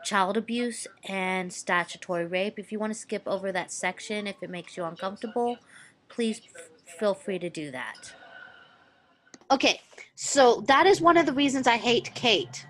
child 0.03 0.37
abuse 0.37 0.85
and 1.07 1.51
statutory 1.51 2.25
rape. 2.25 2.59
If 2.59 2.71
you 2.71 2.79
want 2.79 2.93
to 2.93 2.99
skip 2.99 3.23
over 3.25 3.51
that 3.51 3.71
section, 3.71 4.27
if 4.27 4.35
it 4.41 4.49
makes 4.49 4.77
you 4.77 4.83
uncomfortable, 4.83 5.57
please 6.09 6.41
feel 6.95 7.13
free 7.13 7.39
to 7.39 7.49
do 7.49 7.71
that. 7.71 8.13
Okay, 9.51 9.81
so 10.15 10.63
that 10.67 10.87
is 10.87 11.01
one 11.01 11.17
of 11.17 11.25
the 11.25 11.33
reasons 11.33 11.67
I 11.67 11.77
hate 11.77 12.11
Kate. 12.15 12.65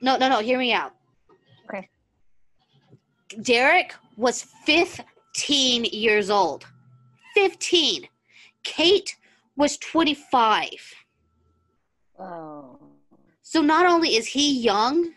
No, 0.00 0.16
no, 0.16 0.28
no, 0.28 0.40
hear 0.40 0.58
me 0.58 0.72
out. 0.72 0.94
Okay. 1.64 1.88
Derek 3.40 3.94
was 4.16 4.42
15 4.64 5.84
years 5.84 6.28
old. 6.28 6.66
15. 7.34 8.08
Kate 8.64 9.16
was 9.56 9.76
25. 9.78 10.70
Oh. 12.18 12.78
So 13.42 13.60
not 13.60 13.86
only 13.86 14.16
is 14.16 14.26
he 14.26 14.60
young, 14.60 15.12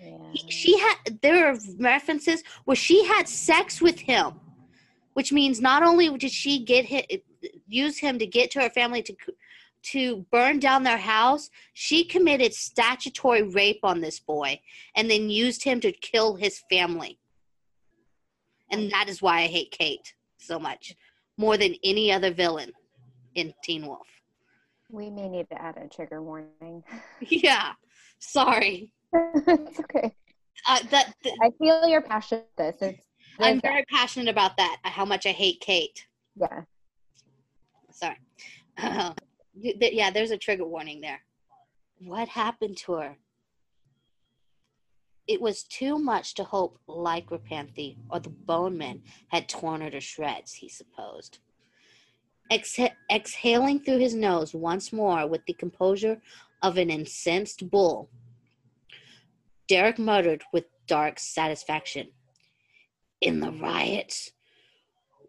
yeah. 0.00 0.18
he, 0.32 0.50
she 0.50 0.78
had 0.78 1.18
there 1.22 1.48
are 1.48 1.58
references 1.78 2.42
where 2.64 2.76
she 2.76 3.04
had 3.04 3.28
sex 3.28 3.80
with 3.80 3.98
him, 3.98 4.34
which 5.16 5.32
means 5.32 5.62
not 5.62 5.82
only 5.82 6.14
did 6.18 6.30
she 6.30 6.62
get 6.62 6.84
hit, 6.84 7.24
use 7.66 7.98
him 7.98 8.18
to 8.18 8.26
get 8.26 8.50
to 8.50 8.60
her 8.60 8.68
family 8.68 9.02
to 9.02 9.16
to 9.82 10.26
burn 10.30 10.58
down 10.58 10.82
their 10.82 10.98
house, 10.98 11.48
she 11.72 12.04
committed 12.04 12.52
statutory 12.52 13.42
rape 13.42 13.80
on 13.82 14.02
this 14.02 14.20
boy 14.20 14.60
and 14.94 15.10
then 15.10 15.30
used 15.30 15.64
him 15.64 15.80
to 15.80 15.90
kill 15.90 16.34
his 16.34 16.60
family. 16.68 17.18
And 18.70 18.90
that 18.90 19.08
is 19.08 19.22
why 19.22 19.38
I 19.38 19.46
hate 19.46 19.70
Kate 19.70 20.12
so 20.36 20.58
much, 20.58 20.94
more 21.38 21.56
than 21.56 21.76
any 21.82 22.12
other 22.12 22.30
villain 22.30 22.72
in 23.36 23.54
Teen 23.64 23.86
Wolf. 23.86 24.08
We 24.90 25.08
may 25.08 25.30
need 25.30 25.48
to 25.48 25.62
add 25.62 25.78
a 25.78 25.88
trigger 25.88 26.22
warning. 26.22 26.84
Yeah, 27.20 27.72
sorry. 28.18 28.92
it's 29.14 29.80
okay. 29.80 30.14
Uh, 30.68 30.80
that 30.90 31.14
th- 31.22 31.36
I 31.40 31.50
feel 31.58 31.86
your 31.88 32.02
passion 32.02 32.42
this. 32.58 32.76
It's 32.82 33.05
I'm 33.40 33.60
very 33.60 33.84
passionate 33.90 34.28
about 34.28 34.56
that. 34.56 34.78
Uh, 34.84 34.90
how 34.90 35.04
much 35.04 35.26
I 35.26 35.30
hate 35.32 35.60
Kate. 35.60 36.06
yeah. 36.36 36.62
Sorry. 37.90 38.16
Uh, 38.78 39.12
you- 39.54 39.78
th- 39.78 39.94
yeah, 39.94 40.10
there's 40.10 40.30
a 40.30 40.36
trigger 40.38 40.66
warning 40.66 41.00
there. 41.00 41.20
What 42.00 42.28
happened 42.28 42.76
to 42.78 42.92
her? 42.94 43.16
It 45.26 45.40
was 45.40 45.64
too 45.64 45.98
much 45.98 46.34
to 46.34 46.44
hope 46.44 46.78
Lycropanthe 46.88 47.96
or 48.10 48.20
the 48.20 48.28
Bone 48.30 48.76
Men 48.78 49.02
had 49.28 49.48
torn 49.48 49.80
her 49.80 49.90
to 49.90 50.00
shreds, 50.00 50.52
he 50.52 50.68
supposed. 50.68 51.38
Exha- 52.52 52.92
exhaling 53.10 53.80
through 53.80 53.98
his 53.98 54.14
nose 54.14 54.54
once 54.54 54.92
more 54.92 55.26
with 55.26 55.40
the 55.46 55.54
composure 55.54 56.20
of 56.62 56.76
an 56.76 56.90
incensed 56.90 57.70
bull, 57.70 58.08
Derek 59.68 59.98
muttered 59.98 60.44
with 60.52 60.64
dark 60.86 61.18
satisfaction, 61.18 62.12
In 63.26 63.40
the 63.40 63.50
riots 63.50 64.30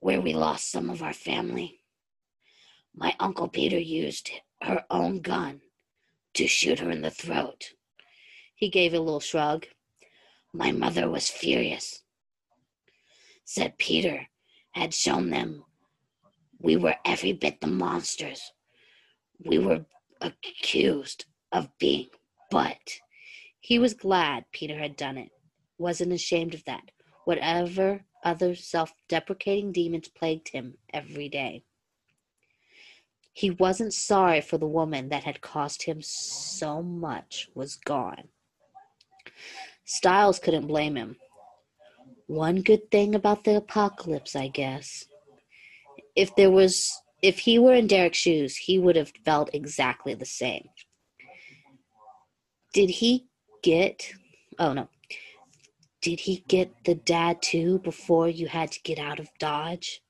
where 0.01 0.21
we 0.21 0.31
lost 0.31 0.69
some 0.69 0.91
of 0.91 1.01
our 1.01 1.15
family, 1.15 1.81
my 2.93 3.15
Uncle 3.19 3.47
Peter 3.47 3.79
used 3.79 4.29
her 4.61 4.85
own 4.91 5.19
gun 5.21 5.61
to 6.35 6.45
shoot 6.45 6.77
her 6.77 6.91
in 6.91 7.01
the 7.01 7.09
throat. 7.09 7.73
He 8.53 8.69
gave 8.69 8.93
a 8.93 8.99
little 8.99 9.19
shrug. 9.19 9.65
My 10.53 10.71
mother 10.71 11.09
was 11.09 11.27
furious. 11.27 12.03
Said 13.45 13.79
Peter 13.79 14.27
had 14.73 14.93
shown 14.93 15.31
them 15.31 15.65
we 16.59 16.75
were 16.75 16.97
every 17.03 17.33
bit 17.33 17.61
the 17.61 17.65
monsters 17.65 18.51
we 19.43 19.57
were 19.57 19.87
accused 20.21 21.25
of 21.51 21.75
being, 21.79 22.09
but 22.51 22.99
he 23.59 23.79
was 23.79 23.95
glad 23.95 24.45
Peter 24.51 24.77
had 24.77 24.95
done 24.95 25.17
it, 25.17 25.31
wasn't 25.79 26.13
ashamed 26.13 26.53
of 26.53 26.63
that, 26.65 26.91
whatever 27.28 28.05
other 28.23 28.55
self 28.55 28.93
deprecating 29.09 29.73
demons 29.73 30.07
plagued 30.07 30.47
him 30.47 30.75
every 30.93 31.28
day. 31.28 31.61
He 33.34 33.49
wasn't 33.49 33.93
sorry 33.93 34.39
for 34.39 34.57
the 34.57 34.65
woman 34.65 35.09
that 35.09 35.25
had 35.25 35.41
cost 35.41 35.84
him 35.84 36.01
so 36.01 36.82
much 36.82 37.49
was 37.53 37.75
gone. 37.75 38.30
Stiles 39.84 40.39
couldn't 40.39 40.67
blame 40.67 40.95
him. 40.95 41.17
One 42.28 42.61
good 42.61 42.89
thing 42.91 43.13
about 43.13 43.43
the 43.43 43.57
apocalypse, 43.57 44.34
I 44.34 44.47
guess. 44.47 45.03
If 46.15 46.34
there 46.38 46.49
was 46.49 46.97
if 47.21 47.39
he 47.39 47.59
were 47.59 47.73
in 47.73 47.88
Derek's 47.88 48.19
shoes, 48.19 48.55
he 48.55 48.80
would 48.80 48.95
have 48.95 49.11
felt 49.25 49.49
exactly 49.53 50.13
the 50.13 50.25
same. 50.25 50.69
Did 52.71 52.89
he 52.89 53.28
get 53.61 54.13
oh 54.59 54.71
no. 54.71 54.88
Did 56.07 56.21
he 56.21 56.45
get 56.47 56.85
the 56.85 56.95
dad 56.95 57.41
too 57.41 57.79
before 57.79 58.29
you 58.29 58.47
had 58.47 58.71
to 58.71 58.81
get 58.81 58.97
out 58.97 59.19
of 59.19 59.27
Dodge? 59.39 60.01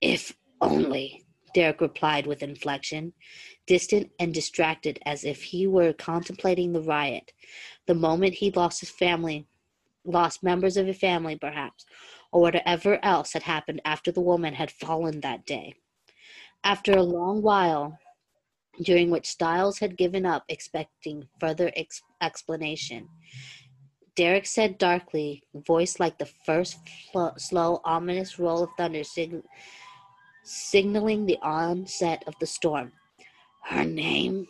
If 0.00 0.34
only. 0.62 1.26
Derek 1.52 1.82
replied 1.82 2.26
with 2.26 2.42
inflection, 2.42 3.12
distant 3.66 4.12
and 4.18 4.32
distracted 4.32 4.98
as 5.04 5.24
if 5.24 5.42
he 5.42 5.66
were 5.66 5.92
contemplating 5.92 6.72
the 6.72 6.80
riot. 6.80 7.32
The 7.84 7.92
moment 7.92 8.32
he 8.32 8.50
lost 8.50 8.80
his 8.80 8.88
family, 8.88 9.46
lost 10.06 10.42
members 10.42 10.78
of 10.78 10.86
his 10.86 10.96
family 10.96 11.36
perhaps, 11.36 11.84
or 12.32 12.40
whatever 12.40 12.98
else 13.04 13.34
had 13.34 13.42
happened 13.42 13.82
after 13.84 14.10
the 14.10 14.22
woman 14.22 14.54
had 14.54 14.70
fallen 14.70 15.20
that 15.20 15.44
day. 15.44 15.74
After 16.64 16.92
a 16.92 17.02
long 17.02 17.42
while, 17.42 17.98
during 18.82 19.10
which 19.10 19.28
Stiles 19.28 19.80
had 19.80 19.98
given 19.98 20.24
up 20.24 20.44
expecting 20.48 21.28
further 21.38 21.70
ex- 21.76 22.02
explanation, 22.22 23.10
Derek 24.16 24.46
said 24.46 24.78
darkly, 24.78 25.42
voice 25.54 26.00
like 26.00 26.16
the 26.16 26.24
first 26.26 26.78
flo- 27.12 27.34
slow, 27.36 27.82
ominous 27.84 28.38
roll 28.38 28.64
of 28.64 28.70
thunder 28.78 29.04
sig- 29.04 29.44
signaling 30.42 31.26
the 31.26 31.38
onset 31.42 32.24
of 32.26 32.34
the 32.40 32.46
storm. 32.46 32.92
Her 33.64 33.84
name 33.84 34.48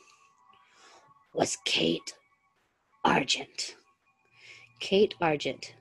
was 1.34 1.58
Kate 1.64 2.14
Argent. 3.04 3.74
Kate 4.78 5.14
Argent. 5.20 5.74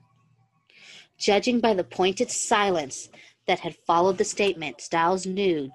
Judging 1.16 1.60
by 1.60 1.72
the 1.72 1.84
pointed 1.84 2.30
silence 2.30 3.08
that 3.46 3.60
had 3.60 3.76
followed 3.86 4.18
the 4.18 4.24
statement, 4.24 4.80
Stiles 4.80 5.26
knew, 5.26 5.70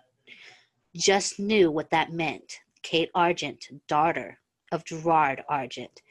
just 0.94 1.40
knew 1.40 1.72
what 1.72 1.92
that 1.92 2.12
meant. 2.12 2.60
Kate 2.84 3.10
Argent, 3.16 3.70
daughter 3.88 4.41
of 4.72 4.86
Gerard 4.86 5.44
Argent, 5.50 6.02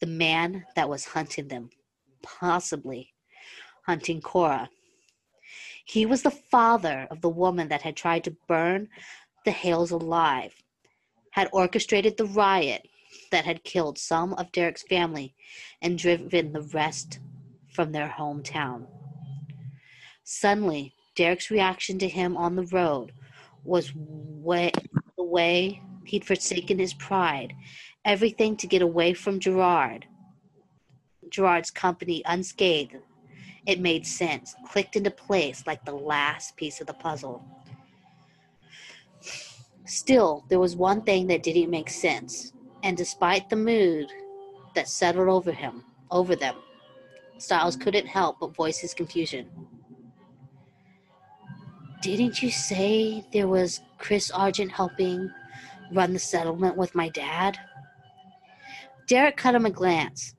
the 0.00 0.06
man 0.06 0.64
that 0.74 0.88
was 0.88 1.04
hunting 1.04 1.48
them, 1.48 1.70
possibly 2.22 3.14
hunting 3.86 4.20
Cora. 4.20 4.68
He 5.84 6.04
was 6.04 6.22
the 6.22 6.30
father 6.30 7.06
of 7.10 7.20
the 7.20 7.28
woman 7.28 7.68
that 7.68 7.82
had 7.82 7.96
tried 7.96 8.24
to 8.24 8.36
burn 8.46 8.88
the 9.44 9.50
Hales 9.50 9.90
alive, 9.90 10.54
had 11.30 11.48
orchestrated 11.52 12.16
the 12.16 12.26
riot 12.26 12.86
that 13.30 13.44
had 13.44 13.64
killed 13.64 13.98
some 13.98 14.34
of 14.34 14.52
Derek's 14.52 14.82
family 14.82 15.34
and 15.80 15.98
driven 15.98 16.52
the 16.52 16.62
rest 16.62 17.20
from 17.72 17.92
their 17.92 18.08
hometown. 18.08 18.86
Suddenly, 20.24 20.92
Derek's 21.14 21.50
reaction 21.50 21.98
to 22.00 22.08
him 22.08 22.36
on 22.36 22.56
the 22.56 22.66
road 22.66 23.12
was 23.64 23.92
way, 23.94 24.70
the 25.16 25.24
way 25.24 25.82
he'd 26.04 26.24
forsaken 26.24 26.78
his 26.78 26.94
pride, 26.94 27.54
everything 28.04 28.56
to 28.56 28.66
get 28.66 28.82
away 28.82 29.14
from 29.14 29.40
Gerard. 29.40 30.06
Gerard's 31.30 31.70
company 31.70 32.22
unscathed. 32.26 32.96
It 33.66 33.80
made 33.80 34.06
sense, 34.06 34.54
clicked 34.70 34.96
into 34.96 35.10
place 35.10 35.66
like 35.66 35.84
the 35.84 35.92
last 35.92 36.56
piece 36.56 36.80
of 36.80 36.86
the 36.86 36.94
puzzle. 36.94 37.44
Still, 39.84 40.44
there 40.48 40.58
was 40.58 40.76
one 40.76 41.02
thing 41.02 41.26
that 41.26 41.42
didn't 41.42 41.70
make 41.70 41.90
sense, 41.90 42.52
and 42.82 42.96
despite 42.96 43.48
the 43.48 43.56
mood 43.56 44.06
that 44.74 44.88
settled 44.88 45.28
over 45.28 45.52
him, 45.52 45.84
over 46.10 46.36
them, 46.36 46.56
Stiles 47.38 47.76
couldn't 47.76 48.06
help 48.06 48.40
but 48.40 48.54
voice 48.54 48.78
his 48.78 48.94
confusion. 48.94 49.48
Didn't 52.02 52.42
you 52.42 52.50
say 52.50 53.24
there 53.32 53.48
was 53.48 53.80
Chris 53.98 54.30
Argent 54.30 54.72
helping 54.72 55.30
run 55.92 56.12
the 56.12 56.18
settlement 56.18 56.76
with 56.76 56.94
my 56.94 57.08
dad? 57.08 57.58
Derek 59.08 59.38
cut 59.38 59.54
him 59.54 59.64
a 59.64 59.70
glance. 59.70 60.34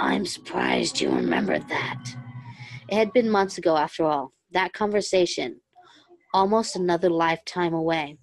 I'm 0.00 0.26
surprised 0.26 1.00
you 1.00 1.10
remembered 1.10 1.68
that. 1.68 2.16
It 2.88 2.96
had 2.96 3.12
been 3.12 3.30
months 3.30 3.56
ago, 3.56 3.76
after 3.76 4.04
all. 4.04 4.32
That 4.50 4.72
conversation, 4.72 5.60
almost 6.34 6.74
another 6.74 7.08
lifetime 7.08 7.72
away. 7.72 8.18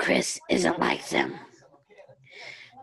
Chris 0.00 0.40
isn't 0.50 0.80
like 0.80 1.08
them. 1.08 1.34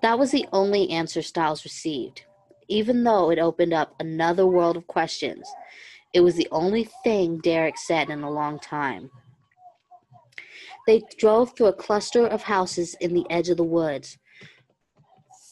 That 0.02 0.18
was 0.18 0.32
the 0.32 0.48
only 0.54 0.90
answer 0.90 1.22
Stiles 1.22 1.66
received. 1.66 2.24
Even 2.70 3.04
though 3.04 3.32
it 3.32 3.40
opened 3.40 3.74
up 3.74 3.96
another 4.00 4.48
world 4.48 4.78
of 4.78 4.88
questions, 4.88 5.46
it 6.14 6.22
was 6.22 6.36
the 6.36 6.48
only 6.52 6.88
thing 7.04 7.40
Derek 7.40 7.78
said 7.78 8.10
in 8.10 8.24
a 8.24 8.32
long 8.32 8.60
time. 8.60 9.12
They 10.86 11.02
drove 11.18 11.56
through 11.56 11.68
a 11.68 11.74
cluster 11.74 12.28
of 12.28 12.44
houses 12.44 12.96
in 13.00 13.14
the 13.14 13.26
edge 13.30 13.50
of 13.50 13.58
the 13.58 13.64
woods. 13.64 14.18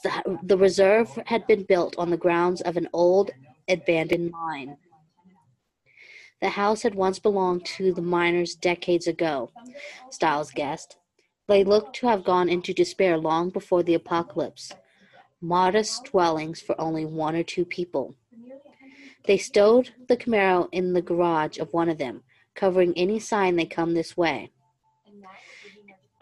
The, 0.04 0.40
the 0.44 0.58
reserve 0.58 1.18
had 1.26 1.48
been 1.48 1.64
built 1.64 1.96
on 1.98 2.12
the 2.12 2.18
grounds 2.18 2.62
of 2.62 2.78
an 2.78 2.88
old 2.94 3.32
abandoned 3.68 4.32
mine. 4.32 4.78
The 6.42 6.50
house 6.50 6.84
had 6.84 6.94
once 6.94 7.20
belonged 7.20 7.66
to 7.78 7.94
the 7.94 8.02
miners 8.02 8.54
decades 8.54 9.08
ago, 9.08 9.52
Stiles 10.12 10.52
guessed. 10.52 10.98
They 11.48 11.64
looked 11.64 11.96
to 11.98 12.08
have 12.08 12.24
gone 12.24 12.50
into 12.50 12.74
despair 12.74 13.18
long 13.18 13.50
before 13.50 13.82
the 13.82 13.94
apocalypse. 13.96 14.72
Modest 15.42 16.06
dwellings 16.06 16.62
for 16.62 16.80
only 16.80 17.06
one 17.06 17.36
or 17.36 17.44
two 17.44 17.66
people. 17.66 18.16
They 19.26 19.38
stowed 19.38 19.92
the 20.08 20.18
Camaro 20.18 20.68
in 20.72 20.94
the 20.94 21.02
garage 21.02 21.58
of 21.58 21.74
one 21.74 21.90
of 21.90 21.98
them, 21.98 22.24
covering 22.56 22.94
any 22.96 23.20
sign 23.20 23.56
they 23.56 23.66
come 23.66 23.94
this 23.94 24.16
way 24.16 24.52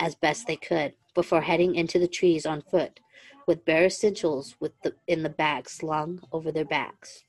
as 0.02 0.16
best 0.16 0.48
they 0.48 0.58
could 0.58 0.94
before 1.14 1.42
heading 1.42 1.76
into 1.76 2.00
the 2.00 2.08
trees 2.08 2.46
on 2.46 2.62
foot, 2.62 3.00
with 3.48 3.64
bare 3.64 3.86
essentials 3.86 4.56
with 4.60 4.74
the, 4.82 4.94
in 5.08 5.24
the 5.24 5.30
bag 5.30 5.70
slung 5.70 6.20
over 6.32 6.52
their 6.52 6.66
backs. 6.66 7.24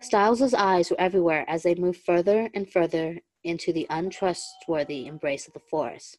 Stiles's 0.00 0.54
eyes 0.54 0.90
were 0.90 1.00
everywhere 1.00 1.44
as 1.48 1.62
they 1.62 1.74
moved 1.74 2.02
further 2.04 2.50
and 2.54 2.70
further 2.70 3.18
into 3.42 3.72
the 3.72 3.86
untrustworthy 3.88 5.06
embrace 5.06 5.46
of 5.46 5.54
the 5.54 5.60
forest. 5.70 6.18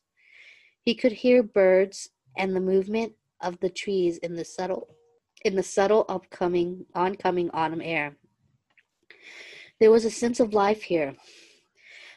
He 0.81 0.95
could 0.95 1.11
hear 1.11 1.43
birds 1.43 2.09
and 2.37 2.55
the 2.55 2.61
movement 2.61 3.13
of 3.41 3.59
the 3.59 3.69
trees 3.69 4.17
in 4.17 4.35
the 4.35 4.45
subtle 4.45 4.87
in 5.45 5.55
the 5.55 5.63
subtle 5.63 6.05
upcoming 6.09 6.85
oncoming 6.95 7.51
autumn 7.53 7.81
air. 7.81 8.17
There 9.79 9.91
was 9.91 10.05
a 10.05 10.09
sense 10.09 10.39
of 10.39 10.53
life 10.53 10.81
here, 10.81 11.15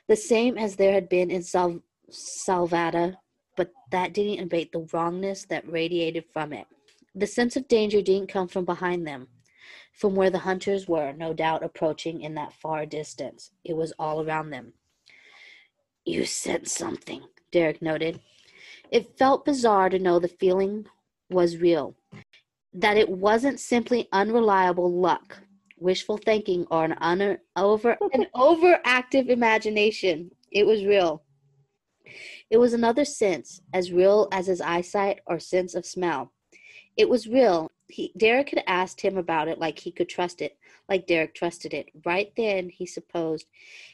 the 0.08 0.16
same 0.16 0.56
as 0.56 0.76
there 0.76 0.94
had 0.94 1.08
been 1.10 1.30
in 1.30 1.42
Sal- 1.42 1.82
Salvata, 2.10 3.16
but 3.56 3.72
that 3.90 4.12
didn't 4.12 4.44
abate 4.44 4.72
the 4.72 4.86
wrongness 4.92 5.44
that 5.46 5.70
radiated 5.70 6.24
from 6.32 6.52
it. 6.52 6.66
The 7.14 7.26
sense 7.26 7.56
of 7.56 7.68
danger 7.68 8.02
didn't 8.02 8.28
come 8.28 8.48
from 8.48 8.64
behind 8.64 9.06
them, 9.06 9.28
from 9.92 10.14
where 10.14 10.30
the 10.30 10.38
hunters 10.38 10.88
were, 10.88 11.12
no 11.12 11.34
doubt 11.34 11.64
approaching 11.64 12.22
in 12.22 12.34
that 12.34 12.52
far 12.52 12.86
distance. 12.86 13.50
It 13.64 13.76
was 13.76 13.92
all 13.98 14.24
around 14.24 14.50
them. 14.50 14.74
You 16.04 16.24
said 16.24 16.68
something, 16.68 17.22
Derek 17.52 17.82
noted. 17.82 18.20
It 18.90 19.18
felt 19.18 19.44
bizarre 19.44 19.88
to 19.90 19.98
know 19.98 20.18
the 20.18 20.28
feeling 20.28 20.86
was 21.28 21.58
real, 21.58 21.94
that 22.72 22.96
it 22.96 23.08
wasn't 23.08 23.60
simply 23.60 24.08
unreliable 24.12 24.90
luck, 24.90 25.38
wishful 25.76 26.16
thinking, 26.16 26.66
or 26.70 26.84
an 26.84 26.94
un- 27.00 27.38
over 27.56 27.96
an 28.12 28.26
overactive 28.34 29.28
imagination. 29.28 30.30
It 30.50 30.66
was 30.66 30.84
real. 30.84 31.22
It 32.50 32.58
was 32.58 32.72
another 32.72 33.04
sense, 33.04 33.62
as 33.72 33.92
real 33.92 34.28
as 34.32 34.48
his 34.48 34.60
eyesight 34.60 35.20
or 35.26 35.38
sense 35.38 35.74
of 35.74 35.86
smell. 35.86 36.32
It 36.96 37.08
was 37.08 37.28
real. 37.28 37.70
He, 37.88 38.12
Derek 38.16 38.50
had 38.50 38.64
asked 38.66 39.00
him 39.00 39.16
about 39.16 39.48
it 39.48 39.58
like 39.58 39.78
he 39.78 39.92
could 39.92 40.08
trust 40.08 40.42
it, 40.42 40.58
like 40.88 41.06
Derek 41.06 41.34
trusted 41.34 41.72
it. 41.72 41.90
Right 42.04 42.32
then, 42.36 42.68
he 42.68 42.86
supposed 42.86 43.46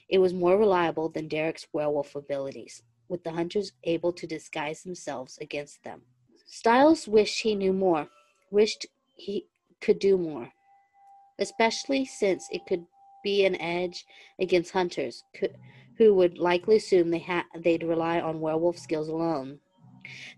it 0.09 0.19
was 0.19 0.33
more 0.33 0.57
reliable 0.57 1.11
than 1.11 1.29
Derek's 1.29 1.67
werewolf 1.73 2.15
abilities, 2.15 2.83
with 3.09 3.23
the 3.25 3.33
hunters 3.33 3.73
able 3.85 4.13
to 4.15 4.27
disguise 4.27 4.83
themselves 4.83 5.39
against 5.41 5.85
them. 5.85 6.03
Stiles 6.47 7.07
wished 7.07 7.43
he 7.43 7.55
knew 7.55 7.73
more, 7.73 8.09
wished 8.51 8.87
he 9.15 9.47
could 9.81 9.99
do 9.99 10.17
more, 10.17 10.51
especially 11.39 12.07
since 12.07 12.49
it 12.51 12.65
could 12.67 12.87
be 13.23 13.45
an 13.45 13.61
edge 13.61 14.07
against 14.39 14.73
hunters 14.73 15.25
who 15.99 16.15
would 16.15 16.39
likely 16.39 16.77
assume 16.77 17.11
they 17.11 17.21
ha- 17.21 17.47
they'd 17.59 17.83
rely 17.83 18.21
on 18.21 18.41
werewolf 18.41 18.79
skills 18.79 19.09
alone. 19.09 19.59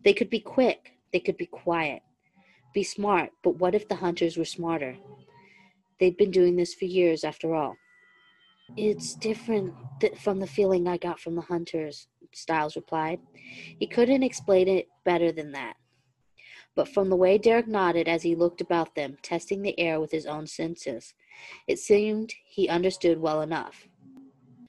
They 0.05 0.13
could 0.13 0.31
be 0.31 0.41
quick, 0.41 0.93
they 1.13 1.21
could 1.21 1.37
be 1.37 1.47
quiet, 1.47 2.03
be 2.73 2.83
smart, 2.83 3.31
but 3.43 3.57
what 3.57 3.75
if 3.75 3.89
the 3.89 3.97
hunters 3.97 4.37
were 4.37 4.45
smarter? 4.45 4.97
They'd 5.99 6.17
been 6.17 6.31
doing 6.31 6.57
this 6.57 6.75
for 6.75 6.85
years 6.85 7.25
after 7.25 7.55
all. 7.55 7.77
It's 8.77 9.15
different 9.15 9.75
th- 10.01 10.17
from 10.19 10.39
the 10.39 10.47
feeling 10.47 10.87
I 10.87 10.99
got 10.99 11.19
from 11.19 11.35
the 11.35 11.43
hunters, 11.43 12.07
Stiles 12.33 12.77
replied. 12.77 13.19
He 13.79 13.87
couldn't 13.87 14.23
explain 14.23 14.69
it 14.69 14.89
better 15.05 15.33
than 15.33 15.53
that. 15.53 15.75
But 16.77 16.89
from 16.89 17.09
the 17.09 17.17
way 17.17 17.39
Derek 17.39 17.67
nodded 17.67 18.07
as 18.07 18.23
he 18.23 18.37
looked 18.37 18.61
about 18.61 18.95
them, 18.95 19.17
testing 19.23 19.63
the 19.63 19.79
air 19.81 19.99
with 20.01 20.13
his 20.13 20.27
own 20.27 20.47
senses, 20.47 21.15
it 21.67 21.79
seemed 21.79 22.35
he 22.45 22.69
understood 22.69 23.19
well 23.19 23.41
enough. 23.41 23.88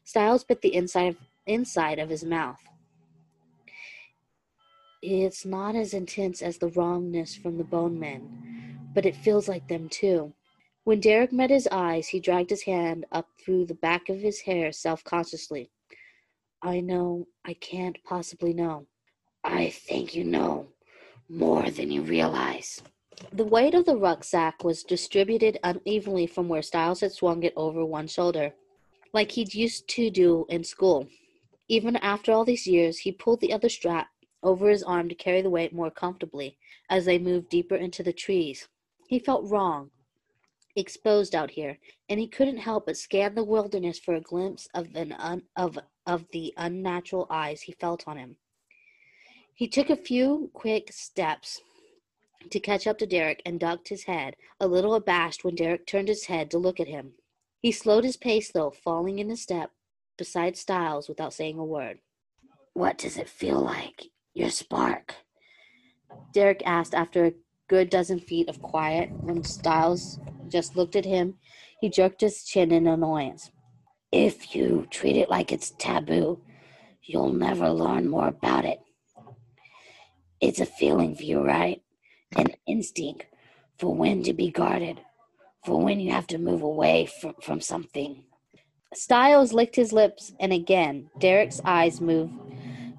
Stiles 0.10 0.44
bit 0.44 0.64
the 0.64 0.74
inside 0.74 1.10
of, 1.10 1.18
inside 1.46 2.00
of 2.00 2.10
his 2.10 2.24
mouth. 2.24 2.64
It's 5.04 5.46
not 5.46 5.76
as 5.76 5.94
intense 5.94 6.42
as 6.42 6.58
the 6.58 6.70
wrongness 6.70 7.36
from 7.36 7.60
the 7.60 7.64
bone 7.64 8.00
men, 8.00 8.90
but 8.96 9.06
it 9.06 9.16
feels 9.16 9.48
like 9.48 9.68
them 9.68 9.88
too. 9.88 10.34
When 10.84 11.00
Derek 11.00 11.32
met 11.32 11.52
his 11.52 11.68
eyes, 11.72 12.08
he 12.08 12.20
dragged 12.20 12.50
his 12.50 12.64
hand 12.64 13.06
up 13.12 13.28
through 13.40 13.68
the 13.68 13.76
back 13.76 14.10
of 14.10 14.18
his 14.18 14.40
hair 14.42 14.72
self 14.72 15.04
consciously. 15.04 15.70
I 16.64 16.80
know, 16.80 17.28
I 17.46 17.54
can't 17.54 18.04
possibly 18.04 18.52
know. 18.52 18.88
I 19.44 19.70
think 19.70 20.16
you 20.16 20.24
know 20.24 20.70
more 21.30 21.70
than 21.70 21.92
you 21.92 22.02
realize. 22.02 22.82
The 23.32 23.46
weight 23.46 23.76
of 23.76 23.86
the 23.86 23.96
rucksack 23.96 24.64
was 24.64 24.82
distributed 24.82 25.60
unevenly 25.64 26.26
from 26.26 26.50
where 26.50 26.64
Stiles 26.64 27.02
had 27.02 27.12
swung 27.12 27.44
it 27.44 27.54
over 27.56 27.86
one 27.86 28.08
shoulder 28.08 28.56
like 29.14 29.32
he'd 29.32 29.54
used 29.54 29.88
to 29.90 30.10
do 30.10 30.46
in 30.50 30.64
school. 30.64 31.08
Even 31.68 31.96
after 31.98 32.32
all 32.32 32.46
these 32.46 32.68
years, 32.68 33.00
he 33.00 33.12
pulled 33.12 33.42
the 33.42 33.54
other 33.54 33.70
strap 33.70 34.08
over 34.42 34.70
his 34.70 34.84
arm 34.84 35.10
to 35.10 35.16
carry 35.16 35.42
the 35.42 35.50
weight 35.50 35.74
more 35.74 35.92
comfortably 35.92 36.58
as 36.90 37.06
they 37.06 37.20
moved 37.20 37.50
deeper 37.50 37.76
into 37.76 38.04
the 38.04 38.14
trees. 38.14 38.68
He 39.08 39.20
felt 39.20 39.50
wrong, 39.50 39.92
exposed 40.76 41.36
out 41.36 41.52
here, 41.52 41.78
and 42.10 42.20
he 42.20 42.28
couldn't 42.28 42.58
help 42.58 42.86
but 42.86 42.98
scan 42.98 43.36
the 43.36 43.44
wilderness 43.44 44.00
for 44.00 44.16
a 44.16 44.22
glimpse 44.22 44.68
of, 44.74 44.88
an 44.96 45.14
un, 45.14 45.44
of, 45.56 45.78
of 46.06 46.26
the 46.32 46.54
unnatural 46.58 47.28
eyes 47.30 47.62
he 47.62 47.74
felt 47.74 48.08
on 48.08 48.18
him. 48.18 48.38
He 49.54 49.68
took 49.68 49.90
a 49.90 49.96
few 49.96 50.50
quick 50.54 50.94
steps 50.94 51.62
to 52.50 52.60
catch 52.60 52.88
up 52.88 52.98
to 53.00 53.06
Derek 53.06 53.42
and 53.46 53.60
ducked 53.60 53.90
his 53.90 54.04
head, 54.04 54.36
a 54.60 54.68
little 54.68 54.96
abashed 54.96 55.44
when 55.44 55.56
Derek 55.56 55.86
turned 55.86 56.08
his 56.08 56.26
head 56.26 56.50
to 56.52 56.58
look 56.58 56.80
at 56.80 56.88
him. 56.88 57.14
He 57.62 57.72
slowed 57.72 58.04
his 58.04 58.18
pace, 58.18 58.52
though, 58.52 58.72
falling 58.72 59.20
in 59.20 59.30
a 59.30 59.36
step 59.36 59.72
beside 60.18 60.58
Stiles 60.58 61.10
without 61.10 61.34
saying 61.34 61.60
a 61.60 61.66
word. 61.66 62.00
What 62.74 62.98
does 62.98 63.18
it 63.18 63.30
feel 63.30 63.60
like? 63.60 64.06
Your 64.34 64.50
spark? 64.50 65.16
Derek 66.34 66.62
asked 66.66 66.94
after 66.94 67.26
a 67.26 67.34
good 67.68 67.90
dozen 67.90 68.20
feet 68.20 68.48
of 68.50 68.62
quiet. 68.62 69.12
When 69.22 69.44
Stiles 69.44 70.20
just 70.48 70.76
looked 70.76 70.96
at 70.96 71.06
him, 71.06 71.36
he 71.82 71.90
jerked 71.90 72.22
his 72.22 72.44
chin 72.44 72.72
in 72.72 72.88
annoyance. 72.88 73.52
If 74.12 74.56
you 74.56 74.88
treat 74.90 75.18
it 75.18 75.30
like 75.30 75.52
it's 75.52 75.72
taboo, 75.72 76.42
you'll 77.04 77.34
never 77.34 77.70
learn 77.70 78.08
more 78.08 78.28
about 78.28 78.66
it. 78.66 78.80
It's 80.42 80.60
a 80.60 80.66
feeling 80.66 81.16
for 81.16 81.24
you, 81.24 81.42
right? 81.44 81.82
An 82.36 82.48
instinct 82.66 83.26
for 83.78 83.94
when 83.94 84.24
to 84.24 84.34
be 84.34 84.50
guarded, 84.52 85.02
for 85.66 85.82
when 85.82 86.00
you 86.00 86.12
have 86.12 86.28
to 86.28 86.38
move 86.38 86.62
away 86.62 87.06
from, 87.06 87.34
from 87.42 87.62
something. 87.62 88.24
Stiles 88.94 89.54
licked 89.54 89.76
his 89.76 89.94
lips, 89.94 90.34
and 90.40 90.52
again 90.52 91.10
Derek's 91.20 91.62
eyes 91.64 92.02
moved 92.02 92.34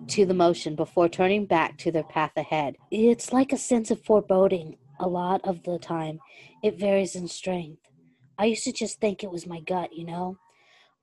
to 0.08 0.26
the 0.26 0.34
motion 0.34 0.74
before 0.74 1.08
turning 1.08 1.46
back 1.46 1.78
to 1.78 1.90
their 1.90 2.04
path 2.04 2.32
ahead. 2.36 2.76
It's 2.90 3.32
like 3.32 3.52
a 3.52 3.58
sense 3.58 3.90
of 3.90 4.02
foreboding. 4.02 4.76
A 4.98 5.08
lot 5.08 5.40
of 5.44 5.62
the 5.62 5.78
time, 5.78 6.20
it 6.62 6.78
varies 6.78 7.14
in 7.14 7.26
strength. 7.28 7.80
I 8.38 8.46
used 8.46 8.64
to 8.64 8.72
just 8.72 9.00
think 9.00 9.22
it 9.22 9.30
was 9.30 9.46
my 9.46 9.60
gut, 9.60 9.94
you 9.94 10.04
know? 10.04 10.36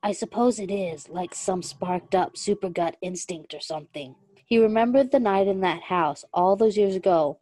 I 0.04 0.12
suppose 0.12 0.60
it 0.60 0.72
is, 0.72 1.10
like 1.10 1.34
some 1.34 1.64
sparked 1.64 2.14
up 2.14 2.38
super 2.38 2.70
gut 2.70 2.96
instinct 3.02 3.54
or 3.54 3.60
something. 3.60 4.16
He 4.46 4.60
remembered 4.60 5.12
the 5.12 5.20
night 5.20 5.48
in 5.48 5.62
that 5.62 5.84
house 5.84 6.24
all 6.34 6.56
those 6.56 6.78
years 6.78 6.96
ago 6.96 7.40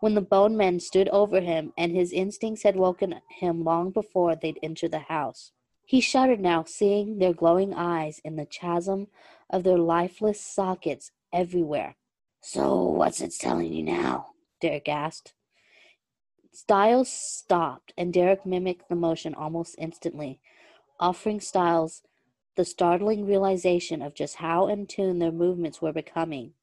when 0.00 0.14
the 0.14 0.20
bone 0.20 0.56
men 0.56 0.78
stood 0.80 1.08
over 1.08 1.40
him 1.40 1.72
and 1.76 1.92
his 1.92 2.12
instincts 2.12 2.62
had 2.62 2.76
woken 2.76 3.20
him 3.28 3.64
long 3.64 3.90
before 3.90 4.36
they'd 4.36 4.58
entered 4.62 4.92
the 4.92 4.98
house. 5.00 5.52
He 5.84 6.00
shuddered 6.00 6.40
now, 6.40 6.64
seeing 6.64 7.18
their 7.18 7.32
glowing 7.32 7.72
eyes 7.72 8.20
in 8.24 8.36
the 8.36 8.46
chasm 8.46 9.06
of 9.48 9.62
their 9.62 9.78
lifeless 9.78 10.40
sockets 10.40 11.12
everywhere. 11.32 11.96
So, 12.40 12.82
what's 12.84 13.20
it 13.20 13.34
telling 13.38 13.72
you 13.72 13.84
now? 13.84 14.30
Derek 14.60 14.88
asked. 14.88 15.34
Stiles 16.52 17.08
stopped, 17.08 17.92
and 17.96 18.12
Derek 18.12 18.44
mimicked 18.44 18.88
the 18.88 18.96
motion 18.96 19.34
almost 19.34 19.76
instantly, 19.78 20.40
offering 20.98 21.40
Stiles 21.40 22.02
the 22.56 22.64
startling 22.64 23.26
realization 23.26 24.02
of 24.02 24.14
just 24.14 24.36
how 24.36 24.66
in 24.66 24.86
tune 24.86 25.18
their 25.18 25.30
movements 25.30 25.82
were 25.82 25.92
becoming. 25.92 26.54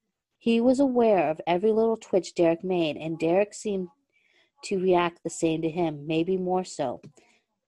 He 0.43 0.59
was 0.59 0.81
aware 0.81 1.29
of 1.29 1.39
every 1.47 1.71
little 1.71 1.95
twitch 1.95 2.35
Derek 2.35 2.65
made, 2.65 2.97
and 2.97 3.17
Derek 3.17 3.53
seemed 3.53 3.87
to 4.63 4.77
react 4.77 5.23
the 5.23 5.29
same 5.29 5.61
to 5.61 5.69
him, 5.69 6.05
maybe 6.05 6.35
more 6.35 6.65
so, 6.65 6.99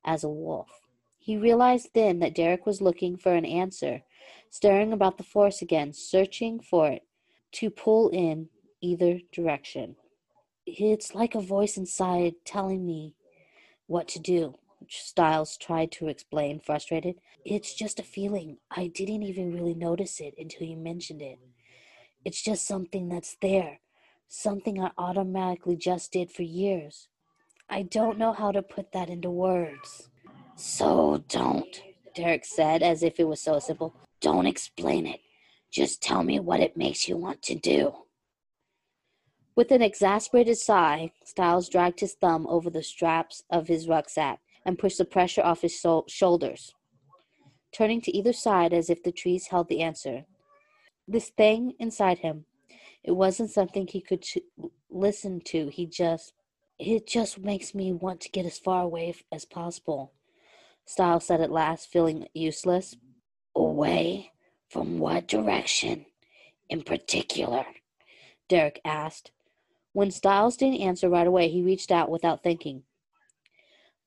as 0.03 0.25
a 0.25 0.29
wolf. 0.29 0.81
He 1.17 1.37
realized 1.37 1.91
then 1.93 2.19
that 2.19 2.35
Derek 2.35 2.65
was 2.65 2.81
looking 2.81 3.15
for 3.15 3.33
an 3.33 3.45
answer, 3.45 4.03
staring 4.49 4.91
about 4.91 5.17
the 5.17 5.23
forest 5.23 5.61
again, 5.61 5.93
searching 5.93 6.59
for 6.59 6.89
it 6.89 7.03
to 7.53 7.69
pull 7.69 8.09
in 8.09 8.49
either 8.81 9.21
direction. 9.31 9.95
It's 10.65 11.15
like 11.15 11.33
a 11.33 11.39
voice 11.39 11.77
inside 11.77 12.33
telling 12.43 12.85
me 12.85 13.15
what 13.87 14.09
to 14.09 14.19
do, 14.19 14.55
Stiles 14.89 15.55
tried 15.55 15.93
to 15.93 16.09
explain, 16.09 16.59
frustrated. 16.59 17.15
It's 17.45 17.73
just 17.73 18.01
a 18.01 18.03
feeling. 18.03 18.57
I 18.69 18.87
didn't 18.87 19.23
even 19.23 19.53
really 19.53 19.75
notice 19.75 20.19
it 20.19 20.33
until 20.37 20.67
you 20.67 20.75
mentioned 20.75 21.21
it. 21.21 21.39
It's 22.25 22.41
just 22.41 22.65
something 22.67 23.07
that's 23.07 23.37
there, 23.39 23.79
something 24.27 24.81
I 24.81 24.89
automatically 24.97 25.75
just 25.75 26.11
did 26.11 26.31
for 26.31 26.41
years. 26.41 27.07
I 27.69 27.83
don't 27.83 28.17
know 28.17 28.33
how 28.33 28.51
to 28.51 28.63
put 28.63 28.91
that 28.93 29.09
into 29.11 29.29
words. 29.29 30.09
So 30.55 31.23
don't, 31.29 31.81
Derek 32.15 32.43
said, 32.43 32.81
as 32.81 33.03
if 33.03 33.19
it 33.19 33.27
was 33.27 33.41
so 33.41 33.59
simple. 33.59 33.93
Don't 34.21 34.47
explain 34.47 35.05
it. 35.05 35.19
Just 35.71 36.01
tell 36.01 36.23
me 36.23 36.39
what 36.39 36.61
it 36.61 36.75
makes 36.75 37.07
you 37.07 37.15
want 37.15 37.43
to 37.43 37.55
do. 37.55 37.93
With 39.55 39.71
an 39.71 39.83
exasperated 39.83 40.57
sigh, 40.57 41.11
Stiles 41.23 41.69
dragged 41.69 41.99
his 41.99 42.13
thumb 42.13 42.47
over 42.47 42.71
the 42.71 42.83
straps 42.83 43.43
of 43.51 43.67
his 43.67 43.87
rucksack 43.87 44.39
and 44.65 44.79
pushed 44.79 44.97
the 44.97 45.05
pressure 45.05 45.43
off 45.43 45.61
his 45.61 45.79
so- 45.79 46.05
shoulders, 46.07 46.73
turning 47.71 48.01
to 48.01 48.17
either 48.17 48.33
side 48.33 48.73
as 48.73 48.89
if 48.89 49.03
the 49.03 49.11
trees 49.11 49.47
held 49.47 49.69
the 49.69 49.81
answer. 49.81 50.25
This 51.07 51.29
thing 51.29 51.73
inside 51.79 52.19
him, 52.19 52.45
it 53.03 53.11
wasn't 53.11 53.51
something 53.51 53.87
he 53.87 54.01
could 54.01 54.21
ch- 54.23 54.39
listen 54.89 55.41
to. 55.45 55.67
He 55.69 55.85
just 55.85 56.33
It 56.77 57.07
just 57.07 57.39
makes 57.39 57.73
me 57.73 57.93
want 57.93 58.19
to 58.21 58.29
get 58.29 58.45
as 58.45 58.59
far 58.59 58.83
away 58.83 59.13
as 59.31 59.45
possible. 59.45 60.11
Stiles 60.85 61.25
said 61.25 61.39
at 61.41 61.51
last, 61.51 61.87
feeling 61.87 62.27
useless. 62.33 62.95
Away 63.55 64.31
from 64.69 64.99
what 64.99 65.27
direction 65.27 66.05
in 66.69 66.83
particular? 66.83 67.65
Derek 68.49 68.81
asked. 68.83 69.31
When 69.93 70.11
Stiles 70.11 70.57
didn't 70.57 70.81
answer 70.81 71.09
right 71.09 71.25
away, 71.27 71.47
he 71.47 71.61
reached 71.63 71.91
out 71.91 72.09
without 72.09 72.43
thinking. 72.43 72.83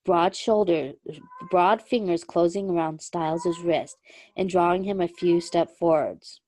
Broad 0.05 0.37
shoulders, 0.37 0.97
broad 1.51 1.81
fingers 1.81 2.25
closing 2.25 2.69
around 2.69 3.01
Stiles's 3.01 3.61
wrist 3.61 3.97
and 4.37 4.49
drawing 4.51 4.85
him 4.85 5.01
a 5.01 5.09
few 5.09 5.41
steps 5.41 5.73
forwards. 5.79 6.41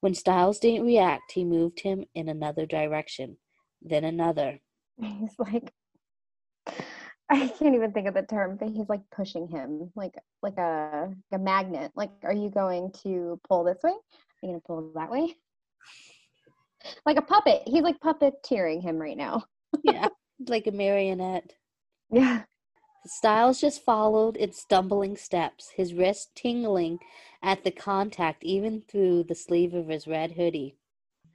When 0.00 0.14
Stiles 0.14 0.58
didn't 0.58 0.86
react, 0.86 1.32
he 1.32 1.44
moved 1.44 1.80
him 1.80 2.04
in 2.14 2.28
another 2.28 2.66
direction, 2.66 3.36
then 3.82 4.04
another. 4.04 4.60
He's 5.00 5.34
like, 5.38 5.72
I 7.30 7.48
can't 7.48 7.74
even 7.74 7.92
think 7.92 8.08
of 8.08 8.14
the 8.14 8.22
term, 8.22 8.56
but 8.58 8.70
he's 8.70 8.88
like 8.88 9.02
pushing 9.14 9.48
him, 9.48 9.90
like 9.94 10.14
like 10.42 10.56
a 10.56 11.08
like 11.30 11.40
a 11.40 11.42
magnet. 11.42 11.92
Like, 11.94 12.10
are 12.22 12.32
you 12.32 12.48
going 12.48 12.90
to 13.02 13.38
pull 13.46 13.64
this 13.64 13.78
way? 13.84 13.90
Are 13.90 13.96
you 14.42 14.48
gonna 14.48 14.60
pull 14.60 14.92
that 14.94 15.10
way? 15.10 15.36
Like 17.04 17.18
a 17.18 17.22
puppet. 17.22 17.62
He's 17.66 17.82
like 17.82 18.00
puppeteering 18.00 18.82
him 18.82 18.96
right 18.96 19.16
now. 19.16 19.44
yeah, 19.82 20.08
like 20.48 20.66
a 20.66 20.72
marionette. 20.72 21.52
Yeah. 22.10 22.44
Stiles 23.06 23.60
just 23.60 23.84
followed 23.84 24.36
its 24.36 24.60
stumbling 24.60 25.16
steps, 25.16 25.70
his 25.70 25.94
wrist 25.94 26.34
tingling 26.34 26.98
at 27.42 27.64
the 27.64 27.70
contact 27.70 28.42
even 28.42 28.82
through 28.82 29.22
the 29.24 29.34
sleeve 29.34 29.72
of 29.72 29.88
his 29.88 30.06
red 30.06 30.32
hoodie. 30.32 30.76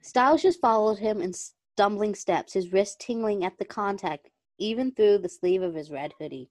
Stiles 0.02 0.42
just 0.42 0.60
followed 0.60 0.98
him 0.98 1.20
in 1.20 1.32
stumbling 1.32 2.14
steps, 2.14 2.52
his 2.52 2.72
wrist 2.72 3.00
tingling 3.00 3.44
at 3.44 3.58
the 3.58 3.64
contact 3.64 4.28
even 4.58 4.92
through 4.92 5.18
the 5.18 5.28
sleeve 5.28 5.62
of 5.62 5.74
his 5.74 5.90
red 5.90 6.12
hoodie. 6.18 6.50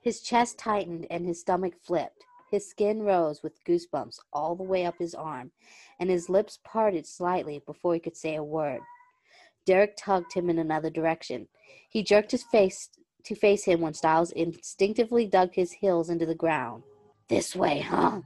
His 0.00 0.20
chest 0.20 0.58
tightened 0.58 1.06
and 1.10 1.26
his 1.26 1.40
stomach 1.40 1.74
flipped. 1.80 2.24
His 2.50 2.68
skin 2.68 3.02
rose 3.02 3.42
with 3.42 3.64
goosebumps 3.64 4.18
all 4.32 4.54
the 4.54 4.62
way 4.62 4.84
up 4.84 4.98
his 4.98 5.14
arm, 5.14 5.52
and 5.98 6.10
his 6.10 6.28
lips 6.28 6.58
parted 6.62 7.06
slightly 7.06 7.62
before 7.64 7.94
he 7.94 8.00
could 8.00 8.16
say 8.16 8.34
a 8.34 8.44
word. 8.44 8.80
Derek 9.64 9.96
tugged 9.96 10.34
him 10.34 10.50
in 10.50 10.58
another 10.58 10.90
direction. 10.90 11.48
He 11.88 12.02
jerked 12.02 12.32
his 12.32 12.42
face 12.42 12.90
to 13.24 13.34
face 13.34 13.64
him 13.64 13.80
when 13.80 13.94
Stiles 13.94 14.32
instinctively 14.32 15.26
dug 15.26 15.54
his 15.54 15.72
heels 15.72 16.10
into 16.10 16.26
the 16.26 16.34
ground. 16.34 16.82
This 17.28 17.54
way, 17.56 17.80
huh? 17.80 18.22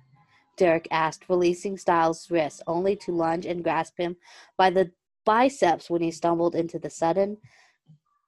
Derek 0.56 0.88
asked, 0.90 1.28
releasing 1.28 1.76
Stiles' 1.76 2.30
wrist, 2.30 2.62
only 2.66 2.96
to 2.96 3.12
lunge 3.12 3.46
and 3.46 3.62
grasp 3.62 3.98
him 3.98 4.16
by 4.56 4.70
the 4.70 4.90
biceps 5.24 5.90
when 5.90 6.02
he 6.02 6.10
stumbled 6.10 6.54
into 6.54 6.78
the 6.78 6.90
sudden 6.90 7.36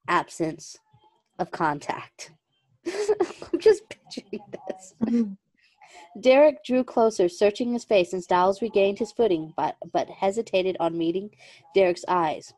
absence 0.08 0.78
of 1.38 1.50
contact. 1.50 2.32
I'm 2.86 3.58
just 3.58 3.88
picturing 3.88 4.42
this. 4.68 4.94
Mm-hmm. 5.04 5.32
Derek 6.20 6.64
drew 6.64 6.84
closer, 6.84 7.28
searching 7.28 7.72
his 7.72 7.84
face, 7.84 8.12
and 8.12 8.22
Stiles 8.22 8.62
regained 8.62 8.98
his 8.98 9.12
footing, 9.12 9.52
but, 9.56 9.76
but 9.92 10.08
hesitated 10.08 10.76
on 10.80 10.98
meeting 10.98 11.30
Derek's 11.74 12.04
eyes. 12.08 12.54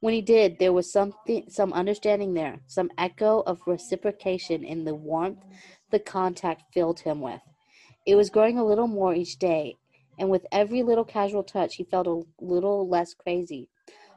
When 0.00 0.14
he 0.14 0.22
did, 0.22 0.58
there 0.58 0.72
was 0.72 0.90
something, 0.90 1.44
some 1.48 1.74
understanding 1.74 2.32
there, 2.32 2.60
some 2.66 2.90
echo 2.96 3.40
of 3.40 3.60
reciprocation 3.66 4.64
in 4.64 4.84
the 4.84 4.94
warmth 4.94 5.44
the 5.90 5.98
contact 5.98 6.62
filled 6.72 7.00
him 7.00 7.20
with. 7.20 7.42
It 8.06 8.14
was 8.14 8.30
growing 8.30 8.58
a 8.58 8.64
little 8.64 8.86
more 8.86 9.14
each 9.14 9.38
day, 9.38 9.76
and 10.18 10.30
with 10.30 10.46
every 10.52 10.82
little 10.82 11.04
casual 11.04 11.42
touch, 11.42 11.76
he 11.76 11.84
felt 11.84 12.06
a 12.06 12.22
little 12.40 12.88
less 12.88 13.12
crazy, 13.12 13.68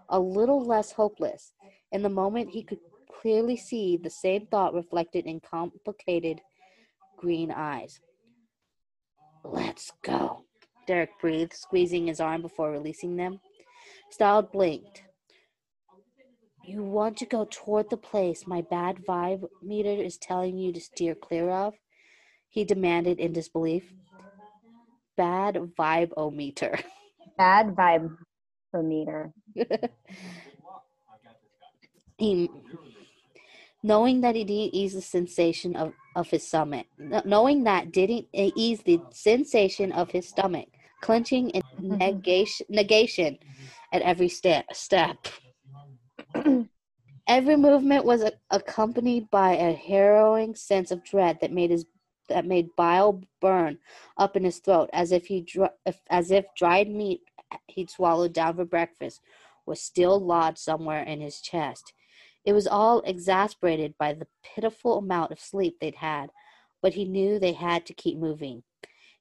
a 0.07 0.19
little 0.19 0.63
less 0.63 0.93
hopeless. 0.93 1.51
In 1.91 2.01
the 2.01 2.09
moment, 2.09 2.49
he 2.51 2.63
could 2.63 2.79
clearly 3.21 3.57
see 3.57 3.97
the 3.97 4.09
same 4.09 4.47
thought 4.47 4.73
reflected 4.73 5.25
in 5.25 5.41
complicated 5.41 6.39
green 7.17 7.51
eyes. 7.51 7.99
Let's 9.43 9.91
go, 10.01 10.45
Derek 10.87 11.11
breathed, 11.19 11.53
squeezing 11.53 12.07
his 12.07 12.21
arm 12.21 12.41
before 12.41 12.71
releasing 12.71 13.17
them. 13.17 13.41
Styled 14.09 14.51
blinked. 14.51 15.03
You 16.65 16.81
want 16.81 17.17
to 17.17 17.25
go 17.25 17.45
toward 17.49 17.89
the 17.89 17.97
place 17.97 18.47
my 18.47 18.61
bad 18.61 19.03
vibe 19.05 19.47
meter 19.61 19.89
is 19.89 20.17
telling 20.17 20.57
you 20.57 20.71
to 20.71 20.79
steer 20.79 21.13
clear 21.13 21.49
of? 21.49 21.73
He 22.47 22.63
demanded 22.63 23.19
in 23.19 23.33
disbelief. 23.33 23.91
Bad 25.17 25.55
vibe 25.77 26.11
o 26.15 26.31
meter. 26.31 26.79
Bad 27.37 27.75
vibe 27.75 28.15
for 28.71 28.81
meter. 28.81 29.33
he, 32.17 32.49
knowing 33.83 34.21
that 34.21 34.35
he 34.35 34.45
didn't 34.45 34.73
ease 34.73 34.93
the 34.93 35.01
sensation 35.01 35.75
of, 35.75 35.91
of 36.15 36.29
his 36.29 36.47
stomach, 36.47 36.87
knowing 37.25 37.65
that 37.65 37.91
didn't 37.91 38.27
ease 38.33 38.81
the 38.83 39.01
sensation 39.11 39.91
of 39.91 40.09
his 40.11 40.29
stomach, 40.29 40.69
clenching 41.01 41.49
in 41.49 41.61
mm-hmm. 41.61 41.97
negation, 41.97 42.65
negation 42.69 43.37
at 43.91 44.01
every 44.01 44.29
step. 44.29 44.65
step. 44.73 45.17
Every 47.27 47.55
movement 47.55 48.05
was 48.05 48.21
a- 48.21 48.33
accompanied 48.49 49.29
by 49.31 49.53
a 49.53 49.73
harrowing 49.73 50.55
sense 50.55 50.91
of 50.91 51.03
dread 51.03 51.39
that 51.41 51.51
made 51.51 51.71
his 51.71 51.85
that 52.29 52.45
made 52.45 52.73
bile 52.77 53.21
burn 53.41 53.77
up 54.17 54.37
in 54.37 54.43
his 54.45 54.59
throat, 54.59 54.89
as 54.93 55.11
if 55.11 55.25
he 55.27 55.41
dr- 55.41 55.73
if, 55.85 55.99
as 56.09 56.31
if 56.31 56.45
dried 56.55 56.89
meat 56.89 57.21
he'd 57.67 57.89
swallowed 57.89 58.33
down 58.33 58.55
for 58.55 58.65
breakfast 58.65 59.21
was 59.65 59.79
still 59.81 60.19
lodged 60.19 60.57
somewhere 60.57 61.03
in 61.03 61.21
his 61.21 61.41
chest. 61.41 61.93
It 62.45 62.53
was 62.53 62.67
all 62.67 63.01
exasperated 63.01 63.95
by 63.97 64.13
the 64.13 64.27
pitiful 64.43 64.97
amount 64.97 65.31
of 65.31 65.39
sleep 65.39 65.77
they'd 65.79 65.95
had, 65.95 66.31
but 66.81 66.93
he 66.93 67.05
knew 67.05 67.39
they 67.39 67.53
had 67.53 67.85
to 67.85 67.93
keep 67.93 68.17
moving. 68.17 68.63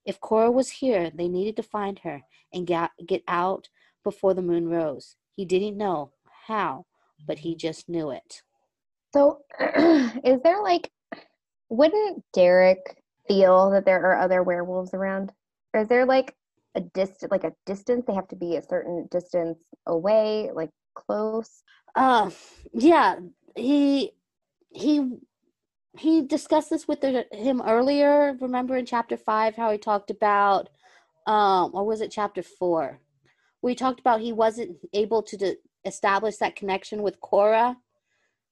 If 0.04 0.20
Cora 0.20 0.50
was 0.50 0.70
here, 0.70 1.10
they 1.10 1.28
needed 1.28 1.56
to 1.56 1.62
find 1.62 2.00
her 2.00 2.22
and 2.52 2.66
get, 2.66 2.90
get 3.06 3.22
out 3.28 3.68
before 4.02 4.34
the 4.34 4.42
moon 4.42 4.68
rose. 4.68 5.16
He 5.36 5.44
didn't 5.44 5.76
know 5.76 6.10
how, 6.46 6.86
but 7.26 7.38
he 7.38 7.54
just 7.56 7.88
knew 7.88 8.10
it. 8.10 8.42
So, 9.12 9.40
is 10.24 10.40
there 10.42 10.62
like, 10.62 10.90
wouldn't 11.68 12.24
Derek 12.32 13.02
feel 13.28 13.70
that 13.70 13.84
there 13.84 14.02
are 14.04 14.18
other 14.18 14.42
werewolves 14.42 14.94
around? 14.94 15.32
Or 15.74 15.80
is 15.80 15.88
there 15.88 16.06
like 16.06 16.34
a 16.74 16.80
distance, 16.80 17.30
like 17.30 17.44
a 17.44 17.54
distance? 17.66 18.04
They 18.06 18.14
have 18.14 18.28
to 18.28 18.36
be 18.36 18.56
a 18.56 18.62
certain 18.62 19.08
distance 19.10 19.58
away, 19.86 20.50
like 20.54 20.70
close. 20.94 21.62
Uh, 21.94 22.30
yeah, 22.72 23.16
he 23.56 24.12
he 24.70 25.18
he 25.98 26.22
discussed 26.22 26.70
this 26.70 26.88
with 26.88 27.00
the, 27.00 27.26
him 27.32 27.62
earlier. 27.62 28.36
Remember 28.40 28.76
in 28.76 28.86
chapter 28.86 29.16
five 29.16 29.56
how 29.56 29.70
he 29.70 29.78
talked 29.78 30.10
about, 30.10 30.68
um, 31.26 31.70
or 31.74 31.84
was 31.84 32.00
it 32.00 32.10
chapter 32.10 32.42
four? 32.42 33.00
We 33.60 33.74
talked 33.74 34.00
about 34.00 34.20
he 34.20 34.32
wasn't 34.32 34.78
able 34.92 35.22
to 35.22 35.36
de- 35.36 35.56
establish 35.84 36.36
that 36.36 36.56
connection 36.56 37.02
with 37.02 37.20
Cora 37.20 37.76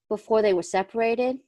before 0.09 0.41
they 0.41 0.53
were 0.53 0.63
separated. 0.63 1.39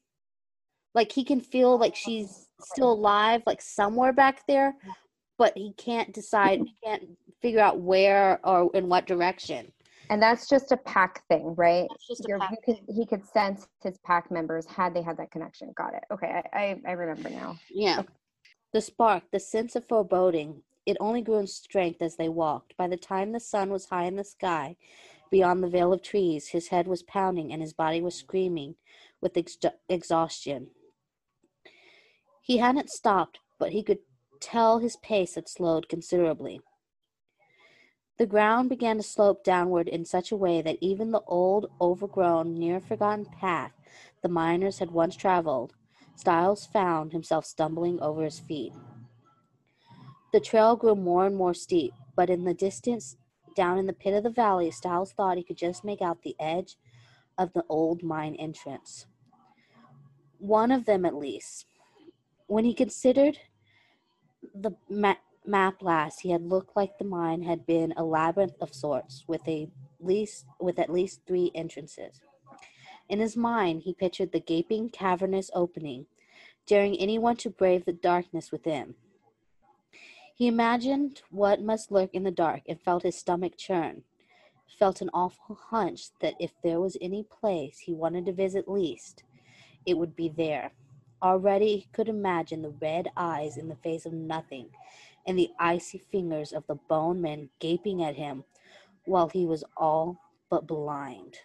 Like 0.95 1.11
he 1.11 1.23
can 1.23 1.41
feel 1.41 1.77
like 1.77 1.95
she's 1.95 2.47
still 2.61 2.91
alive, 2.91 3.41
like 3.45 3.61
somewhere 3.61 4.13
back 4.13 4.45
there, 4.47 4.75
but 5.37 5.53
he 5.57 5.73
can't 5.73 6.13
decide, 6.13 6.59
he 6.59 6.75
can't 6.83 7.03
figure 7.41 7.59
out 7.59 7.79
where 7.79 8.39
or 8.45 8.69
in 8.73 8.87
what 8.87 9.07
direction. 9.07 9.71
And 10.09 10.21
that's 10.21 10.47
just 10.47 10.71
a 10.71 10.77
pack 10.77 11.25
thing, 11.27 11.55
right? 11.55 11.87
That's 11.89 12.07
just 12.07 12.25
a 12.29 12.37
pack 12.37 12.51
you 12.51 12.57
could, 12.75 12.95
he 12.95 13.05
could 13.05 13.25
sense 13.25 13.67
his 13.81 13.97
pack 13.99 14.29
members 14.29 14.65
had 14.65 14.93
they 14.93 15.01
had 15.01 15.17
that 15.17 15.31
connection. 15.31 15.73
Got 15.75 15.95
it. 15.95 16.03
Okay, 16.11 16.27
I, 16.27 16.57
I, 16.57 16.81
I 16.87 16.91
remember 16.91 17.29
now. 17.29 17.57
Yeah. 17.69 18.03
The 18.73 18.81
spark, 18.81 19.23
the 19.31 19.39
sense 19.39 19.75
of 19.75 19.87
foreboding, 19.87 20.61
it 20.85 20.97
only 20.99 21.21
grew 21.21 21.39
in 21.39 21.47
strength 21.47 22.01
as 22.01 22.15
they 22.15 22.29
walked. 22.29 22.75
By 22.77 22.87
the 22.87 22.97
time 22.97 23.31
the 23.31 23.39
sun 23.39 23.69
was 23.69 23.85
high 23.85 24.05
in 24.05 24.15
the 24.15 24.23
sky, 24.23 24.75
beyond 25.33 25.63
the 25.63 25.67
veil 25.67 25.91
of 25.91 26.03
trees, 26.03 26.49
his 26.49 26.67
head 26.67 26.85
was 26.85 27.01
pounding 27.01 27.51
and 27.51 27.59
his 27.59 27.73
body 27.73 27.99
was 27.99 28.13
screaming 28.13 28.75
with 29.19 29.35
ex- 29.35 29.57
exhaustion. 29.89 30.67
He 32.43 32.57
hadn't 32.57 32.91
stopped, 32.91 33.39
but 33.57 33.71
he 33.71 33.81
could 33.81 33.97
tell 34.39 34.77
his 34.77 34.95
pace 34.97 35.33
had 35.33 35.49
slowed 35.49 35.89
considerably. 35.89 36.61
The 38.19 38.27
ground 38.27 38.69
began 38.69 38.97
to 38.97 39.03
slope 39.03 39.43
downward 39.43 39.87
in 39.87 40.05
such 40.05 40.31
a 40.31 40.37
way 40.37 40.61
that 40.61 40.77
even 40.81 41.09
the 41.09 41.23
old, 41.25 41.65
overgrown, 41.81 42.53
near 42.53 42.79
forgotten 42.79 43.25
path 43.25 43.71
the 44.21 44.29
miners 44.29 44.77
had 44.77 44.91
once 44.91 45.15
traveled, 45.15 45.73
Stiles 46.15 46.67
found 46.67 47.11
himself 47.11 47.43
stumbling 47.43 47.99
over 48.01 48.23
his 48.23 48.39
feet. 48.39 48.71
The 50.31 50.39
trail 50.39 50.75
grew 50.75 50.95
more 50.95 51.25
and 51.25 51.35
more 51.35 51.55
steep, 51.55 51.91
but 52.15 52.29
in 52.29 52.43
the 52.43 52.53
distance, 52.53 53.17
down 53.55 53.77
in 53.77 53.87
the 53.87 53.93
pit 53.93 54.13
of 54.13 54.23
the 54.23 54.29
valley, 54.29 54.71
Stiles 54.71 55.11
thought 55.11 55.37
he 55.37 55.43
could 55.43 55.57
just 55.57 55.83
make 55.83 56.01
out 56.01 56.21
the 56.21 56.35
edge 56.39 56.77
of 57.37 57.53
the 57.53 57.63
old 57.69 58.03
mine 58.03 58.35
entrance. 58.35 59.07
One 60.39 60.71
of 60.71 60.85
them, 60.85 61.05
at 61.05 61.15
least. 61.15 61.65
When 62.47 62.65
he 62.65 62.73
considered 62.73 63.39
the 64.53 64.71
ma- 64.89 65.15
map 65.45 65.81
last, 65.81 66.21
he 66.21 66.31
had 66.31 66.43
looked 66.43 66.75
like 66.75 66.97
the 66.97 67.05
mine 67.05 67.43
had 67.43 67.65
been 67.65 67.93
a 67.97 68.03
labyrinth 68.03 68.61
of 68.61 68.73
sorts, 68.73 69.23
with 69.27 69.47
a 69.47 69.69
least 69.99 70.45
with 70.59 70.79
at 70.79 70.91
least 70.91 71.21
three 71.25 71.51
entrances. 71.55 72.21
In 73.09 73.19
his 73.19 73.37
mind, 73.37 73.83
he 73.83 73.93
pictured 73.93 74.31
the 74.31 74.39
gaping, 74.39 74.89
cavernous 74.89 75.49
opening, 75.53 76.05
daring 76.65 76.97
anyone 76.97 77.35
to 77.37 77.49
brave 77.49 77.85
the 77.85 77.93
darkness 77.93 78.51
within. 78.51 78.95
He 80.35 80.47
imagined 80.47 81.21
what 81.29 81.61
must 81.61 81.91
lurk 81.91 82.09
in 82.13 82.23
the 82.23 82.31
dark 82.31 82.63
and 82.67 82.81
felt 82.81 83.03
his 83.03 83.17
stomach 83.17 83.55
churn. 83.57 84.03
Felt 84.79 85.01
an 85.01 85.11
awful 85.13 85.55
hunch 85.55 86.07
that 86.19 86.33
if 86.39 86.51
there 86.63 86.81
was 86.81 86.97
any 86.99 87.23
place 87.23 87.79
he 87.79 87.93
wanted 87.93 88.25
to 88.25 88.33
visit 88.33 88.67
least, 88.67 89.23
it 89.85 89.97
would 89.97 90.15
be 90.15 90.29
there. 90.29 90.71
Already 91.21 91.77
he 91.77 91.87
could 91.93 92.09
imagine 92.09 92.61
the 92.61 92.73
red 92.81 93.09
eyes 93.15 93.57
in 93.57 93.67
the 93.67 93.75
face 93.75 94.05
of 94.05 94.13
nothing 94.13 94.69
and 95.25 95.37
the 95.37 95.51
icy 95.59 95.99
fingers 95.99 96.51
of 96.51 96.65
the 96.67 96.75
bone 96.75 97.21
men 97.21 97.49
gaping 97.59 98.03
at 98.03 98.15
him 98.15 98.43
while 99.05 99.29
he 99.29 99.45
was 99.45 99.63
all 99.77 100.19
but 100.49 100.67
blind. 100.67 101.37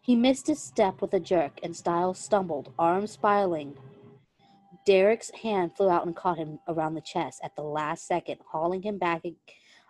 He 0.00 0.14
missed 0.14 0.48
his 0.48 0.60
step 0.62 1.00
with 1.00 1.14
a 1.14 1.20
jerk, 1.20 1.60
and 1.62 1.74
Stiles 1.74 2.18
stumbled, 2.18 2.72
arms 2.78 3.12
spiraling. 3.12 3.78
Derek's 4.84 5.30
hand 5.42 5.76
flew 5.76 5.88
out 5.88 6.06
and 6.06 6.14
caught 6.14 6.36
him 6.36 6.58
around 6.68 6.94
the 6.94 7.00
chest 7.00 7.40
at 7.42 7.56
the 7.56 7.62
last 7.62 8.06
second, 8.06 8.40
hauling 8.46 8.82
him 8.82 8.98
back 8.98 9.22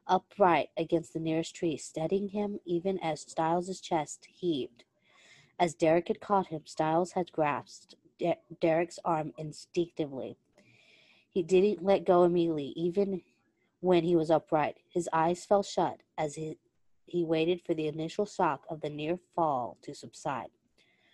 upright 0.07 0.69
against 0.77 1.13
the 1.13 1.19
nearest 1.21 1.57
tree, 1.57 1.77
steadying 1.77 2.29
him 2.29 2.61
even 2.65 2.99
as 3.01 3.23
Stiles' 3.23 3.81
chest 3.81 4.29
heaved. 4.31 4.85
As 5.59 5.75
Derek 5.75 6.09
had 6.09 6.21
caught 6.21 6.49
him, 6.49 6.63
Stiles 6.65 7.13
had 7.13 7.33
grasped 7.33 7.97
De- 8.19 8.39
Derek's 8.61 8.99
arm 9.05 9.33
instinctively. 9.37 10.37
He 11.29 11.43
didn't 11.43 11.85
let 11.85 12.05
go 12.05 12.23
immediately, 12.23 12.73
even 12.77 13.23
when 13.81 14.05
he 14.05 14.15
was 14.15 14.31
upright. 14.31 14.77
His 14.89 15.09
eyes 15.13 15.45
fell 15.45 15.63
shut 15.63 16.01
as 16.17 16.37
he, 16.37 16.59
he 17.07 17.25
waited 17.25 17.63
for 17.63 17.75
the 17.75 17.89
initial 17.89 18.27
shock 18.27 18.65
of 18.71 18.81
the 18.81 18.91
near 18.91 19.19
fall 19.35 19.79
to 19.83 19.95
subside. 19.95 20.51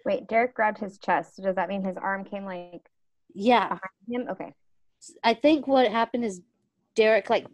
Wait, 0.05 0.27
Derek 0.29 0.55
grabbed 0.55 0.79
his 0.79 0.99
chest. 0.99 1.43
Does 1.43 1.57
that 1.57 1.69
mean 1.69 1.83
his 1.83 1.97
arm 1.97 2.25
came 2.25 2.45
like 2.45 2.91
Yeah, 3.35 3.69
behind 3.69 3.81
him? 4.09 4.29
Okay. 4.31 4.55
I 5.25 5.35
think 5.35 5.67
what 5.67 5.91
happened 5.91 6.25
is 6.25 6.41
Derek 6.95 7.31
like 7.31 7.47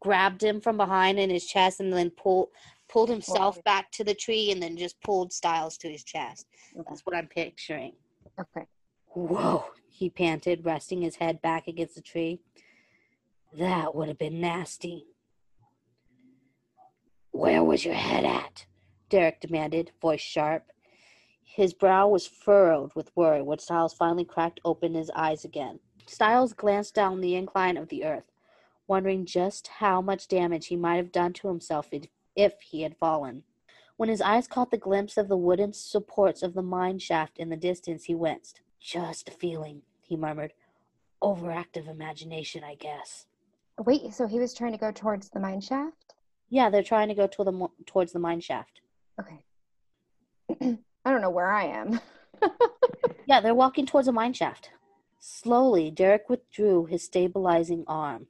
grabbed 0.00 0.42
him 0.42 0.60
from 0.60 0.76
behind 0.76 1.18
in 1.18 1.30
his 1.30 1.46
chest 1.46 1.80
and 1.80 1.92
then 1.92 2.10
pulled 2.10 2.48
pulled 2.88 3.08
himself 3.08 3.62
back 3.64 3.90
to 3.92 4.04
the 4.04 4.14
tree 4.14 4.50
and 4.50 4.62
then 4.62 4.76
just 4.76 5.00
pulled 5.02 5.32
Stiles 5.32 5.76
to 5.78 5.88
his 5.88 6.04
chest. 6.04 6.46
Okay. 6.74 6.84
That's 6.88 7.00
what 7.02 7.16
I'm 7.16 7.28
picturing. 7.28 7.92
Okay. 8.38 8.66
Whoa, 9.06 9.64
he 9.88 10.10
panted, 10.10 10.64
resting 10.64 11.02
his 11.02 11.16
head 11.16 11.40
back 11.40 11.68
against 11.68 11.94
the 11.94 12.02
tree. 12.02 12.40
That 13.56 13.94
would 13.94 14.08
have 14.08 14.18
been 14.18 14.40
nasty. 14.40 15.06
Where 17.30 17.62
was 17.62 17.84
your 17.84 17.94
head 17.94 18.24
at? 18.24 18.66
Derek 19.08 19.40
demanded, 19.40 19.92
voice 20.00 20.20
sharp. 20.20 20.64
His 21.54 21.72
brow 21.72 22.08
was 22.08 22.26
furrowed 22.26 22.96
with 22.96 23.16
worry 23.16 23.40
when 23.40 23.60
Stiles 23.60 23.94
finally 23.94 24.24
cracked 24.24 24.58
open 24.64 24.94
his 24.94 25.08
eyes 25.10 25.44
again. 25.44 25.78
Stiles 26.04 26.52
glanced 26.52 26.96
down 26.96 27.20
the 27.20 27.36
incline 27.36 27.76
of 27.76 27.90
the 27.90 28.04
earth, 28.04 28.32
wondering 28.88 29.24
just 29.24 29.68
how 29.68 30.00
much 30.00 30.26
damage 30.26 30.66
he 30.66 30.74
might 30.74 30.96
have 30.96 31.12
done 31.12 31.32
to 31.34 31.46
himself 31.46 31.90
if, 32.34 32.60
he 32.60 32.82
had 32.82 32.96
fallen. 32.96 33.44
When 33.96 34.08
his 34.08 34.20
eyes 34.20 34.48
caught 34.48 34.72
the 34.72 34.76
glimpse 34.76 35.16
of 35.16 35.28
the 35.28 35.36
wooden 35.36 35.72
supports 35.72 36.42
of 36.42 36.54
the 36.54 36.62
mine 36.62 36.98
shaft 36.98 37.38
in 37.38 37.50
the 37.50 37.56
distance, 37.56 38.06
he 38.06 38.16
winced. 38.16 38.60
Just 38.80 39.28
a 39.28 39.32
feeling, 39.32 39.82
he 40.00 40.16
murmured. 40.16 40.54
Overactive 41.22 41.86
imagination, 41.86 42.64
I 42.64 42.74
guess. 42.74 43.26
Wait, 43.78 44.12
so 44.12 44.26
he 44.26 44.40
was 44.40 44.54
trying 44.54 44.72
to 44.72 44.78
go 44.78 44.90
towards 44.90 45.30
the 45.30 45.38
mine 45.38 45.60
shaft? 45.60 46.14
Yeah, 46.50 46.68
they're 46.68 46.82
trying 46.82 47.06
to 47.10 47.14
go 47.14 47.28
to 47.28 47.44
the 47.44 47.68
towards 47.86 48.12
the 48.12 48.18
mine 48.18 48.40
shaft. 48.40 48.80
Okay. 49.20 49.44
I 51.04 51.10
don't 51.10 51.20
know 51.20 51.30
where 51.30 51.52
I 51.52 51.64
am. 51.64 52.00
Yeah, 53.26 53.40
they're 53.40 53.54
walking 53.54 53.86
towards 53.86 54.06
a 54.08 54.12
mine 54.12 54.34
shaft. 54.34 54.70
Slowly, 55.18 55.90
Derek 55.90 56.28
withdrew 56.28 56.84
his 56.86 57.04
stabilizing 57.04 57.84
arm, 57.86 58.26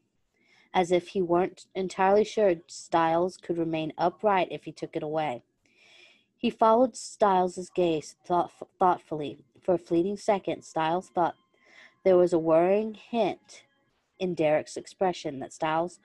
as 0.72 0.92
if 0.92 1.08
he 1.08 1.20
weren't 1.22 1.66
entirely 1.74 2.24
sure 2.24 2.54
Stiles 2.68 3.36
could 3.36 3.58
remain 3.58 3.92
upright 3.98 4.48
if 4.52 4.64
he 4.64 4.72
took 4.72 4.94
it 4.94 5.02
away. 5.02 5.42
He 6.36 6.48
followed 6.48 6.96
Stiles' 6.96 7.70
gaze 7.74 8.14
thought- 8.24 8.52
thoughtfully. 8.78 9.44
For 9.60 9.74
a 9.74 9.78
fleeting 9.78 10.16
second, 10.16 10.62
Stiles 10.62 11.08
thought 11.08 11.34
there 12.04 12.16
was 12.16 12.32
a 12.32 12.38
worrying 12.38 12.94
hint 12.94 13.64
in 14.20 14.34
Derek's 14.34 14.76
expression 14.76 15.40
that 15.40 15.52
Stiles' 15.52 15.98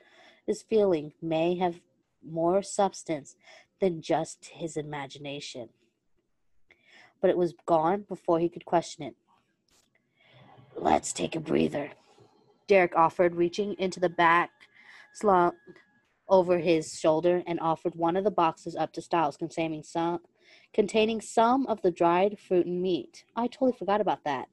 feeling 0.68 1.14
may 1.22 1.56
have 1.58 1.82
more 2.24 2.64
substance 2.64 3.36
than 3.80 4.02
just 4.02 4.48
his 4.48 4.76
imagination 4.76 5.70
but 7.22 7.30
it 7.30 7.38
was 7.38 7.54
gone 7.66 8.06
before 8.08 8.40
he 8.40 8.50
could 8.50 8.66
question 8.66 9.04
it. 9.04 9.16
Let's 10.76 11.12
take 11.12 11.36
a 11.36 11.40
breather, 11.40 11.92
Derek 12.68 12.96
offered, 12.96 13.36
reaching 13.36 13.76
into 13.80 14.00
the 14.00 14.10
back, 14.10 14.52
slung 15.14 15.54
over 16.30 16.60
his 16.60 16.98
shoulder, 16.98 17.44
and 17.48 17.60
offered 17.60 17.96
one 17.96 18.16
of 18.16 18.24
the 18.24 18.32
boxes 18.32 18.76
up 18.76 18.94
to 18.94 19.02
Stiles, 19.02 19.36
containing 19.36 19.84
some, 19.84 20.20
containing 20.74 21.20
some 21.20 21.66
of 21.68 21.82
the 21.82 21.92
dried 21.92 22.40
fruit 22.40 22.66
and 22.66 22.82
meat. 22.82 23.26
I 23.36 23.48
totally 23.48 23.74
forgot 23.74 24.00
about 24.00 24.24
that. 24.24 24.48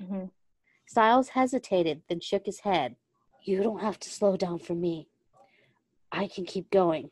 Mm-hmm. 0.00 0.26
Stiles 0.86 1.30
hesitated, 1.30 2.02
then 2.08 2.20
shook 2.20 2.46
his 2.46 2.60
head. 2.60 2.96
You 3.42 3.62
don't 3.62 3.82
have 3.82 3.98
to 4.00 4.08
slow 4.10 4.36
down 4.36 4.58
for 4.58 4.74
me. 4.74 5.08
I 6.10 6.28
can 6.28 6.46
keep 6.46 6.70
going. 6.70 7.10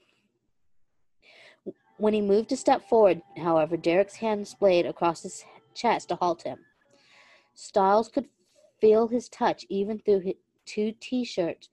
When 1.99 2.13
he 2.13 2.21
moved 2.21 2.53
a 2.53 2.57
step 2.57 2.89
forward, 2.89 3.23
however, 3.39 3.77
Derek's 3.77 4.17
hand 4.17 4.47
splayed 4.47 4.85
across 4.85 5.23
his 5.23 5.45
chest 5.75 6.09
to 6.09 6.17
halt 6.17 6.43
him. 6.43 6.59
Stiles 7.55 8.09
could 8.09 8.29
feel 8.81 9.09
his 9.09 9.29
touch 9.29 9.65
even 9.71 9.99
through 9.99 10.21
his 10.21 10.35
two 10.67 10.93
t 10.93 11.25
shirts 11.25 11.69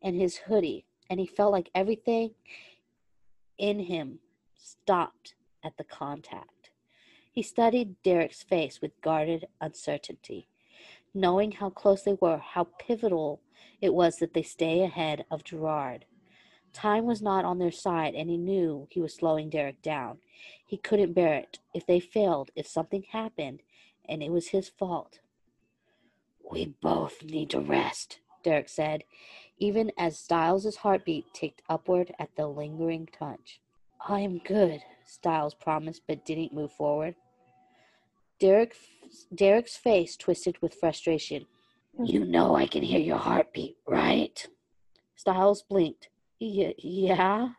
and 0.00 0.14
his 0.14 0.36
hoodie, 0.36 0.84
and 1.10 1.18
he 1.18 1.26
felt 1.26 1.52
like 1.52 1.70
everything 1.74 2.34
in 3.58 3.80
him 3.80 4.20
stopped 4.56 5.34
at 5.64 5.76
the 5.76 5.84
contact. 5.84 6.70
He 7.32 7.42
studied 7.42 8.00
Derek's 8.04 8.44
face 8.44 8.80
with 8.80 9.00
guarded 9.00 9.48
uncertainty, 9.60 10.46
knowing 11.12 11.52
how 11.52 11.70
close 11.70 12.02
they 12.02 12.16
were, 12.20 12.38
how 12.38 12.68
pivotal 12.78 13.40
it 13.80 13.92
was 13.92 14.18
that 14.18 14.34
they 14.34 14.42
stay 14.42 14.82
ahead 14.82 15.24
of 15.30 15.42
Gerard. 15.42 16.04
Time 16.74 17.06
was 17.06 17.22
not 17.22 17.44
on 17.44 17.58
their 17.58 17.70
side, 17.70 18.14
and 18.14 18.28
he 18.28 18.36
knew 18.36 18.88
he 18.90 19.00
was 19.00 19.14
slowing 19.14 19.48
Derek 19.48 19.80
down. 19.80 20.18
He 20.66 20.76
couldn't 20.76 21.12
bear 21.12 21.34
it. 21.34 21.60
If 21.72 21.86
they 21.86 22.00
failed, 22.00 22.50
if 22.56 22.66
something 22.66 23.04
happened, 23.10 23.62
and 24.08 24.22
it 24.22 24.30
was 24.30 24.48
his 24.48 24.68
fault. 24.68 25.20
We 26.50 26.74
both 26.82 27.22
need 27.22 27.50
to 27.50 27.60
rest, 27.60 28.18
Derek 28.42 28.68
said, 28.68 29.04
even 29.58 29.92
as 29.96 30.18
Stiles' 30.18 30.76
heartbeat 30.76 31.32
ticked 31.32 31.62
upward 31.68 32.12
at 32.18 32.34
the 32.36 32.48
lingering 32.48 33.08
touch. 33.16 33.60
I 34.06 34.20
am 34.20 34.38
good, 34.44 34.82
Stiles 35.06 35.54
promised, 35.54 36.02
but 36.08 36.26
didn't 36.26 36.52
move 36.52 36.72
forward. 36.72 37.14
Derek, 38.40 38.74
Derek's 39.32 39.76
face 39.76 40.16
twisted 40.16 40.60
with 40.60 40.74
frustration. 40.74 41.46
You 42.02 42.24
know 42.24 42.56
I 42.56 42.66
can 42.66 42.82
hear 42.82 42.98
your 42.98 43.16
heartbeat, 43.16 43.76
right? 43.86 44.44
Stiles 45.14 45.62
blinked. 45.62 46.08
"Ye- 46.44 46.74
Yeah. 46.76 47.54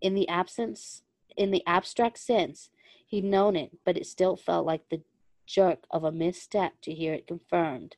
In 0.00 0.14
the 0.14 0.26
absence, 0.28 1.02
in 1.36 1.50
the 1.50 1.62
abstract 1.66 2.16
sense, 2.16 2.70
he'd 3.06 3.24
known 3.24 3.54
it, 3.54 3.84
but 3.84 3.98
it 3.98 4.06
still 4.06 4.34
felt 4.34 4.64
like 4.64 4.88
the 4.88 5.02
jerk 5.44 5.86
of 5.90 6.02
a 6.02 6.10
misstep 6.10 6.80
to 6.80 6.94
hear 6.94 7.12
it 7.12 7.26
confirmed. 7.26 7.96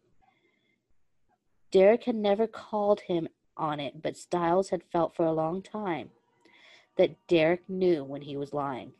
Derek 1.70 2.04
had 2.04 2.16
never 2.16 2.48
called 2.48 3.02
him 3.02 3.28
on 3.56 3.78
it, 3.78 4.02
but 4.02 4.16
Stiles 4.16 4.70
had 4.70 4.82
felt 4.82 5.14
for 5.14 5.24
a 5.24 5.32
long 5.32 5.62
time 5.62 6.10
that 6.96 7.28
Derek 7.28 7.68
knew 7.68 8.02
when 8.02 8.22
he 8.22 8.36
was 8.36 8.52
lying. 8.52 8.94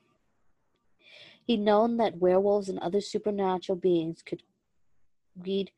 He'd 1.45 1.59
known 1.59 1.97
that 1.97 2.19
werewolves 2.19 2.69
and 2.69 2.79
other 2.79 3.01
supernatural 3.01 3.77
beings 3.77 4.23
could 4.23 4.45
read 5.37 5.73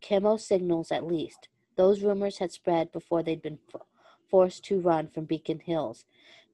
chemo 0.00 0.40
signals 0.40 0.90
at 0.90 1.06
least. 1.06 1.48
Those 1.76 2.02
rumors 2.02 2.38
had 2.38 2.52
spread 2.52 2.90
before 2.90 3.22
they'd 3.22 3.42
been 3.42 3.58
forced 4.30 4.64
to 4.64 4.80
run 4.80 5.08
from 5.08 5.24
Beacon 5.24 5.60
Hills. 5.60 6.04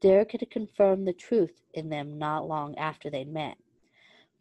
Derek 0.00 0.32
had 0.32 0.50
confirmed 0.50 1.06
the 1.06 1.12
truth 1.12 1.60
in 1.74 1.90
them 1.90 2.18
not 2.18 2.48
long 2.48 2.76
after 2.76 3.10
they'd 3.10 3.32
met. 3.32 3.58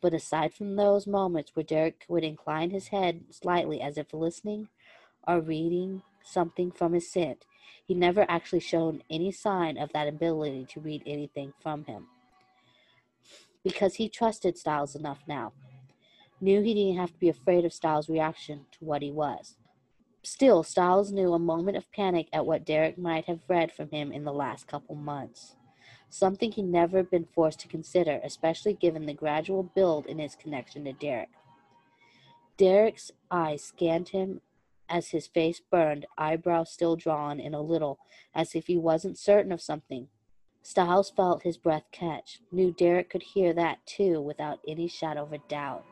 But 0.01 0.13
aside 0.13 0.53
from 0.53 0.75
those 0.75 1.05
moments 1.05 1.51
where 1.53 1.63
Derek 1.63 2.05
would 2.07 2.23
incline 2.23 2.69
his 2.69 2.87
head 2.87 3.25
slightly 3.29 3.81
as 3.81 3.97
if 3.97 4.13
listening 4.13 4.69
or 5.27 5.41
reading 5.41 6.03
something 6.23 6.71
from 6.71 6.93
his 6.93 7.11
scent, 7.11 7.45
he 7.85 7.93
never 7.93 8.25
actually 8.29 8.61
shown 8.61 9.03
any 9.09 9.31
sign 9.31 9.77
of 9.77 9.91
that 9.93 10.07
ability 10.07 10.65
to 10.69 10.79
read 10.79 11.03
anything 11.05 11.53
from 11.61 11.83
him. 11.85 12.07
Because 13.63 13.95
he 13.95 14.07
trusted 14.07 14.57
Stiles 14.57 14.95
enough 14.95 15.23
now. 15.27 15.51
Knew 16.39 16.61
he 16.61 16.73
didn't 16.73 16.99
have 16.99 17.11
to 17.11 17.19
be 17.19 17.27
afraid 17.27 17.65
of 17.65 17.73
Stiles' 17.73 18.07
reaction 18.07 18.65
to 18.71 18.85
what 18.85 19.01
he 19.01 19.11
was. 19.11 19.57
Still, 20.31 20.61
Stiles 20.61 21.11
knew 21.11 21.33
a 21.33 21.39
moment 21.39 21.75
of 21.75 21.91
panic 21.91 22.29
at 22.31 22.45
what 22.45 22.63
Derek 22.63 22.99
might 22.99 23.25
have 23.25 23.39
read 23.47 23.71
from 23.71 23.89
him 23.89 24.11
in 24.11 24.25
the 24.25 24.31
last 24.31 24.67
couple 24.67 24.93
months. 24.93 25.55
something 26.07 26.51
he'd 26.51 26.65
never 26.65 27.01
been 27.01 27.25
forced 27.25 27.59
to 27.61 27.67
consider, 27.67 28.21
especially 28.23 28.75
given 28.75 29.07
the 29.07 29.13
gradual 29.13 29.63
build 29.63 30.05
in 30.05 30.19
his 30.19 30.35
connection 30.35 30.85
to 30.85 30.93
Derek. 30.93 31.31
Derek's 32.57 33.09
eyes 33.31 33.63
scanned 33.63 34.09
him 34.09 34.41
as 34.87 35.09
his 35.09 35.25
face 35.25 35.61
burned, 35.71 36.05
eyebrows 36.15 36.71
still 36.71 36.95
drawn 36.95 37.39
in 37.39 37.55
a 37.55 37.61
little, 37.61 37.97
as 38.35 38.53
if 38.53 38.67
he 38.67 38.77
wasn't 38.77 39.17
certain 39.17 39.51
of 39.51 39.63
something. 39.63 40.09
Stiles 40.61 41.09
felt 41.09 41.41
his 41.41 41.57
breath 41.57 41.85
catch, 41.91 42.39
knew 42.51 42.71
Derek 42.71 43.09
could 43.09 43.23
hear 43.23 43.51
that 43.53 43.83
too 43.87 44.21
without 44.21 44.59
any 44.67 44.87
shadow 44.87 45.23
of 45.23 45.33
a 45.33 45.39
doubt, 45.49 45.85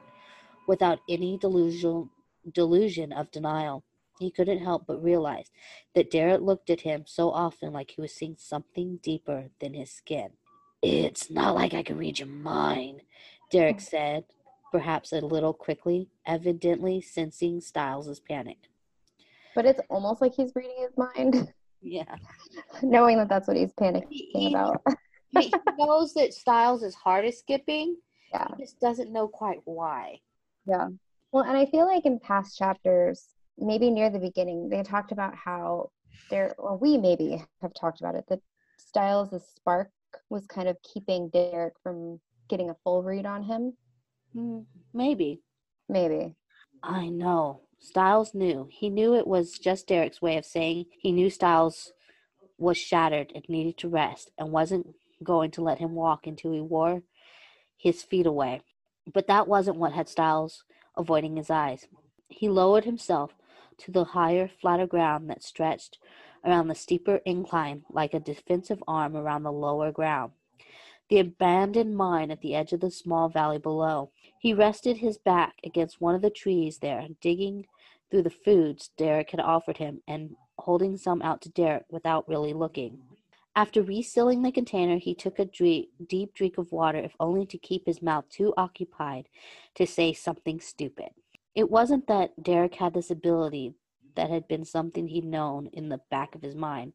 without 0.67 0.99
any 1.09 1.39
delusion, 1.39 2.11
delusion 2.53 3.11
of 3.11 3.31
denial. 3.31 3.83
He 4.19 4.31
couldn't 4.31 4.59
help 4.59 4.85
but 4.87 5.03
realize 5.03 5.51
that 5.93 6.09
Derek 6.11 6.41
looked 6.41 6.69
at 6.69 6.81
him 6.81 7.03
so 7.05 7.29
often 7.31 7.71
like 7.71 7.91
he 7.91 8.01
was 8.01 8.13
seeing 8.13 8.35
something 8.37 8.99
deeper 9.03 9.49
than 9.59 9.73
his 9.73 9.91
skin. 9.91 10.29
It's 10.81 11.29
not 11.29 11.55
like 11.55 11.73
I 11.73 11.83
can 11.83 11.97
read 11.97 12.19
your 12.19 12.27
mind, 12.27 13.01
Derek 13.51 13.79
said, 13.93 14.25
perhaps 14.71 15.11
a 15.13 15.21
little 15.21 15.53
quickly, 15.53 16.09
evidently 16.25 17.01
sensing 17.01 17.61
Stiles' 17.61 18.19
panic. 18.19 18.57
But 19.55 19.65
it's 19.65 19.81
almost 19.89 20.21
like 20.21 20.33
he's 20.33 20.51
reading 20.55 20.75
his 20.79 20.97
mind, 20.97 21.51
Yeah. 21.81 22.15
knowing 22.81 23.17
that 23.17 23.29
that's 23.29 23.47
what 23.47 23.57
he's 23.57 23.73
panicking 23.73 24.07
He- 24.09 24.53
about. 24.53 24.81
he 25.29 25.51
knows 25.77 26.13
that 26.15 26.33
Stiles' 26.33 26.83
is 26.83 26.95
skipping. 27.37 27.97
Yeah. 28.33 28.47
He 28.57 28.63
just 28.63 28.79
doesn't 28.79 29.11
know 29.11 29.27
quite 29.27 29.61
why. 29.65 30.19
Yeah. 30.67 30.89
Well, 31.31 31.43
and 31.43 31.57
I 31.57 31.65
feel 31.65 31.85
like 31.85 32.05
in 32.05 32.19
past 32.19 32.57
chapters, 32.57 33.27
maybe 33.57 33.89
near 33.89 34.09
the 34.09 34.19
beginning, 34.19 34.69
they 34.69 34.83
talked 34.83 35.11
about 35.11 35.35
how 35.35 35.89
there, 36.29 36.55
or 36.57 36.77
we 36.77 36.97
maybe 36.97 37.43
have 37.61 37.73
talked 37.73 37.99
about 37.99 38.15
it, 38.15 38.25
that 38.29 38.39
Stiles' 38.77 39.43
spark 39.55 39.89
was 40.29 40.45
kind 40.47 40.67
of 40.67 40.77
keeping 40.81 41.29
Derek 41.29 41.73
from 41.81 42.19
getting 42.49 42.69
a 42.69 42.75
full 42.83 43.03
read 43.03 43.25
on 43.25 43.43
him. 43.43 43.73
Hmm, 44.33 44.59
maybe. 44.93 45.41
Maybe. 45.89 46.35
I 46.83 47.07
know. 47.07 47.61
Stiles 47.79 48.33
knew. 48.33 48.67
He 48.71 48.89
knew 48.89 49.15
it 49.15 49.27
was 49.27 49.53
just 49.53 49.87
Derek's 49.87 50.21
way 50.21 50.37
of 50.37 50.45
saying 50.45 50.85
he 50.99 51.11
knew 51.11 51.29
Stiles 51.29 51.93
was 52.57 52.77
shattered 52.77 53.31
and 53.35 53.43
needed 53.47 53.77
to 53.77 53.89
rest 53.89 54.31
and 54.37 54.51
wasn't 54.51 54.87
going 55.23 55.51
to 55.51 55.61
let 55.61 55.79
him 55.79 55.93
walk 55.93 56.27
until 56.27 56.51
he 56.51 56.59
wore 56.59 57.03
his 57.77 58.03
feet 58.03 58.25
away. 58.25 58.61
But 59.11 59.27
that 59.27 59.47
wasn't 59.47 59.77
what 59.77 59.93
had 59.93 60.09
Stiles 60.09 60.63
avoiding 60.97 61.37
his 61.37 61.49
eyes. 61.49 61.87
He 62.27 62.49
lowered 62.49 62.85
himself 62.85 63.35
to 63.79 63.91
the 63.91 64.03
higher, 64.03 64.47
flatter 64.47 64.87
ground 64.87 65.29
that 65.29 65.43
stretched 65.43 65.99
around 66.45 66.67
the 66.67 66.75
steeper 66.75 67.21
incline 67.25 67.83
like 67.89 68.13
a 68.13 68.19
defensive 68.19 68.83
arm 68.87 69.15
around 69.15 69.43
the 69.43 69.51
lower 69.51 69.91
ground. 69.91 70.31
The 71.09 71.19
abandoned 71.19 71.95
mine 71.95 72.31
at 72.31 72.41
the 72.41 72.53
edge 72.53 72.73
of 72.73 72.81
the 72.81 72.91
small 72.91 73.29
valley 73.29 73.59
below. 73.59 74.11
He 74.39 74.53
rested 74.53 74.97
his 74.97 75.17
back 75.17 75.55
against 75.63 76.01
one 76.01 76.15
of 76.15 76.21
the 76.21 76.29
trees 76.29 76.79
there, 76.79 77.07
digging 77.21 77.65
through 78.09 78.23
the 78.23 78.29
foods 78.29 78.91
Derek 78.97 79.31
had 79.31 79.39
offered 79.39 79.77
him 79.77 80.01
and 80.07 80.35
holding 80.59 80.97
some 80.97 81.21
out 81.21 81.41
to 81.41 81.49
Derek 81.49 81.85
without 81.89 82.27
really 82.27 82.53
looking. 82.53 82.99
After 83.55 83.81
resealing 83.81 84.43
the 84.43 84.51
container, 84.51 84.97
he 84.97 85.15
took 85.15 85.39
a 85.39 85.45
deep 85.45 86.33
drink 86.35 86.57
of 86.57 86.71
water, 86.71 86.99
if 86.99 87.15
only 87.19 87.45
to 87.47 87.57
keep 87.57 87.85
his 87.85 88.01
mouth 88.03 88.29
too 88.29 88.53
occupied 88.55 89.29
to 89.75 89.87
say 89.87 90.13
something 90.13 90.59
stupid. 90.59 91.09
It 91.57 91.71
wasn't 91.71 92.05
that 92.05 92.43
Derek 92.43 92.75
had 92.75 92.93
this 92.93 93.09
ability 93.09 93.73
that 94.15 94.29
had 94.29 94.47
been 94.47 94.63
something 94.63 95.07
he'd 95.07 95.25
known 95.25 95.71
in 95.73 95.89
the 95.89 96.01
back 96.11 96.35
of 96.35 96.43
his 96.43 96.53
mind. 96.53 96.93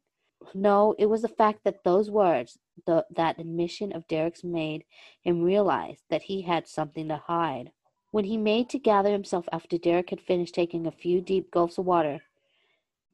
No, 0.54 0.94
it 1.00 1.06
was 1.06 1.22
the 1.22 1.28
fact 1.28 1.64
that 1.64 1.82
those 1.82 2.08
words, 2.08 2.60
the, 2.86 3.04
that 3.10 3.40
admission 3.40 3.92
of 3.92 4.06
Derek's 4.06 4.44
made 4.44 4.84
him 5.20 5.42
realize 5.42 6.04
that 6.10 6.22
he 6.22 6.42
had 6.42 6.68
something 6.68 7.08
to 7.08 7.16
hide. 7.16 7.72
When 8.12 8.24
he 8.24 8.36
made 8.36 8.68
to 8.70 8.78
gather 8.78 9.10
himself 9.10 9.48
after 9.50 9.78
Derek 9.78 10.10
had 10.10 10.20
finished 10.20 10.54
taking 10.54 10.86
a 10.86 10.92
few 10.92 11.20
deep 11.20 11.50
gulps 11.50 11.78
of 11.78 11.86
water, 11.86 12.20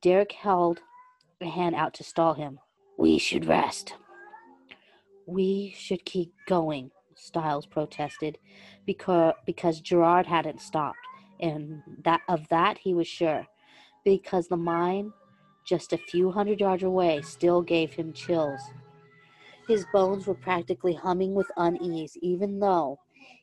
Derek 0.03 0.32
held 0.32 0.80
a 1.40 1.46
hand 1.46 1.74
out 1.74 1.94
to 1.94 2.05
stall 2.05 2.34
him. 2.34 2.59
We 2.99 3.16
should 3.16 3.46
rest. 3.46 3.94
We 5.24 5.74
should 5.78 6.05
keep 6.05 6.34
going, 6.46 6.90
Stiles 7.14 7.64
protested, 7.64 8.36
because, 8.84 9.32
because 9.46 9.80
Gerard 9.80 10.26
hadn't 10.26 10.61
stopped, 10.61 10.99
and 11.41 11.82
that 12.05 12.20
of 12.28 12.49
that 12.49 12.78
he 12.78 12.95
was 12.95 13.07
sure, 13.07 13.47
because 14.05 14.49
the 14.49 14.57
mine 14.57 15.12
just 15.64 15.93
a 15.93 15.99
few 15.99 16.30
hundred 16.30 16.61
yards 16.61 16.82
away 16.82 17.20
still 17.22 17.61
gave 17.62 17.93
him 17.93 18.12
chills. 18.12 18.61
His 19.66 19.84
bones 19.93 20.26
were 20.26 20.34
practically 20.34 20.95
humming 20.95 21.34
with 21.34 21.51
unease, 21.57 22.16
even 22.22 22.59
though 22.59 22.99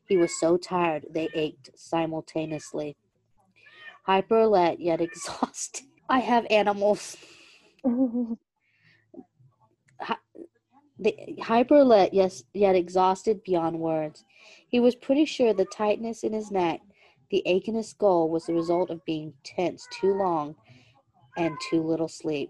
he 0.08 0.18
was 0.18 0.40
so 0.40 0.58
tired 0.58 1.06
they 1.12 1.30
ached 1.36 1.70
simultaneously. 1.76 2.98
Hyper 4.06 4.40
alert 4.40 4.80
yet 4.80 5.02
exhausted. 5.08 5.86
I 6.10 6.20
have 6.20 6.46
animals. 6.50 7.18
The 10.98 11.36
hyper 11.42 11.76
alert, 11.80 12.14
yes, 12.14 12.44
yet 12.54 12.76
exhausted 12.76 13.44
beyond 13.44 13.80
words. 13.80 14.24
He 14.70 14.80
was 14.80 14.96
pretty 14.96 15.26
sure 15.26 15.54
the 15.54 15.66
tightness 15.66 16.24
in 16.24 16.32
his 16.32 16.52
neck, 16.52 16.82
the 17.30 17.44
ache 17.46 17.68
in 17.68 17.76
his 17.76 17.90
skull, 17.90 18.30
was 18.30 18.46
the 18.46 18.54
result 18.54 18.90
of 18.90 19.06
being 19.06 19.34
tense 19.44 19.88
too 19.92 20.14
long 20.14 20.56
and 21.38 21.58
too 21.70 21.82
little 21.82 22.08
sleep. 22.08 22.50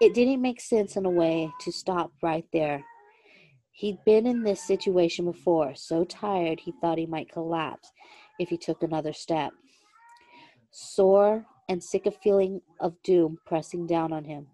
It 0.00 0.14
didn't 0.14 0.42
make 0.42 0.60
sense 0.60 0.96
in 0.96 1.06
a 1.06 1.10
way 1.10 1.50
to 1.60 1.72
stop 1.72 2.12
right 2.22 2.44
there. 2.52 2.84
He'd 3.72 3.98
been 4.04 4.26
in 4.26 4.42
this 4.42 4.66
situation 4.66 5.24
before, 5.26 5.74
so 5.74 6.04
tired 6.04 6.60
he 6.60 6.72
thought 6.80 6.98
he 6.98 7.06
might 7.06 7.32
collapse 7.32 7.92
if 8.38 8.48
he 8.48 8.56
took 8.56 8.82
another 8.82 9.12
step. 9.12 9.52
Sore 10.70 11.46
and 11.68 11.82
sick 11.82 12.06
of 12.06 12.16
feeling 12.16 12.60
of 12.80 13.02
doom 13.02 13.38
pressing 13.46 13.86
down 13.86 14.12
on 14.12 14.24
him. 14.24 14.46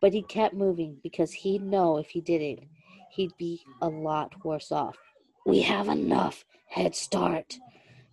But 0.00 0.12
he 0.12 0.22
kept 0.22 0.54
moving 0.54 0.98
because 1.02 1.32
he'd 1.32 1.62
know 1.62 1.98
if 1.98 2.08
he 2.10 2.20
didn't, 2.20 2.68
he'd 3.10 3.36
be 3.38 3.62
a 3.80 3.88
lot 3.88 4.44
worse 4.44 4.72
off. 4.72 4.96
We 5.46 5.62
have 5.62 5.88
enough 5.88 6.44
head 6.68 6.94
start. 6.96 7.58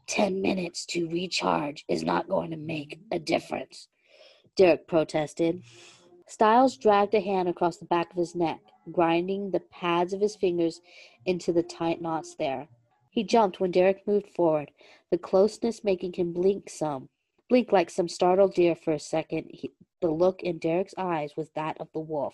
Ten 0.09 0.41
minutes 0.41 0.87
to 0.87 1.07
recharge 1.07 1.85
is 1.87 2.01
not 2.03 2.27
going 2.27 2.49
to 2.49 2.57
make 2.57 2.99
a 3.11 3.19
difference, 3.19 3.89
Derek 4.55 4.87
protested. 4.87 5.61
Stiles 6.25 6.77
dragged 6.77 7.13
a 7.13 7.19
hand 7.19 7.47
across 7.47 7.77
the 7.77 7.85
back 7.85 8.09
of 8.09 8.17
his 8.17 8.33
neck, 8.33 8.59
grinding 8.91 9.51
the 9.51 9.59
pads 9.59 10.11
of 10.11 10.19
his 10.19 10.35
fingers 10.35 10.81
into 11.27 11.53
the 11.53 11.61
tight 11.61 12.01
knots 12.01 12.33
there. 12.33 12.69
He 13.11 13.23
jumped 13.23 13.59
when 13.59 13.69
Derek 13.69 14.07
moved 14.07 14.29
forward, 14.29 14.71
the 15.11 15.19
closeness 15.19 15.83
making 15.83 16.13
him 16.13 16.33
blink 16.33 16.71
some. 16.71 17.09
Blink 17.47 17.71
like 17.71 17.91
some 17.91 18.07
startled 18.07 18.55
deer 18.55 18.73
for 18.73 18.93
a 18.93 18.99
second. 18.99 19.51
He, 19.51 19.69
the 20.01 20.09
look 20.09 20.41
in 20.41 20.57
Derek's 20.57 20.95
eyes 20.97 21.33
was 21.37 21.51
that 21.51 21.77
of 21.79 21.87
the 21.93 21.99
wolf, 21.99 22.33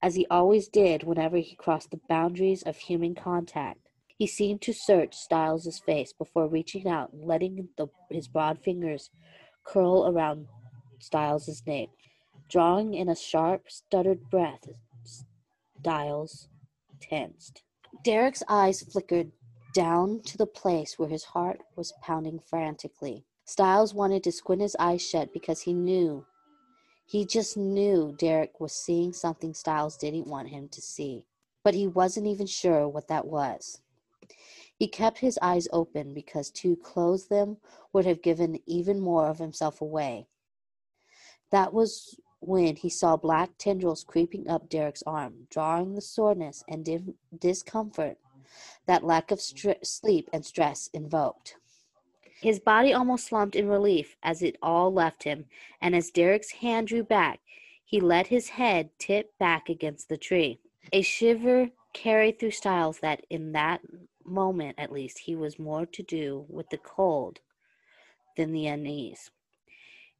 as 0.00 0.14
he 0.14 0.26
always 0.30 0.68
did 0.68 1.02
whenever 1.02 1.36
he 1.36 1.54
crossed 1.54 1.90
the 1.90 2.00
boundaries 2.08 2.62
of 2.62 2.78
human 2.78 3.14
contact. 3.14 3.83
He 4.16 4.26
seemed 4.26 4.62
to 4.62 4.72
search 4.72 5.14
Stiles's 5.14 5.80
face 5.80 6.12
before 6.12 6.48
reaching 6.48 6.86
out 6.88 7.12
and 7.12 7.24
letting 7.24 7.68
the, 7.76 7.88
his 8.10 8.28
broad 8.28 8.60
fingers 8.62 9.10
curl 9.64 10.06
around 10.06 10.46
Stiles's 11.00 11.62
nape. 11.66 11.90
Drawing 12.48 12.94
in 12.94 13.08
a 13.08 13.16
sharp, 13.16 13.70
stuttered 13.70 14.30
breath, 14.30 14.68
Stiles 15.80 16.48
tensed. 17.00 17.62
Derek's 18.04 18.42
eyes 18.48 18.82
flickered 18.82 19.32
down 19.74 20.22
to 20.22 20.38
the 20.38 20.46
place 20.46 20.98
where 20.98 21.08
his 21.08 21.24
heart 21.24 21.60
was 21.76 21.92
pounding 22.00 22.38
frantically. 22.38 23.24
Stiles 23.44 23.92
wanted 23.92 24.22
to 24.24 24.32
squint 24.32 24.62
his 24.62 24.76
eyes 24.78 25.02
shut 25.02 25.32
because 25.32 25.62
he 25.62 25.74
knew, 25.74 26.24
he 27.06 27.26
just 27.26 27.56
knew 27.56 28.14
Derek 28.18 28.60
was 28.60 28.72
seeing 28.72 29.12
something 29.12 29.52
Stiles 29.52 29.96
didn't 29.96 30.26
want 30.26 30.48
him 30.48 30.68
to 30.70 30.80
see. 30.80 31.26
But 31.62 31.74
he 31.74 31.86
wasn't 31.86 32.26
even 32.26 32.46
sure 32.46 32.88
what 32.88 33.08
that 33.08 33.26
was. 33.26 33.82
He 34.76 34.88
kept 34.88 35.18
his 35.18 35.38
eyes 35.40 35.68
open 35.72 36.14
because 36.14 36.50
to 36.52 36.76
close 36.76 37.28
them 37.28 37.58
would 37.92 38.06
have 38.06 38.22
given 38.22 38.58
even 38.66 39.00
more 39.00 39.28
of 39.28 39.38
himself 39.38 39.80
away. 39.80 40.26
That 41.50 41.72
was 41.72 42.18
when 42.40 42.76
he 42.76 42.90
saw 42.90 43.16
black 43.16 43.50
tendrils 43.56 44.04
creeping 44.04 44.48
up 44.48 44.68
Derek's 44.68 45.02
arm, 45.06 45.46
drawing 45.50 45.94
the 45.94 46.00
soreness 46.00 46.64
and 46.68 46.84
dim- 46.84 47.14
discomfort 47.38 48.18
that 48.86 49.04
lack 49.04 49.30
of 49.30 49.40
sleep 49.40 50.28
and 50.32 50.44
stress 50.44 50.90
invoked. 50.92 51.56
His 52.42 52.60
body 52.60 52.92
almost 52.92 53.26
slumped 53.26 53.56
in 53.56 53.68
relief 53.68 54.16
as 54.22 54.42
it 54.42 54.56
all 54.60 54.92
left 54.92 55.22
him, 55.22 55.46
and 55.80 55.96
as 55.96 56.10
Derek's 56.10 56.50
hand 56.50 56.88
drew 56.88 57.02
back, 57.02 57.40
he 57.84 58.00
let 58.00 58.26
his 58.26 58.50
head 58.50 58.90
tip 58.98 59.38
back 59.38 59.68
against 59.68 60.08
the 60.08 60.18
tree. 60.18 60.60
A 60.92 61.00
shiver 61.00 61.70
carried 61.94 62.38
through 62.38 62.50
Stiles 62.50 62.98
that 62.98 63.24
in 63.30 63.52
that 63.52 63.80
moment 64.26 64.78
at 64.78 64.92
least 64.92 65.18
he 65.18 65.36
was 65.36 65.58
more 65.58 65.86
to 65.86 66.02
do 66.02 66.46
with 66.48 66.68
the 66.70 66.78
cold 66.78 67.40
than 68.36 68.52
the 68.52 68.66
unease. 68.66 69.30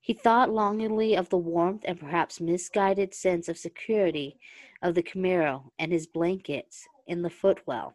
He 0.00 0.12
thought 0.12 0.50
longingly 0.50 1.16
of 1.16 1.30
the 1.30 1.38
warmth 1.38 1.84
and 1.86 1.98
perhaps 1.98 2.40
misguided 2.40 3.14
sense 3.14 3.48
of 3.48 3.56
security 3.56 4.38
of 4.82 4.94
the 4.94 5.02
Camaro 5.02 5.70
and 5.78 5.92
his 5.92 6.06
blankets 6.06 6.86
in 7.06 7.22
the 7.22 7.30
footwell. 7.30 7.94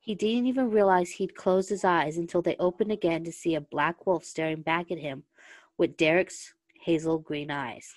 He 0.00 0.14
didn't 0.14 0.46
even 0.46 0.70
realize 0.70 1.10
he'd 1.10 1.36
closed 1.36 1.68
his 1.68 1.84
eyes 1.84 2.16
until 2.16 2.42
they 2.42 2.56
opened 2.58 2.90
again 2.90 3.22
to 3.24 3.32
see 3.32 3.54
a 3.54 3.60
black 3.60 4.06
wolf 4.06 4.24
staring 4.24 4.62
back 4.62 4.90
at 4.90 4.98
him 4.98 5.22
with 5.78 5.96
Derek's 5.96 6.54
hazel 6.82 7.18
green 7.18 7.50
eyes. 7.50 7.94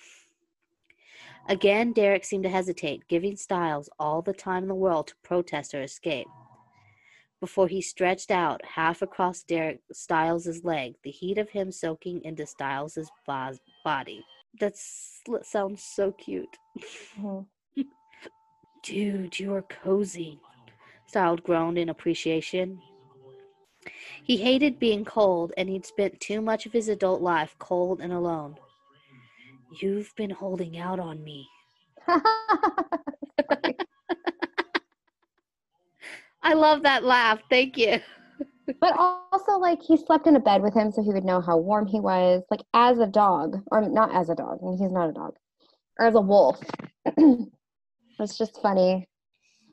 Again, 1.48 1.92
Derek 1.92 2.24
seemed 2.24 2.44
to 2.44 2.50
hesitate, 2.50 3.08
giving 3.08 3.36
Stiles 3.36 3.90
all 3.98 4.22
the 4.22 4.32
time 4.32 4.62
in 4.62 4.68
the 4.68 4.74
world 4.74 5.08
to 5.08 5.14
protest 5.22 5.74
or 5.74 5.82
escape. 5.82 6.28
Before 7.44 7.68
he 7.68 7.82
stretched 7.82 8.30
out 8.30 8.64
half 8.64 9.02
across 9.02 9.42
Derek 9.42 9.82
Stiles's 9.92 10.64
leg, 10.64 10.94
the 11.04 11.10
heat 11.10 11.36
of 11.36 11.50
him 11.50 11.70
soaking 11.70 12.24
into 12.24 12.46
Stiles's 12.46 13.10
bo- 13.26 13.58
body. 13.84 14.24
That 14.60 14.74
sounds 14.78 15.82
so 15.82 16.12
cute. 16.12 16.56
Mm-hmm. 17.20 17.82
Dude, 18.82 19.38
you 19.38 19.52
are 19.52 19.60
cozy. 19.60 20.40
Stiles 21.06 21.40
groaned 21.40 21.76
in 21.76 21.90
appreciation. 21.90 22.80
He 24.22 24.38
hated 24.38 24.78
being 24.78 25.04
cold, 25.04 25.52
and 25.58 25.68
he'd 25.68 25.84
spent 25.84 26.20
too 26.20 26.40
much 26.40 26.64
of 26.64 26.72
his 26.72 26.88
adult 26.88 27.20
life 27.20 27.54
cold 27.58 28.00
and 28.00 28.14
alone. 28.14 28.56
You've 29.82 30.16
been 30.16 30.30
holding 30.30 30.78
out 30.78 30.98
on 30.98 31.22
me. 31.22 31.46
I 36.44 36.52
love 36.52 36.82
that 36.82 37.04
laugh. 37.04 37.40
Thank 37.48 37.78
you. 37.78 37.98
but 38.80 38.94
also, 38.96 39.58
like, 39.58 39.82
he 39.82 39.96
slept 39.96 40.26
in 40.26 40.36
a 40.36 40.40
bed 40.40 40.62
with 40.62 40.74
him 40.74 40.92
so 40.92 41.02
he 41.02 41.10
would 41.10 41.24
know 41.24 41.40
how 41.40 41.56
warm 41.56 41.86
he 41.86 42.00
was, 42.00 42.42
like, 42.50 42.60
as 42.74 42.98
a 42.98 43.06
dog, 43.06 43.62
or 43.72 43.80
not 43.88 44.14
as 44.14 44.28
a 44.28 44.34
dog. 44.34 44.58
I 44.62 44.66
mean, 44.66 44.78
he's 44.78 44.92
not 44.92 45.08
a 45.08 45.12
dog, 45.12 45.34
or 45.98 46.06
as 46.06 46.14
a 46.14 46.20
wolf. 46.20 46.60
it's 47.06 48.38
just 48.38 48.60
funny. 48.60 49.08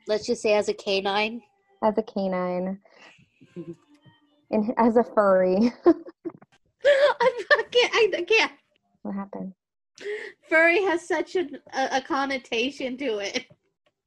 Let's 0.07 0.25
just 0.25 0.41
say 0.41 0.53
as 0.53 0.69
a 0.69 0.73
canine. 0.73 1.41
As 1.83 1.97
a 1.97 2.03
canine. 2.03 2.79
and 4.49 4.73
as 4.77 4.95
a 4.95 5.03
furry. 5.03 5.73
I 6.85 7.63
can't. 7.71 8.15
I 8.15 8.25
can't. 8.27 8.51
What 9.03 9.15
happened? 9.15 9.53
Furry 10.49 10.81
has 10.83 11.07
such 11.07 11.35
a, 11.35 11.47
a, 11.73 11.97
a 11.97 12.01
connotation 12.01 12.97
to 12.97 13.19
it. 13.19 13.45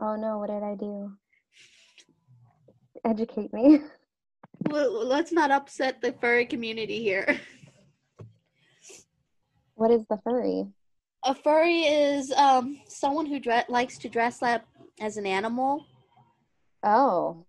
Oh 0.01 0.17
no! 0.17 0.39
What 0.39 0.51
did 0.51 0.63
I 0.63 0.75
do? 0.75 1.13
Educate 3.05 3.53
me. 3.53 3.81
Well, 4.71 5.05
let's 5.05 5.33
not 5.33 5.51
upset 5.51 6.01
the 6.01 6.13
furry 6.13 6.47
community 6.47 7.03
here. 7.03 7.39
What 9.75 9.91
is 9.91 10.07
the 10.09 10.17
furry? 10.25 10.67
A 11.25 11.35
furry 11.35 11.81
is 11.83 12.31
um 12.33 12.79
someone 12.89 13.27
who 13.27 13.41
dre- 13.41 13.65
likes 13.69 13.99
to 13.99 14.09
dress 14.09 14.43
up 14.43 14.65
as 15.01 15.17
an 15.17 15.27
animal. 15.27 15.85
Oh. 16.83 17.45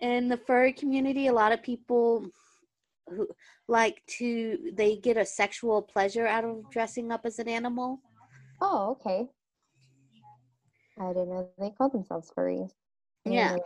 In 0.00 0.28
the 0.28 0.36
furry 0.36 0.72
community, 0.72 1.26
a 1.26 1.32
lot 1.32 1.52
of 1.52 1.62
people 1.62 2.26
who 3.08 3.26
like 3.66 4.02
to 4.18 4.70
they 4.74 4.96
get 4.96 5.16
a 5.16 5.26
sexual 5.26 5.82
pleasure 5.82 6.26
out 6.26 6.44
of 6.44 6.70
dressing 6.70 7.10
up 7.10 7.22
as 7.24 7.38
an 7.38 7.48
animal. 7.48 8.00
Oh, 8.60 8.90
okay. 8.92 9.28
I 11.00 11.08
didn't 11.08 11.30
know 11.30 11.48
they 11.58 11.70
called 11.70 11.92
themselves 11.92 12.30
furries. 12.36 12.70
Yeah. 13.24 13.56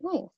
Nice. 0.00 0.28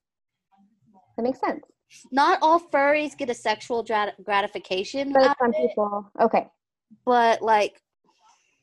That 1.16 1.22
makes 1.22 1.40
sense. 1.40 1.64
Not 2.10 2.38
all 2.42 2.58
furries 2.58 3.16
get 3.16 3.30
a 3.30 3.34
sexual 3.34 3.86
gratification. 4.24 5.12
But 5.12 5.36
some 5.38 5.52
people, 5.52 6.10
okay. 6.20 6.48
But 7.04 7.42
like, 7.42 7.80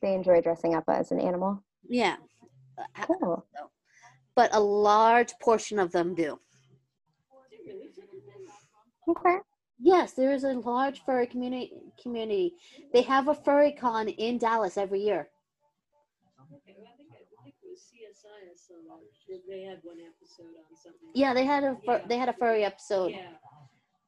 they 0.02 0.14
enjoy 0.14 0.40
dressing 0.40 0.74
up 0.74 0.84
as 0.88 1.12
an 1.12 1.20
animal. 1.20 1.62
Yeah. 1.88 2.16
Uh, 2.78 3.04
cool. 3.06 3.46
But 4.34 4.54
a 4.54 4.60
large 4.60 5.32
portion 5.40 5.78
of 5.78 5.92
them 5.92 6.14
do. 6.14 6.38
Okay. 9.08 9.36
Yes, 9.78 10.12
there 10.12 10.32
is 10.32 10.44
a 10.44 10.52
large 10.52 11.04
furry 11.04 11.26
community. 11.26 11.72
Community. 12.02 12.54
They 12.92 13.02
have 13.02 13.28
a 13.28 13.34
furry 13.34 13.72
con 13.72 14.08
in 14.08 14.38
Dallas 14.38 14.76
every 14.76 15.00
year. 15.00 15.28
They 19.48 19.62
had 19.62 19.78
one 19.82 19.96
episode 20.00 20.54
on 20.58 20.76
something. 20.76 21.08
Yeah, 21.14 21.34
they 21.34 21.44
had 21.44 21.64
a 21.64 21.76
fur- 21.84 22.02
they 22.08 22.18
had 22.18 22.28
a 22.28 22.32
furry 22.32 22.64
episode. 22.64 23.12
Yeah. 23.12 23.18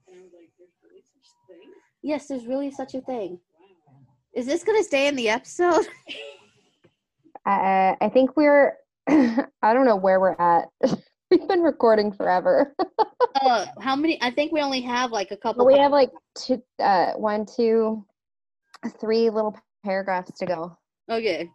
And 0.08 0.18
I 0.18 0.22
was 0.22 0.32
like, 0.32 0.50
"There's 0.58 0.70
really 0.82 1.02
such 1.02 1.26
a 1.32 1.52
thing." 1.52 1.70
Yes, 2.02 2.26
there's 2.26 2.46
really 2.46 2.70
such 2.70 2.94
a 2.94 3.00
thing. 3.00 3.40
Wow. 3.58 3.94
Is 4.34 4.46
this 4.46 4.64
gonna 4.64 4.82
stay 4.82 5.08
in 5.08 5.16
the 5.16 5.28
episode? 5.28 5.86
uh, 7.46 7.94
I 8.00 8.10
think 8.12 8.36
we're. 8.36 8.76
I 9.08 9.74
don't 9.74 9.86
know 9.86 9.96
where 9.96 10.20
we're 10.20 10.36
at. 10.38 10.68
We've 11.30 11.48
been 11.48 11.62
recording 11.62 12.12
forever. 12.12 12.74
uh, 13.40 13.66
how 13.80 13.96
many? 13.96 14.20
I 14.22 14.30
think 14.30 14.52
we 14.52 14.60
only 14.60 14.82
have 14.82 15.12
like 15.12 15.30
a 15.30 15.36
couple. 15.36 15.64
we 15.66 15.78
have 15.78 15.92
like 15.92 16.10
two, 16.34 16.62
uh, 16.78 17.12
one, 17.12 17.46
two, 17.46 18.04
three 19.00 19.30
little 19.30 19.56
paragraphs 19.84 20.30
to 20.38 20.46
go. 20.46 20.76
Okay. 21.10 21.50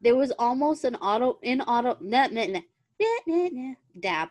There 0.00 0.16
was 0.16 0.32
almost 0.38 0.84
an 0.84 0.96
auto 0.96 1.38
in 1.42 1.60
auto 1.62 1.96
nah, 2.00 2.26
nah, 2.26 2.46
nah, 2.46 2.60
nah, 3.26 3.48
nah, 3.50 3.74
dab. 3.98 4.28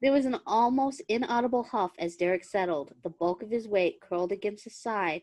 There 0.00 0.12
was 0.12 0.26
an 0.26 0.40
almost 0.46 1.00
inaudible 1.08 1.62
huff 1.62 1.92
as 1.96 2.16
Derek 2.16 2.42
settled, 2.42 2.92
the 3.04 3.10
bulk 3.10 3.42
of 3.42 3.50
his 3.50 3.68
weight 3.68 4.00
curled 4.00 4.32
against 4.32 4.64
his 4.64 4.74
side, 4.74 5.22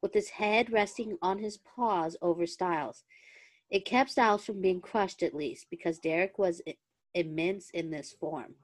with 0.00 0.14
his 0.14 0.30
head 0.30 0.72
resting 0.72 1.18
on 1.20 1.38
his 1.40 1.58
paws 1.58 2.16
over 2.22 2.46
Stiles. 2.46 3.02
It 3.70 3.84
kept 3.84 4.10
Stiles 4.10 4.44
from 4.44 4.60
being 4.60 4.80
crushed 4.80 5.24
at 5.24 5.34
least, 5.34 5.66
because 5.68 5.98
Derek 5.98 6.38
was 6.38 6.62
immense 7.12 7.70
in 7.70 7.90
this 7.90 8.12
form. 8.12 8.54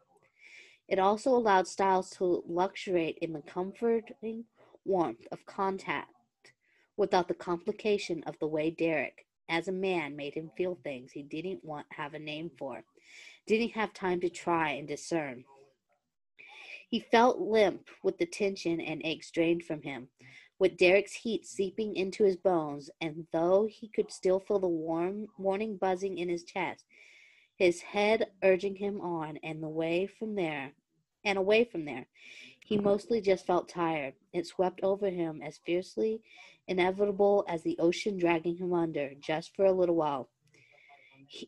It 0.88 1.00
also 1.00 1.30
allowed 1.30 1.66
Stiles 1.66 2.10
to 2.10 2.44
luxuriate 2.46 3.18
in 3.18 3.32
the 3.32 3.42
comforting 3.42 4.44
warmth 4.84 5.26
of 5.32 5.44
contact 5.46 6.12
without 6.96 7.26
the 7.26 7.34
complication 7.34 8.22
of 8.24 8.38
the 8.38 8.46
way 8.46 8.70
Derek, 8.70 9.25
as 9.48 9.68
a 9.68 9.72
man, 9.72 10.16
made 10.16 10.34
him 10.34 10.50
feel 10.56 10.78
things 10.82 11.12
he 11.12 11.22
didn't 11.22 11.64
want 11.64 11.86
have 11.90 12.14
a 12.14 12.18
name 12.18 12.50
for, 12.58 12.82
didn't 13.46 13.72
have 13.72 13.92
time 13.92 14.20
to 14.20 14.28
try 14.28 14.70
and 14.70 14.88
discern. 14.88 15.44
He 16.88 17.00
felt 17.00 17.40
limp 17.40 17.88
with 18.02 18.18
the 18.18 18.26
tension 18.26 18.80
and 18.80 19.02
aches 19.04 19.30
drained 19.30 19.64
from 19.64 19.82
him, 19.82 20.08
with 20.58 20.76
Derek's 20.76 21.12
heat 21.12 21.46
seeping 21.46 21.96
into 21.96 22.24
his 22.24 22.36
bones, 22.36 22.90
and 23.00 23.26
though 23.32 23.66
he 23.68 23.88
could 23.88 24.10
still 24.10 24.40
feel 24.40 24.58
the 24.58 24.68
warm 24.68 25.26
warning 25.38 25.76
buzzing 25.76 26.18
in 26.18 26.28
his 26.28 26.44
chest, 26.44 26.84
his 27.56 27.80
head 27.80 28.30
urging 28.42 28.76
him 28.76 29.00
on 29.00 29.38
and 29.42 29.62
the 29.62 29.68
way 29.68 30.06
from 30.06 30.34
there 30.34 30.72
and 31.24 31.38
away 31.38 31.64
from 31.64 31.84
there. 31.84 32.06
He 32.64 32.78
mostly 32.78 33.20
just 33.20 33.46
felt 33.46 33.68
tired. 33.68 34.14
It 34.32 34.46
swept 34.46 34.80
over 34.82 35.08
him 35.08 35.40
as 35.42 35.60
fiercely 35.64 36.20
inevitable 36.68 37.44
as 37.48 37.62
the 37.62 37.76
ocean 37.78 38.18
dragging 38.18 38.56
him 38.56 38.72
under, 38.72 39.12
just 39.20 39.54
for 39.54 39.64
a 39.64 39.72
little 39.72 39.94
while. 39.94 40.28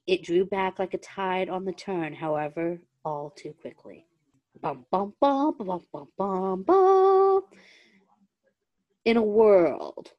It 0.07 0.24
drew 0.24 0.45
back 0.45 0.78
like 0.78 0.95
a 0.95 0.99
tide 0.99 1.49
on 1.49 1.65
the 1.65 1.73
turn, 1.73 2.15
however, 2.15 2.81
all 3.05 3.31
too 3.31 3.55
quickly. 3.61 4.07
Bum 4.61 4.86
bum 4.90 5.15
bum 5.20 5.55
bum 5.59 5.82
bum 5.93 6.09
bum 6.16 6.62
bum. 6.62 7.45
In 9.05 9.16
a 9.16 9.23
world. 9.23 10.12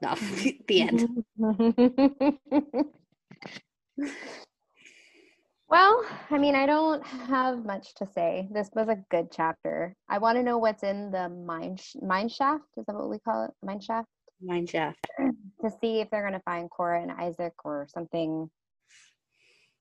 No, 0.00 0.14
the 0.68 0.80
end. 0.80 1.24
Well, 5.68 6.02
I 6.30 6.38
mean, 6.38 6.54
I 6.54 6.64
don't 6.64 7.04
have 7.06 7.64
much 7.64 7.94
to 7.96 8.06
say. 8.06 8.48
This 8.50 8.70
was 8.74 8.88
a 8.88 8.96
good 9.10 9.28
chapter. 9.30 9.94
I 10.08 10.16
want 10.16 10.38
to 10.38 10.42
know 10.42 10.56
what's 10.56 10.82
in 10.82 11.10
the 11.10 11.28
mine 11.28 11.76
sh- 11.76 11.96
mine 12.00 12.30
shaft. 12.30 12.64
Is 12.78 12.86
that 12.86 12.94
what 12.94 13.10
we 13.10 13.18
call 13.18 13.44
it? 13.44 13.50
Mine 13.62 13.80
shaft. 13.80 14.08
Mine 14.40 14.66
shaft. 14.66 15.06
to 15.18 15.70
see 15.80 16.00
if 16.00 16.08
they're 16.10 16.22
going 16.22 16.32
to 16.32 16.40
find 16.40 16.70
Cora 16.70 17.02
and 17.02 17.10
Isaac 17.10 17.52
or 17.64 17.86
something 17.92 18.48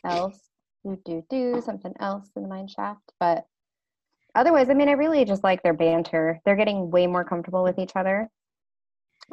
else. 0.06 0.38
Do 0.84 1.00
do 1.06 1.24
do 1.30 1.62
something 1.62 1.94
else 2.02 2.30
in 2.36 2.44
the 2.44 2.50
mine 2.50 2.68
shaft. 2.68 3.14
But 3.18 3.46
otherwise, 4.36 4.70
I 4.70 4.74
mean, 4.74 4.90
I 4.90 4.94
really 4.94 5.24
just 5.24 5.44
like 5.44 5.64
their 5.64 5.74
banter. 5.74 6.42
They're 6.44 6.58
getting 6.58 6.92
way 6.92 7.08
more 7.08 7.24
comfortable 7.24 7.64
with 7.64 7.80
each 7.80 7.96
other. 7.96 8.30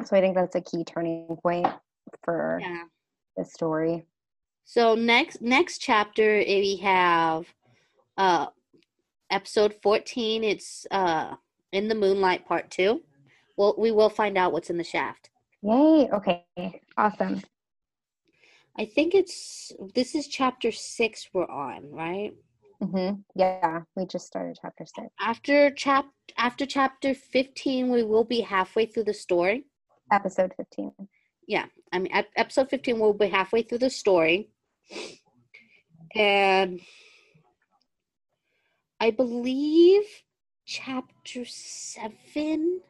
So 0.05 0.15
I 0.15 0.21
think 0.21 0.35
that's 0.35 0.55
a 0.55 0.61
key 0.61 0.85
turning 0.85 1.37
point 1.43 1.67
for 2.23 2.59
yeah. 2.61 2.83
the 3.35 3.43
story. 3.43 4.05
So 4.65 4.95
next 4.95 5.41
next 5.41 5.77
chapter 5.77 6.37
we 6.39 6.77
have 6.77 7.45
uh 8.17 8.47
episode 9.29 9.75
14 9.81 10.43
it's 10.43 10.87
uh 10.91 11.35
in 11.71 11.87
the 11.87 11.95
moonlight 11.95 12.47
part 12.47 12.69
2. 12.71 13.01
Well 13.57 13.75
we 13.77 13.91
will 13.91 14.09
find 14.09 14.37
out 14.37 14.51
what's 14.51 14.69
in 14.69 14.77
the 14.77 14.83
shaft. 14.83 15.29
Yay. 15.61 16.09
Okay. 16.11 16.43
Awesome. 16.97 17.41
I 18.77 18.85
think 18.85 19.15
it's 19.15 19.71
this 19.93 20.15
is 20.15 20.27
chapter 20.27 20.71
6 20.71 21.29
we're 21.33 21.49
on, 21.49 21.91
right? 21.91 22.33
Mm-hmm. 22.83 23.21
Yeah, 23.35 23.81
we 23.95 24.05
just 24.05 24.27
started 24.27 24.57
chapter 24.61 24.85
six. 24.85 25.07
After 25.19 25.71
chap 25.71 26.07
after 26.37 26.65
chapter 26.65 27.13
15, 27.13 27.89
we 27.89 28.03
will 28.03 28.25
be 28.25 28.41
halfway 28.41 28.85
through 28.85 29.05
the 29.05 29.13
story. 29.13 29.65
Episode 30.11 30.53
15. 30.57 30.91
Yeah, 31.47 31.65
I 31.93 31.99
mean 31.99 32.11
ep- 32.13 32.31
episode 32.35 32.69
15 32.69 32.99
we'll 32.99 33.13
be 33.13 33.27
halfway 33.27 33.61
through 33.61 33.77
the 33.79 33.89
story. 33.89 34.49
And 36.15 36.79
I 38.99 39.11
believe 39.11 40.03
chapter 40.65 41.45
7 41.45 42.81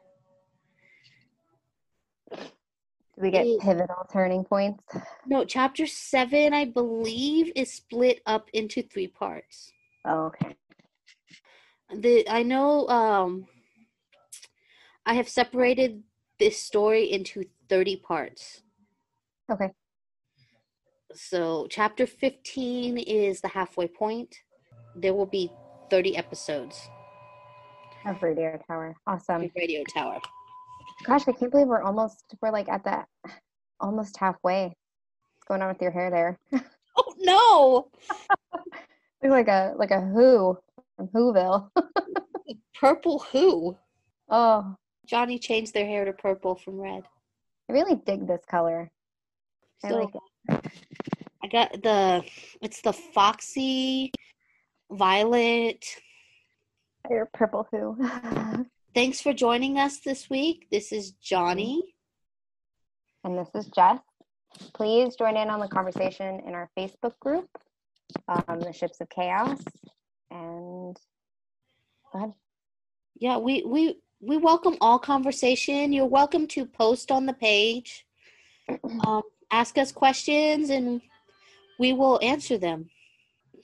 Do 2.30 3.22
we 3.22 3.30
get 3.30 3.46
Mm. 3.46 3.60
pivotal 3.60 4.06
turning 4.12 4.44
points? 4.44 4.84
No, 5.26 5.44
chapter 5.44 5.86
7 5.86 6.52
I 6.54 6.66
believe 6.66 7.50
is 7.56 7.72
split 7.72 8.20
up 8.26 8.48
into 8.52 8.82
3 8.82 9.08
parts. 9.08 9.72
Oh, 10.04 10.26
okay. 10.26 10.56
the 11.94 12.28
I 12.28 12.42
know 12.42 12.86
um 12.88 13.46
I 15.04 15.14
have 15.14 15.28
separated 15.28 16.02
this 16.38 16.58
story 16.60 17.10
into 17.10 17.44
30 17.68 17.96
parts. 17.96 18.62
Okay. 19.50 19.70
So 21.16 21.66
chapter 21.70 22.06
15 22.06 22.98
is 22.98 23.40
the 23.40 23.48
halfway 23.48 23.88
point. 23.88 24.36
There 24.94 25.14
will 25.14 25.26
be 25.26 25.50
30 25.90 26.14
episodes 26.14 26.78
Of 28.04 28.22
Radio 28.22 28.60
Tower. 28.68 28.94
Awesome. 29.06 29.50
Radio 29.56 29.82
Tower. 29.94 30.18
Gosh, 31.04 31.26
I 31.26 31.32
can't 31.32 31.50
believe 31.50 31.68
we're 31.68 31.82
almost 31.82 32.22
we're 32.42 32.50
like 32.50 32.68
at 32.68 32.84
that 32.84 33.08
almost 33.80 34.18
halfway. 34.18 34.64
What's 34.64 35.48
going 35.48 35.62
on 35.62 35.68
with 35.68 35.80
your 35.80 35.90
hair 35.90 36.10
there? 36.10 36.38
Oh 36.98 37.12
no! 37.18 37.90
Look 39.22 39.30
like 39.30 39.48
a 39.48 39.74
like 39.76 39.90
a 39.90 40.00
who 40.00 40.56
from 40.96 41.08
Whoville. 41.08 41.68
Purple 42.80 43.18
who? 43.32 43.76
oh, 44.30 44.76
Johnny 45.04 45.38
changed 45.38 45.74
their 45.74 45.84
hair 45.84 46.06
to 46.06 46.14
purple 46.14 46.54
from 46.54 46.80
red. 46.80 47.02
I 47.68 47.74
really 47.74 47.96
dig 47.96 48.26
this 48.26 48.40
color. 48.48 48.90
I 49.84 49.90
like 49.90 50.08
it. 50.48 50.72
I 51.46 51.48
got 51.48 51.80
the 51.80 52.24
it's 52.60 52.80
the 52.80 52.92
foxy 52.92 54.10
violet. 54.90 55.86
Your 57.08 57.30
purple 57.32 57.68
who. 57.70 57.96
Thanks 58.96 59.20
for 59.20 59.32
joining 59.32 59.78
us 59.78 60.00
this 60.00 60.28
week. 60.28 60.66
This 60.72 60.90
is 60.90 61.12
Johnny. 61.12 61.94
and 63.22 63.38
this 63.38 63.48
is 63.54 63.66
Jess. 63.66 64.00
Please 64.74 65.14
join 65.14 65.36
in 65.36 65.48
on 65.48 65.60
the 65.60 65.68
conversation 65.68 66.40
in 66.48 66.54
our 66.54 66.68
Facebook 66.76 67.16
group, 67.20 67.48
um, 68.26 68.58
the 68.58 68.72
Ships 68.72 69.00
of 69.00 69.08
Chaos. 69.08 69.62
And 70.32 70.98
go 72.12 72.18
ahead. 72.18 72.32
Yeah, 73.20 73.36
we 73.36 73.62
we 73.64 74.00
we 74.20 74.36
welcome 74.36 74.78
all 74.80 74.98
conversation. 74.98 75.92
You're 75.92 76.06
welcome 76.06 76.48
to 76.48 76.66
post 76.66 77.12
on 77.12 77.24
the 77.24 77.34
page, 77.34 78.04
um, 79.06 79.22
ask 79.52 79.78
us 79.78 79.92
questions, 79.92 80.70
and 80.70 81.00
we 81.78 81.92
will 81.92 82.18
answer 82.22 82.58
them. 82.58 82.90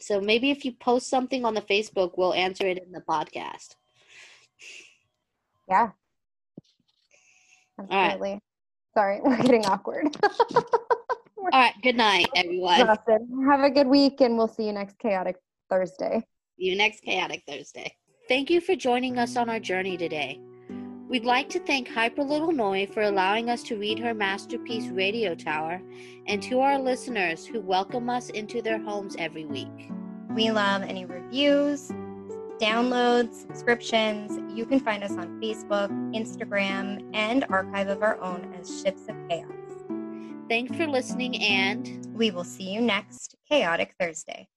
So 0.01 0.21
maybe 0.21 0.51
if 0.51 0.65
you 0.65 0.73
post 0.73 1.09
something 1.09 1.45
on 1.45 1.55
the 1.55 1.63
Facebook, 1.63 2.13
we'll 2.17 2.35
answer 2.35 2.67
it 2.67 2.83
in 2.85 2.93
the 2.93 3.01
podcast. 3.01 3.77
Yeah. 5.69 5.91
right. 7.79 7.91
Absolutely. 7.91 8.41
Sorry, 8.95 9.21
we're 9.25 9.37
getting 9.39 9.65
awkward. 9.67 10.15
All 10.55 11.49
right, 11.53 11.75
good 11.83 11.97
night, 11.97 12.29
everyone. 12.37 12.81
Exhausted. 12.81 13.21
Have 13.49 13.61
a 13.61 13.71
good 13.71 13.87
week, 13.87 14.21
and 14.21 14.37
we'll 14.37 14.49
see 14.49 14.67
you 14.67 14.73
next 14.73 14.99
Chaotic 14.99 15.37
Thursday. 15.69 16.25
See 16.59 16.67
you 16.67 16.77
next 16.77 17.03
Chaotic 17.03 17.43
Thursday. 17.49 17.97
Thank 18.29 18.51
you 18.51 18.61
for 18.61 18.77
joining 18.77 19.19
us 19.19 19.37
on 19.37 19.51
our 19.51 19.59
journey 19.59 19.97
today. 19.97 20.41
We'd 21.13 21.27
like 21.27 21.51
to 21.51 21.61
thank 21.61 21.89
Hyper 21.89 22.25
Little 22.25 22.53
Noi 22.53 22.87
for 22.87 23.03
allowing 23.03 23.51
us 23.51 23.63
to 23.65 23.77
read 23.77 23.99
her 23.99 24.15
masterpiece 24.15 24.87
Radio 24.87 25.35
Tower, 25.35 25.83
and 26.27 26.43
to 26.45 26.61
our 26.61 26.79
listeners 26.79 27.45
who 27.45 27.61
welcome 27.61 28.09
us 28.09 28.31
into 28.31 28.63
their 28.63 28.79
homes 28.79 29.15
every 29.19 29.45
week. 29.45 29.91
We 30.35 30.51
love 30.51 30.81
any 30.81 31.05
reviews, 31.05 31.91
downloads, 32.59 33.47
subscriptions. 33.47 34.41
You 34.57 34.65
can 34.65 34.81
find 34.81 35.05
us 35.05 35.11
on 35.11 35.39
Facebook, 35.39 35.91
Instagram, 36.15 37.07
and 37.13 37.45
archive 37.51 37.89
of 37.89 38.03
our 38.03 38.19
own 38.23 38.51
as 38.59 38.81
Ships 38.81 39.03
of 39.07 39.17
Chaos. 39.29 39.53
Thanks 40.49 40.75
for 40.75 40.87
listening, 40.87 41.43
and 41.43 42.07
We 42.15 42.31
will 42.31 42.43
see 42.43 42.73
you 42.73 42.81
next 42.81 43.37
Chaotic 43.47 43.95
Thursday. 44.01 44.49